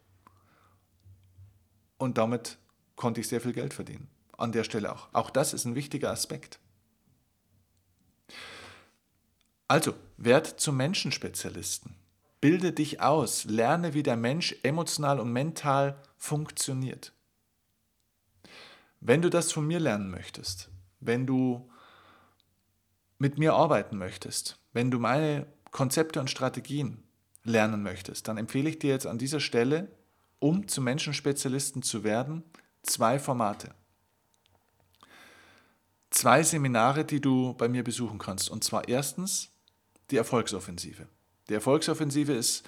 Und 1.97 2.17
damit 2.17 2.57
konnte 2.95 3.19
ich 3.19 3.27
sehr 3.27 3.41
viel 3.41 3.53
Geld 3.53 3.73
verdienen. 3.73 4.07
An 4.39 4.51
der 4.51 4.63
Stelle 4.63 4.93
auch. 4.93 5.09
Auch 5.13 5.29
das 5.29 5.53
ist 5.53 5.65
ein 5.65 5.75
wichtiger 5.75 6.11
Aspekt. 6.11 6.59
Also, 9.67 9.93
werd 10.17 10.59
zum 10.59 10.77
Menschenspezialisten. 10.77 11.95
Bilde 12.41 12.71
dich 12.71 13.01
aus, 13.01 13.43
lerne, 13.43 13.93
wie 13.93 14.03
der 14.03 14.15
Mensch 14.15 14.55
emotional 14.63 15.19
und 15.19 15.31
mental 15.31 16.01
funktioniert. 16.17 17.13
Wenn 19.01 19.21
du 19.21 19.29
das 19.29 19.51
von 19.51 19.67
mir 19.67 19.79
lernen 19.79 20.09
möchtest, 20.09 20.69
wenn 20.99 21.27
du 21.27 21.69
mit 23.17 23.37
mir 23.37 23.53
arbeiten 23.53 23.97
möchtest, 23.97 24.57
wenn 24.73 24.89
du 24.89 24.99
meine 24.99 25.45
Konzepte 25.71 26.19
und 26.19 26.29
Strategien 26.29 27.03
lernen 27.43 27.83
möchtest, 27.83 28.27
dann 28.27 28.37
empfehle 28.37 28.69
ich 28.69 28.79
dir 28.79 28.91
jetzt 28.91 29.07
an 29.07 29.17
dieser 29.17 29.39
Stelle, 29.39 29.89
um 30.39 30.67
zum 30.67 30.85
Menschenspezialisten 30.85 31.83
zu 31.83 32.03
werden, 32.03 32.43
zwei 32.81 33.19
Formate. 33.19 33.73
Zwei 36.11 36.43
Seminare, 36.43 37.05
die 37.05 37.21
du 37.21 37.53
bei 37.53 37.67
mir 37.67 37.83
besuchen 37.83 38.17
kannst. 38.17 38.49
Und 38.49 38.63
zwar 38.63 38.87
erstens 38.87 39.49
die 40.11 40.17
Erfolgsoffensive. 40.17 41.07
Die 41.49 41.53
Erfolgsoffensive 41.53 42.33
ist 42.33 42.67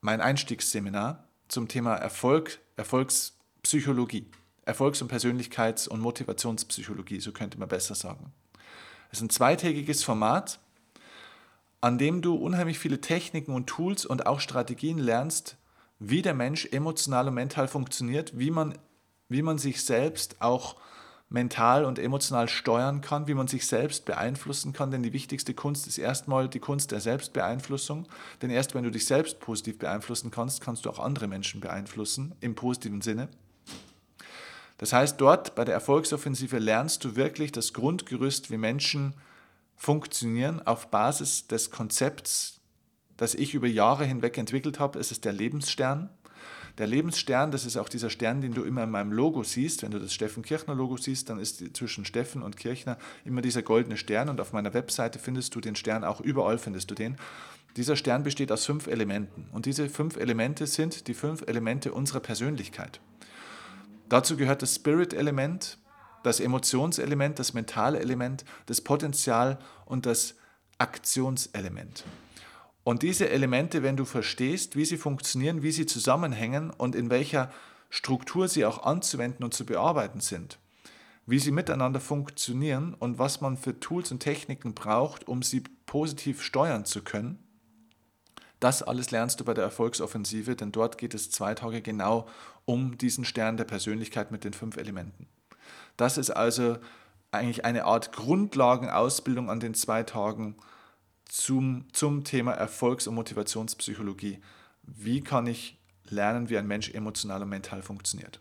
mein 0.00 0.20
Einstiegsseminar 0.20 1.28
zum 1.48 1.68
Thema 1.68 1.94
Erfolg, 1.96 2.60
Erfolgspsychologie. 2.76 4.30
Erfolgs- 4.64 5.02
und 5.02 5.12
Persönlichkeits- 5.12 5.88
und 5.88 6.00
Motivationspsychologie, 6.00 7.20
so 7.20 7.32
könnte 7.32 7.58
man 7.58 7.68
besser 7.68 7.94
sagen. 7.94 8.32
Es 9.10 9.18
ist 9.18 9.24
ein 9.24 9.30
zweitägiges 9.30 10.04
Format, 10.04 10.60
an 11.80 11.98
dem 11.98 12.22
du 12.22 12.36
unheimlich 12.36 12.78
viele 12.78 13.00
Techniken 13.00 13.54
und 13.54 13.66
Tools 13.66 14.06
und 14.06 14.26
auch 14.26 14.40
Strategien 14.40 14.98
lernst, 14.98 15.56
wie 15.98 16.22
der 16.22 16.34
Mensch 16.34 16.66
emotional 16.70 17.28
und 17.28 17.34
mental 17.34 17.66
funktioniert, 17.66 18.38
wie 18.38 18.50
man, 18.50 18.78
wie 19.28 19.42
man 19.42 19.58
sich 19.58 19.84
selbst 19.84 20.40
auch 20.40 20.76
mental 21.32 21.84
und 21.84 21.98
emotional 21.98 22.48
steuern 22.48 23.00
kann, 23.00 23.26
wie 23.26 23.34
man 23.34 23.48
sich 23.48 23.66
selbst 23.66 24.04
beeinflussen 24.04 24.72
kann. 24.72 24.90
Denn 24.90 25.02
die 25.02 25.12
wichtigste 25.12 25.54
Kunst 25.54 25.86
ist 25.86 25.98
erstmal 25.98 26.48
die 26.48 26.60
Kunst 26.60 26.92
der 26.92 27.00
Selbstbeeinflussung. 27.00 28.06
Denn 28.42 28.50
erst 28.50 28.74
wenn 28.74 28.84
du 28.84 28.90
dich 28.90 29.06
selbst 29.06 29.40
positiv 29.40 29.78
beeinflussen 29.78 30.30
kannst, 30.30 30.60
kannst 30.60 30.84
du 30.84 30.90
auch 30.90 30.98
andere 30.98 31.28
Menschen 31.28 31.60
beeinflussen, 31.60 32.34
im 32.40 32.54
positiven 32.54 33.00
Sinne. 33.00 33.28
Das 34.78 34.92
heißt, 34.92 35.20
dort 35.20 35.54
bei 35.54 35.64
der 35.64 35.74
Erfolgsoffensive 35.74 36.58
lernst 36.58 37.04
du 37.04 37.16
wirklich 37.16 37.52
das 37.52 37.72
Grundgerüst, 37.72 38.50
wie 38.50 38.56
Menschen 38.56 39.14
funktionieren 39.76 40.64
auf 40.66 40.90
Basis 40.90 41.46
des 41.46 41.70
Konzepts, 41.70 42.60
das 43.16 43.34
ich 43.34 43.54
über 43.54 43.68
Jahre 43.68 44.04
hinweg 44.04 44.36
entwickelt 44.38 44.80
habe. 44.80 44.98
Es 44.98 45.12
ist 45.12 45.24
der 45.24 45.32
Lebensstern. 45.32 46.10
Der 46.78 46.86
Lebensstern, 46.86 47.50
das 47.50 47.66
ist 47.66 47.76
auch 47.76 47.88
dieser 47.88 48.08
Stern, 48.08 48.40
den 48.40 48.54
du 48.54 48.62
immer 48.62 48.84
in 48.84 48.90
meinem 48.90 49.12
Logo 49.12 49.42
siehst. 49.42 49.82
Wenn 49.82 49.90
du 49.90 49.98
das 49.98 50.14
Steffen 50.14 50.42
Kirchner 50.42 50.74
Logo 50.74 50.96
siehst, 50.96 51.28
dann 51.28 51.38
ist 51.38 51.76
zwischen 51.76 52.04
Steffen 52.04 52.42
und 52.42 52.56
Kirchner 52.56 52.96
immer 53.24 53.42
dieser 53.42 53.62
goldene 53.62 53.96
Stern 53.96 54.28
und 54.28 54.40
auf 54.40 54.52
meiner 54.52 54.72
Webseite 54.72 55.18
findest 55.18 55.54
du 55.54 55.60
den 55.60 55.76
Stern, 55.76 56.04
auch 56.04 56.20
überall 56.20 56.58
findest 56.58 56.90
du 56.90 56.94
den. 56.94 57.16
Dieser 57.76 57.96
Stern 57.96 58.22
besteht 58.22 58.52
aus 58.52 58.66
fünf 58.66 58.86
Elementen 58.86 59.48
und 59.52 59.66
diese 59.66 59.88
fünf 59.88 60.16
Elemente 60.16 60.66
sind 60.66 61.08
die 61.08 61.14
fünf 61.14 61.42
Elemente 61.46 61.92
unserer 61.92 62.20
Persönlichkeit. 62.20 63.00
Dazu 64.08 64.36
gehört 64.36 64.62
das 64.62 64.74
Spirit-Element, 64.74 65.78
das 66.22 66.40
Emotionselement, 66.40 67.38
das 67.38 67.54
mentale 67.54 67.98
Element, 67.98 68.44
das 68.66 68.80
Potenzial 68.80 69.58
und 69.86 70.06
das 70.06 70.36
Aktionselement. 70.78 72.04
Und 72.84 73.02
diese 73.02 73.30
Elemente, 73.30 73.82
wenn 73.82 73.96
du 73.96 74.04
verstehst, 74.04 74.76
wie 74.76 74.84
sie 74.84 74.96
funktionieren, 74.96 75.62
wie 75.62 75.72
sie 75.72 75.86
zusammenhängen 75.86 76.70
und 76.70 76.94
in 76.94 77.10
welcher 77.10 77.52
Struktur 77.90 78.48
sie 78.48 78.64
auch 78.64 78.82
anzuwenden 78.82 79.44
und 79.44 79.54
zu 79.54 79.64
bearbeiten 79.64 80.20
sind, 80.20 80.58
wie 81.26 81.38
sie 81.38 81.52
miteinander 81.52 82.00
funktionieren 82.00 82.94
und 82.94 83.18
was 83.18 83.40
man 83.40 83.56
für 83.56 83.78
Tools 83.78 84.10
und 84.10 84.20
Techniken 84.20 84.74
braucht, 84.74 85.28
um 85.28 85.42
sie 85.42 85.62
positiv 85.86 86.42
steuern 86.42 86.84
zu 86.84 87.02
können, 87.02 87.38
das 88.58 88.82
alles 88.82 89.10
lernst 89.10 89.40
du 89.40 89.44
bei 89.44 89.54
der 89.54 89.64
Erfolgsoffensive, 89.64 90.54
denn 90.54 90.70
dort 90.70 90.96
geht 90.96 91.14
es 91.14 91.30
zwei 91.30 91.54
Tage 91.54 91.82
genau 91.82 92.28
um 92.64 92.96
diesen 92.96 93.24
Stern 93.24 93.56
der 93.56 93.64
Persönlichkeit 93.64 94.30
mit 94.30 94.44
den 94.44 94.52
fünf 94.52 94.76
Elementen. 94.76 95.26
Das 95.96 96.16
ist 96.16 96.30
also 96.30 96.78
eigentlich 97.32 97.64
eine 97.64 97.86
Art 97.86 98.12
Grundlagenausbildung 98.12 99.50
an 99.50 99.58
den 99.58 99.74
zwei 99.74 100.04
Tagen 100.04 100.56
zum, 101.32 101.86
zum 101.92 102.22
Thema 102.24 102.52
Erfolgs- 102.52 103.06
und 103.06 103.14
Motivationspsychologie. 103.14 104.40
Wie 104.82 105.22
kann 105.22 105.46
ich 105.46 105.78
lernen, 106.04 106.50
wie 106.50 106.58
ein 106.58 106.66
Mensch 106.66 106.90
emotional 106.90 107.40
und 107.42 107.48
mental 107.48 107.80
funktioniert? 107.80 108.38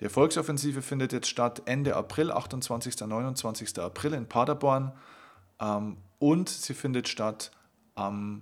Die 0.00 0.04
Erfolgsoffensive 0.04 0.80
findet 0.80 1.12
jetzt 1.12 1.28
statt 1.28 1.60
Ende 1.66 1.96
April, 1.96 2.32
28. 2.32 3.02
und 3.02 3.10
29. 3.10 3.78
April 3.78 4.14
in 4.14 4.26
Paderborn 4.26 4.92
ähm, 5.60 5.98
und 6.18 6.48
sie 6.48 6.72
findet 6.72 7.08
statt 7.08 7.50
am 7.94 8.40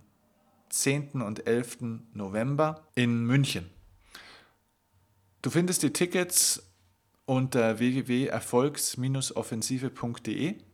10. 0.69 1.21
und 1.21 1.49
11. 1.49 1.79
November 2.15 2.87
in 2.95 3.25
München. 3.25 3.69
Du 5.43 5.51
findest 5.51 5.83
die 5.83 5.93
Tickets 5.93 6.63
unter 7.25 7.81
www.erfolgs-offensive.de. 7.81 10.72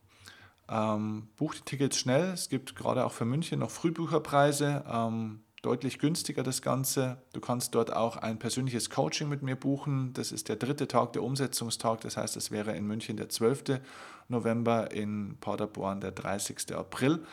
Ähm, 0.71 1.29
buch 1.37 1.55
die 1.55 1.63
Tickets 1.63 1.99
schnell. 1.99 2.33
Es 2.33 2.49
gibt 2.49 2.77
gerade 2.77 3.05
auch 3.07 3.13
für 3.13 3.25
München 3.25 3.61
noch 3.61 3.71
Frühbucherpreise, 3.71 4.85
ähm, 4.91 5.41
deutlich 5.63 5.99
günstiger 5.99 6.43
das 6.43 6.63
Ganze. 6.63 7.23
Du 7.33 7.41
kannst 7.41 7.75
dort 7.75 7.93
auch 7.93 8.17
ein 8.17 8.39
persönliches 8.39 8.91
Coaching 8.91 9.29
mit 9.29 9.43
mir 9.43 9.57
buchen. 9.57 10.13
Das 10.13 10.31
ist 10.31 10.49
der 10.49 10.57
dritte 10.57 10.87
Tag, 10.87 11.15
der 11.15 11.23
Umsetzungstag. 11.23 12.03
Das 12.03 12.17
heißt, 12.17 12.37
es 12.37 12.51
wäre 12.51 12.77
in 12.77 12.87
München 12.87 13.17
der 13.17 13.29
12. 13.29 13.81
November, 14.29 14.93
in 14.93 15.37
Paderborn 15.41 16.01
der 16.01 16.13
30. 16.13 16.75
April. 16.75 17.25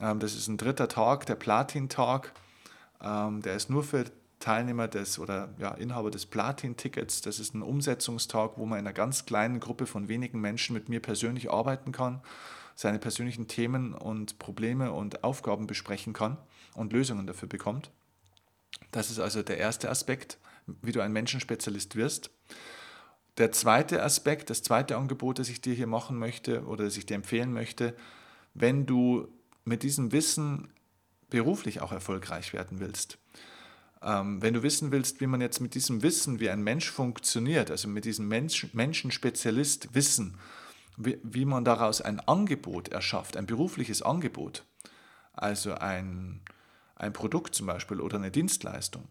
Ähm, 0.00 0.20
das 0.20 0.34
ist 0.34 0.48
ein 0.48 0.56
dritter 0.56 0.88
Tag, 0.88 1.26
der 1.26 1.34
Platin-Tag. 1.34 2.32
Ähm, 3.02 3.42
der 3.42 3.56
ist 3.56 3.68
nur 3.68 3.82
für 3.82 4.04
Teilnehmer 4.38 4.88
des 4.88 5.18
oder 5.18 5.50
ja, 5.58 5.72
Inhaber 5.72 6.10
des 6.10 6.26
Platin-Tickets. 6.26 7.20
Das 7.20 7.38
ist 7.38 7.54
ein 7.54 7.62
Umsetzungstag, 7.62 8.52
wo 8.56 8.64
man 8.64 8.78
in 8.78 8.86
einer 8.86 8.94
ganz 8.94 9.26
kleinen 9.26 9.60
Gruppe 9.60 9.86
von 9.86 10.08
wenigen 10.08 10.40
Menschen 10.40 10.72
mit 10.72 10.88
mir 10.88 11.00
persönlich 11.00 11.50
arbeiten 11.50 11.92
kann, 11.92 12.22
seine 12.80 12.98
persönlichen 12.98 13.46
Themen 13.46 13.92
und 13.92 14.38
Probleme 14.38 14.90
und 14.92 15.22
Aufgaben 15.22 15.66
besprechen 15.66 16.14
kann 16.14 16.38
und 16.74 16.94
Lösungen 16.94 17.26
dafür 17.26 17.46
bekommt. 17.46 17.90
Das 18.90 19.10
ist 19.10 19.18
also 19.18 19.42
der 19.42 19.58
erste 19.58 19.90
Aspekt, 19.90 20.38
wie 20.80 20.92
du 20.92 21.02
ein 21.02 21.12
Menschenspezialist 21.12 21.94
wirst. 21.94 22.30
Der 23.36 23.52
zweite 23.52 24.02
Aspekt, 24.02 24.48
das 24.48 24.62
zweite 24.62 24.96
Angebot, 24.96 25.38
das 25.38 25.50
ich 25.50 25.60
dir 25.60 25.74
hier 25.74 25.86
machen 25.86 26.18
möchte 26.18 26.64
oder 26.64 26.84
das 26.84 26.96
ich 26.96 27.04
dir 27.04 27.16
empfehlen 27.16 27.52
möchte, 27.52 27.94
wenn 28.54 28.86
du 28.86 29.28
mit 29.66 29.82
diesem 29.82 30.10
Wissen 30.12 30.72
beruflich 31.28 31.82
auch 31.82 31.92
erfolgreich 31.92 32.54
werden 32.54 32.80
willst, 32.80 33.18
ähm, 34.00 34.40
wenn 34.40 34.54
du 34.54 34.62
wissen 34.62 34.90
willst, 34.90 35.20
wie 35.20 35.26
man 35.26 35.42
jetzt 35.42 35.60
mit 35.60 35.74
diesem 35.74 36.02
Wissen, 36.02 36.40
wie 36.40 36.48
ein 36.48 36.62
Mensch 36.62 36.90
funktioniert, 36.90 37.70
also 37.70 37.88
mit 37.88 38.06
diesem 38.06 38.26
Mensch, 38.26 38.72
Menschenspezialist 38.72 39.94
Wissen, 39.94 40.38
wie, 40.96 41.18
wie 41.22 41.44
man 41.44 41.64
daraus 41.64 42.00
ein 42.00 42.20
Angebot 42.20 42.88
erschafft, 42.88 43.36
ein 43.36 43.46
berufliches 43.46 44.02
Angebot, 44.02 44.64
also 45.32 45.74
ein, 45.74 46.40
ein 46.96 47.12
Produkt 47.12 47.54
zum 47.54 47.66
Beispiel 47.66 48.00
oder 48.00 48.16
eine 48.16 48.30
Dienstleistung, 48.30 49.08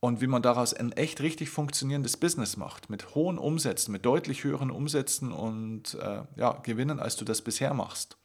und 0.00 0.20
wie 0.20 0.28
man 0.28 0.42
daraus 0.42 0.74
ein 0.74 0.92
echt 0.92 1.20
richtig 1.20 1.50
funktionierendes 1.50 2.16
Business 2.16 2.56
macht, 2.56 2.88
mit 2.88 3.14
hohen 3.14 3.38
Umsätzen, 3.38 3.92
mit 3.92 4.06
deutlich 4.06 4.44
höheren 4.44 4.70
Umsätzen 4.70 5.32
und 5.32 5.94
äh, 5.94 6.22
ja, 6.36 6.52
Gewinnen, 6.62 7.00
als 7.00 7.16
du 7.16 7.24
das 7.24 7.42
bisher 7.42 7.74
machst. 7.74 8.16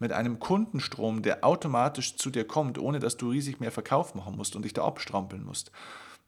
Mit 0.00 0.12
einem 0.12 0.40
Kundenstrom, 0.40 1.22
der 1.22 1.44
automatisch 1.44 2.16
zu 2.16 2.30
dir 2.30 2.46
kommt, 2.46 2.78
ohne 2.78 2.98
dass 2.98 3.16
du 3.16 3.30
riesig 3.30 3.60
mehr 3.60 3.70
Verkauf 3.70 4.14
machen 4.14 4.36
musst 4.36 4.56
und 4.56 4.64
dich 4.64 4.72
da 4.72 4.84
abstrampeln 4.84 5.44
musst, 5.44 5.70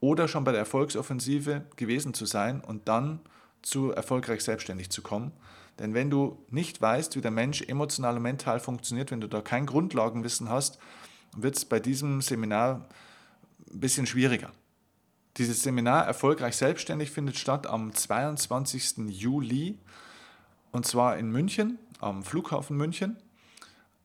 oder 0.00 0.28
schon 0.28 0.44
bei 0.44 0.52
der 0.52 0.60
Erfolgsoffensive 0.60 1.64
gewesen 1.76 2.14
zu 2.14 2.26
sein 2.26 2.60
und 2.60 2.88
dann 2.88 3.20
zu 3.62 3.92
erfolgreich 3.92 4.42
selbstständig 4.42 4.90
zu 4.90 5.02
kommen. 5.02 5.32
Denn 5.78 5.94
wenn 5.94 6.10
du 6.10 6.44
nicht 6.50 6.80
weißt, 6.80 7.16
wie 7.16 7.20
der 7.20 7.30
Mensch 7.30 7.62
emotional 7.62 8.16
und 8.16 8.22
mental 8.22 8.60
funktioniert, 8.60 9.10
wenn 9.10 9.20
du 9.20 9.28
da 9.28 9.40
kein 9.40 9.66
Grundlagenwissen 9.66 10.48
hast, 10.48 10.78
wird 11.36 11.56
es 11.56 11.64
bei 11.64 11.80
diesem 11.80 12.20
Seminar 12.20 12.88
ein 13.72 13.80
bisschen 13.80 14.06
schwieriger. 14.06 14.50
Dieses 15.38 15.62
Seminar 15.62 16.04
Erfolgreich 16.04 16.56
Selbstständig 16.56 17.10
findet 17.10 17.38
statt 17.38 17.66
am 17.66 17.94
22. 17.94 19.08
Juli 19.08 19.78
und 20.72 20.86
zwar 20.86 21.16
in 21.16 21.30
München, 21.30 21.78
am 22.00 22.22
Flughafen 22.22 22.76
München. 22.76 23.16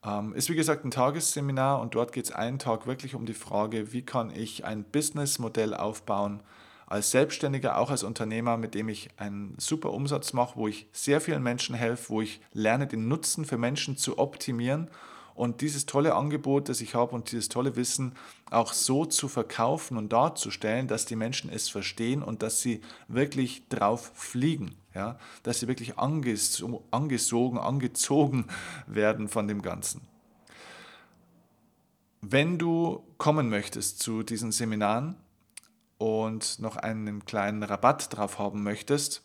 Ähm, 0.05 0.33
ist 0.33 0.49
wie 0.49 0.55
gesagt 0.55 0.85
ein 0.85 0.91
Tagesseminar 0.91 1.81
und 1.81 1.95
dort 1.95 2.11
geht 2.11 2.25
es 2.25 2.31
einen 2.31 2.59
Tag 2.59 2.87
wirklich 2.87 3.15
um 3.15 3.25
die 3.25 3.33
Frage, 3.33 3.91
wie 3.93 4.03
kann 4.03 4.29
ich 4.29 4.65
ein 4.65 4.83
Businessmodell 4.83 5.73
aufbauen 5.73 6.41
als 6.85 7.11
Selbstständiger, 7.11 7.77
auch 7.77 7.91
als 7.91 8.03
Unternehmer, 8.03 8.55
mit 8.57 8.73
dem 8.73 8.87
ich 8.87 9.09
einen 9.17 9.55
super 9.57 9.91
Umsatz 9.91 10.31
mache, 10.31 10.55
wo 10.55 10.67
ich 10.67 10.87
sehr 10.93 11.19
vielen 11.19 11.43
Menschen 11.43 11.75
helfe, 11.75 12.09
wo 12.09 12.21
ich 12.21 12.39
lerne, 12.53 12.87
den 12.87 13.07
Nutzen 13.07 13.43
für 13.43 13.57
Menschen 13.57 13.97
zu 13.97 14.17
optimieren 14.17 14.89
und 15.37 15.61
dieses 15.61 15.85
tolle 15.85 16.15
Angebot, 16.15 16.67
das 16.67 16.81
ich 16.81 16.95
habe 16.95 17.13
und 17.13 17.31
dieses 17.31 17.47
tolle 17.47 17.75
Wissen 17.75 18.13
auch 18.49 18.73
so 18.73 19.05
zu 19.05 19.27
verkaufen 19.27 19.95
und 19.95 20.11
darzustellen, 20.11 20.87
dass 20.87 21.05
die 21.05 21.15
Menschen 21.15 21.51
es 21.51 21.69
verstehen 21.69 22.23
und 22.23 22.41
dass 22.41 22.61
sie 22.61 22.81
wirklich 23.07 23.67
drauf 23.69 24.11
fliegen, 24.15 24.75
ja? 24.97 25.17
dass 25.43 25.59
sie 25.59 25.67
wirklich 25.67 25.97
angesogen, 25.97 27.59
angezogen 27.59 28.47
werden 28.87 29.29
von 29.29 29.47
dem 29.47 29.61
Ganzen. 29.61 30.01
Wenn 32.21 32.57
du 32.57 33.03
kommen 33.17 33.49
möchtest 33.49 33.99
zu 33.99 34.23
diesen 34.23 34.51
Seminaren 34.51 35.15
und 35.97 36.59
noch 36.59 36.75
einen 36.75 37.23
kleinen 37.25 37.63
Rabatt 37.63 38.13
drauf 38.15 38.37
haben 38.39 38.63
möchtest, 38.63 39.23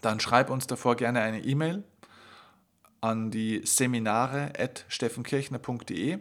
dann 0.00 0.18
schreib 0.18 0.50
uns 0.50 0.66
davor 0.66 0.96
gerne 0.96 1.20
eine 1.20 1.44
E-Mail 1.44 1.84
an 3.00 3.30
die 3.30 3.62
seminare.steffenkirchner.de 3.64 6.18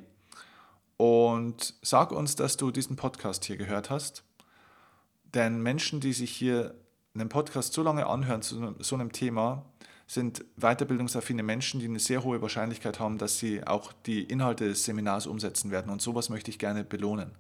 und 0.98 1.74
sag 1.82 2.12
uns, 2.12 2.36
dass 2.36 2.58
du 2.58 2.70
diesen 2.72 2.96
Podcast 2.96 3.46
hier 3.46 3.58
gehört 3.58 3.90
hast. 3.90 4.24
Denn 5.34 5.62
Menschen, 5.62 6.02
die 6.02 6.14
sich 6.14 6.32
hier 6.32 6.76
einen 7.14 7.30
Podcast 7.30 7.74
so 7.74 7.84
lange 7.84 8.06
anhören 8.08 8.42
zu 8.42 8.76
so 8.80 8.96
einem 8.96 9.12
Thema, 9.12 9.66
sind 10.08 10.44
weiterbildungsaffine 10.58 11.42
Menschen, 11.42 11.80
die 11.80 11.86
eine 11.86 12.00
sehr 12.00 12.24
hohe 12.24 12.42
Wahrscheinlichkeit 12.42 13.00
haben, 13.00 13.18
dass 13.18 13.40
sie 13.40 13.66
auch 13.66 13.94
die 14.06 14.24
Inhalte 14.24 14.68
des 14.68 14.84
Seminars 14.84 15.26
umsetzen 15.26 15.72
werden. 15.72 15.90
Und 15.90 16.02
sowas 16.02 16.30
möchte 16.30 16.52
ich 16.52 16.60
gerne 16.60 16.84
belohnen. 16.84 17.32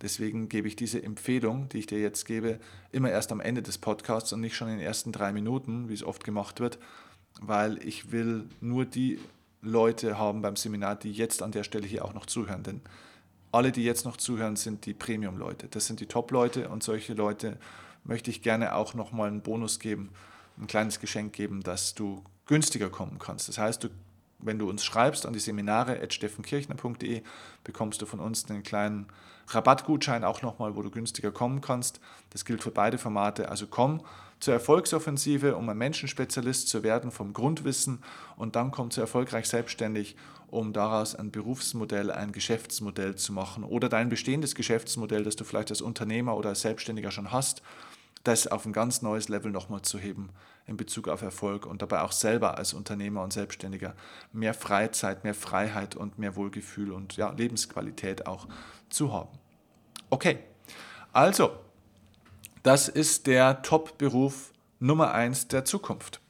Deswegen 0.00 0.48
gebe 0.48 0.66
ich 0.66 0.74
diese 0.74 1.02
Empfehlung, 1.02 1.68
die 1.68 1.78
ich 1.78 1.86
dir 1.86 2.00
jetzt 2.00 2.24
gebe, 2.24 2.58
immer 2.92 3.10
erst 3.10 3.30
am 3.30 3.40
Ende 3.40 3.62
des 3.62 3.78
Podcasts 3.78 4.32
und 4.32 4.40
nicht 4.40 4.56
schon 4.56 4.68
in 4.68 4.78
den 4.78 4.86
ersten 4.86 5.12
drei 5.12 5.32
Minuten, 5.32 5.88
wie 5.88 5.94
es 5.94 6.02
oft 6.02 6.24
gemacht 6.24 6.60
wird, 6.60 6.78
weil 7.40 7.78
ich 7.86 8.10
will 8.10 8.46
nur 8.60 8.86
die 8.86 9.18
Leute 9.60 10.18
haben 10.18 10.42
beim 10.42 10.56
Seminar, 10.56 10.96
die 10.96 11.12
jetzt 11.12 11.42
an 11.42 11.52
der 11.52 11.62
Stelle 11.62 11.86
hier 11.86 12.04
auch 12.04 12.14
noch 12.14 12.26
zuhören. 12.26 12.62
Denn 12.62 12.80
alle, 13.52 13.70
die 13.70 13.84
jetzt 13.84 14.04
noch 14.04 14.16
zuhören, 14.16 14.56
sind 14.56 14.86
die 14.86 14.94
Premium-Leute. 14.94 15.68
Das 15.68 15.86
sind 15.86 16.00
die 16.00 16.06
Top-Leute 16.06 16.68
und 16.68 16.82
solche 16.82 17.14
Leute 17.14 17.58
möchte 18.04 18.30
ich 18.30 18.42
gerne 18.42 18.74
auch 18.74 18.94
nochmal 18.94 19.28
einen 19.28 19.42
Bonus 19.42 19.78
geben, 19.80 20.10
ein 20.58 20.66
kleines 20.66 21.00
Geschenk 21.00 21.32
geben, 21.32 21.62
dass 21.62 21.94
du 21.94 22.22
günstiger 22.46 22.90
kommen 22.90 23.18
kannst. 23.18 23.48
Das 23.48 23.58
heißt, 23.58 23.84
du, 23.84 23.88
wenn 24.38 24.58
du 24.58 24.68
uns 24.68 24.84
schreibst 24.84 25.26
an 25.26 25.32
die 25.32 25.40
Seminare 25.40 26.00
at 26.00 26.12
steffenkirchner.de, 26.12 27.22
bekommst 27.64 28.02
du 28.02 28.06
von 28.06 28.20
uns 28.20 28.48
einen 28.48 28.62
kleinen 28.62 29.06
Rabattgutschein 29.48 30.24
auch 30.24 30.42
nochmal, 30.42 30.76
wo 30.76 30.82
du 30.82 30.90
günstiger 30.90 31.32
kommen 31.32 31.60
kannst. 31.60 32.00
Das 32.30 32.44
gilt 32.44 32.62
für 32.62 32.70
beide 32.70 32.98
Formate. 32.98 33.48
Also 33.48 33.66
komm 33.66 34.02
zur 34.40 34.54
Erfolgsoffensive, 34.54 35.56
um 35.56 35.68
ein 35.68 35.78
Menschenspezialist 35.78 36.68
zu 36.68 36.82
werden 36.82 37.10
vom 37.10 37.32
Grundwissen 37.32 38.02
und 38.36 38.56
dann 38.56 38.70
komm 38.70 38.90
zu 38.90 39.00
erfolgreich 39.00 39.48
selbstständig, 39.48 40.16
um 40.48 40.72
daraus 40.72 41.14
ein 41.14 41.30
Berufsmodell, 41.30 42.10
ein 42.10 42.32
Geschäftsmodell 42.32 43.16
zu 43.16 43.32
machen 43.32 43.64
oder 43.64 43.88
dein 43.88 44.08
bestehendes 44.08 44.54
Geschäftsmodell, 44.54 45.24
das 45.24 45.36
du 45.36 45.44
vielleicht 45.44 45.70
als 45.70 45.80
Unternehmer 45.80 46.36
oder 46.36 46.50
als 46.50 46.60
Selbstständiger 46.60 47.10
schon 47.10 47.32
hast, 47.32 47.62
das 48.24 48.46
auf 48.46 48.66
ein 48.66 48.72
ganz 48.72 49.02
neues 49.02 49.28
Level 49.28 49.52
nochmal 49.52 49.82
zu 49.82 49.98
heben 49.98 50.30
in 50.66 50.76
Bezug 50.76 51.08
auf 51.08 51.22
Erfolg 51.22 51.66
und 51.66 51.82
dabei 51.82 52.02
auch 52.02 52.12
selber 52.12 52.56
als 52.56 52.72
Unternehmer 52.72 53.22
und 53.22 53.32
Selbstständiger 53.32 53.94
mehr 54.32 54.54
Freizeit, 54.54 55.22
mehr 55.24 55.34
Freiheit 55.34 55.94
und 55.94 56.18
mehr 56.18 56.36
Wohlgefühl 56.36 56.90
und 56.90 57.16
ja, 57.16 57.30
Lebensqualität 57.30 58.26
auch 58.26 58.48
zu 58.88 59.12
haben. 59.12 59.38
Okay, 60.10 60.38
also, 61.12 61.52
das 62.62 62.88
ist 62.88 63.26
der 63.26 63.62
Top-Beruf 63.62 64.52
Nummer 64.80 65.12
1 65.12 65.48
der 65.48 65.64
Zukunft. 65.64 66.20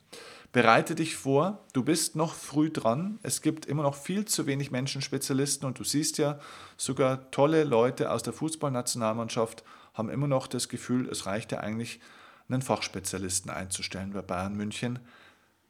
Bereite 0.52 0.94
dich 0.94 1.16
vor, 1.16 1.64
du 1.72 1.82
bist 1.82 2.14
noch 2.14 2.34
früh 2.34 2.70
dran. 2.70 3.18
Es 3.22 3.42
gibt 3.42 3.66
immer 3.66 3.82
noch 3.82 3.96
viel 3.96 4.24
zu 4.24 4.46
wenig 4.46 4.70
Menschenspezialisten 4.70 5.66
und 5.66 5.80
du 5.80 5.84
siehst 5.84 6.18
ja, 6.18 6.38
sogar 6.76 7.30
tolle 7.32 7.64
Leute 7.64 8.10
aus 8.10 8.22
der 8.22 8.32
Fußballnationalmannschaft 8.32 9.64
haben 9.94 10.10
immer 10.10 10.28
noch 10.28 10.46
das 10.46 10.68
Gefühl, 10.68 11.08
es 11.08 11.26
reicht 11.26 11.52
ja 11.52 11.60
eigentlich, 11.60 12.00
einen 12.48 12.62
Fachspezialisten 12.62 13.50
einzustellen 13.50 14.12
bei 14.12 14.20
Bayern 14.20 14.54
München. 14.54 14.98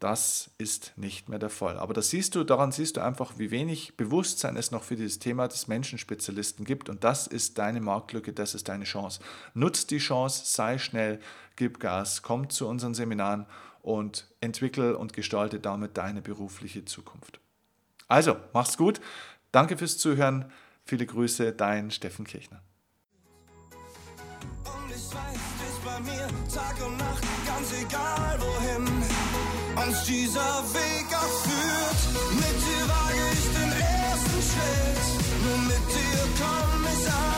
Das 0.01 0.51
ist 0.59 0.93
nicht 0.97 1.29
mehr 1.29 1.39
der 1.39 1.51
Fall. 1.51 1.79
Aber 1.79 1.95
das 1.95 2.11
siehst 2.11 2.35
du, 2.35 2.45
daran 2.45 2.72
siehst 2.72 2.97
du 2.97 3.01
einfach, 3.01 3.39
wie 3.39 3.51
wenig 3.51 3.97
Bewusstsein 3.97 4.57
es 4.57 4.70
noch 4.70 4.83
für 4.83 4.97
dieses 4.97 5.18
Thema 5.18 5.47
des 5.47 5.68
Menschenspezialisten 5.68 6.64
gibt. 6.64 6.89
Und 6.89 7.05
das 7.05 7.27
ist 7.27 7.59
deine 7.59 7.81
Marktlücke, 7.81 8.33
das 8.33 8.55
ist 8.55 8.68
deine 8.68 8.85
Chance. 8.85 9.20
Nutz 9.55 9.87
die 9.87 9.99
Chance, 9.99 10.43
sei 10.45 10.79
schnell, 10.79 11.20
gib 11.57 11.79
Gas, 11.81 12.22
komm 12.22 12.51
zu 12.51 12.66
unseren 12.66 12.95
Seminaren 12.95 13.47
und 13.83 14.27
entwickel 14.41 14.95
und 14.95 15.12
gestalte 15.12 15.61
damit 15.61 15.97
deine 15.97 16.22
berufliche 16.22 16.85
Zukunft. 16.85 17.41
Also, 18.09 18.37
mach's 18.53 18.77
gut. 18.77 19.01
Danke 19.53 19.77
fürs 19.77 19.97
Zuhören. 19.97 20.51
Viele 20.85 21.07
Grüße, 21.07 21.53
dein 21.53 21.91
Steffen 21.91 22.27
Kirchner. 22.27 22.61
Ich 24.97 25.12
weiß, 25.12 25.40
du 25.49 25.64
bist 25.64 25.84
bei 25.84 26.01
mir 26.03 26.28
Tag 26.55 26.86
und 26.86 26.97
Nacht, 26.99 27.22
ganz 27.45 27.72
egal 27.82 28.38
wohin 28.38 28.86
uns 29.88 30.05
dieser 30.05 30.62
Weg 30.72 31.07
auch. 31.11 31.47
Mit 32.30 32.57
dir 32.64 32.88
wage 32.88 33.24
ich 33.32 33.45
den 33.59 33.72
ersten 33.72 34.40
Schritt, 34.51 35.03
nur 35.42 35.59
mit 35.66 35.84
dir 35.90 36.20
komm 36.38 36.86
ich 36.92 37.12
an. 37.12 37.34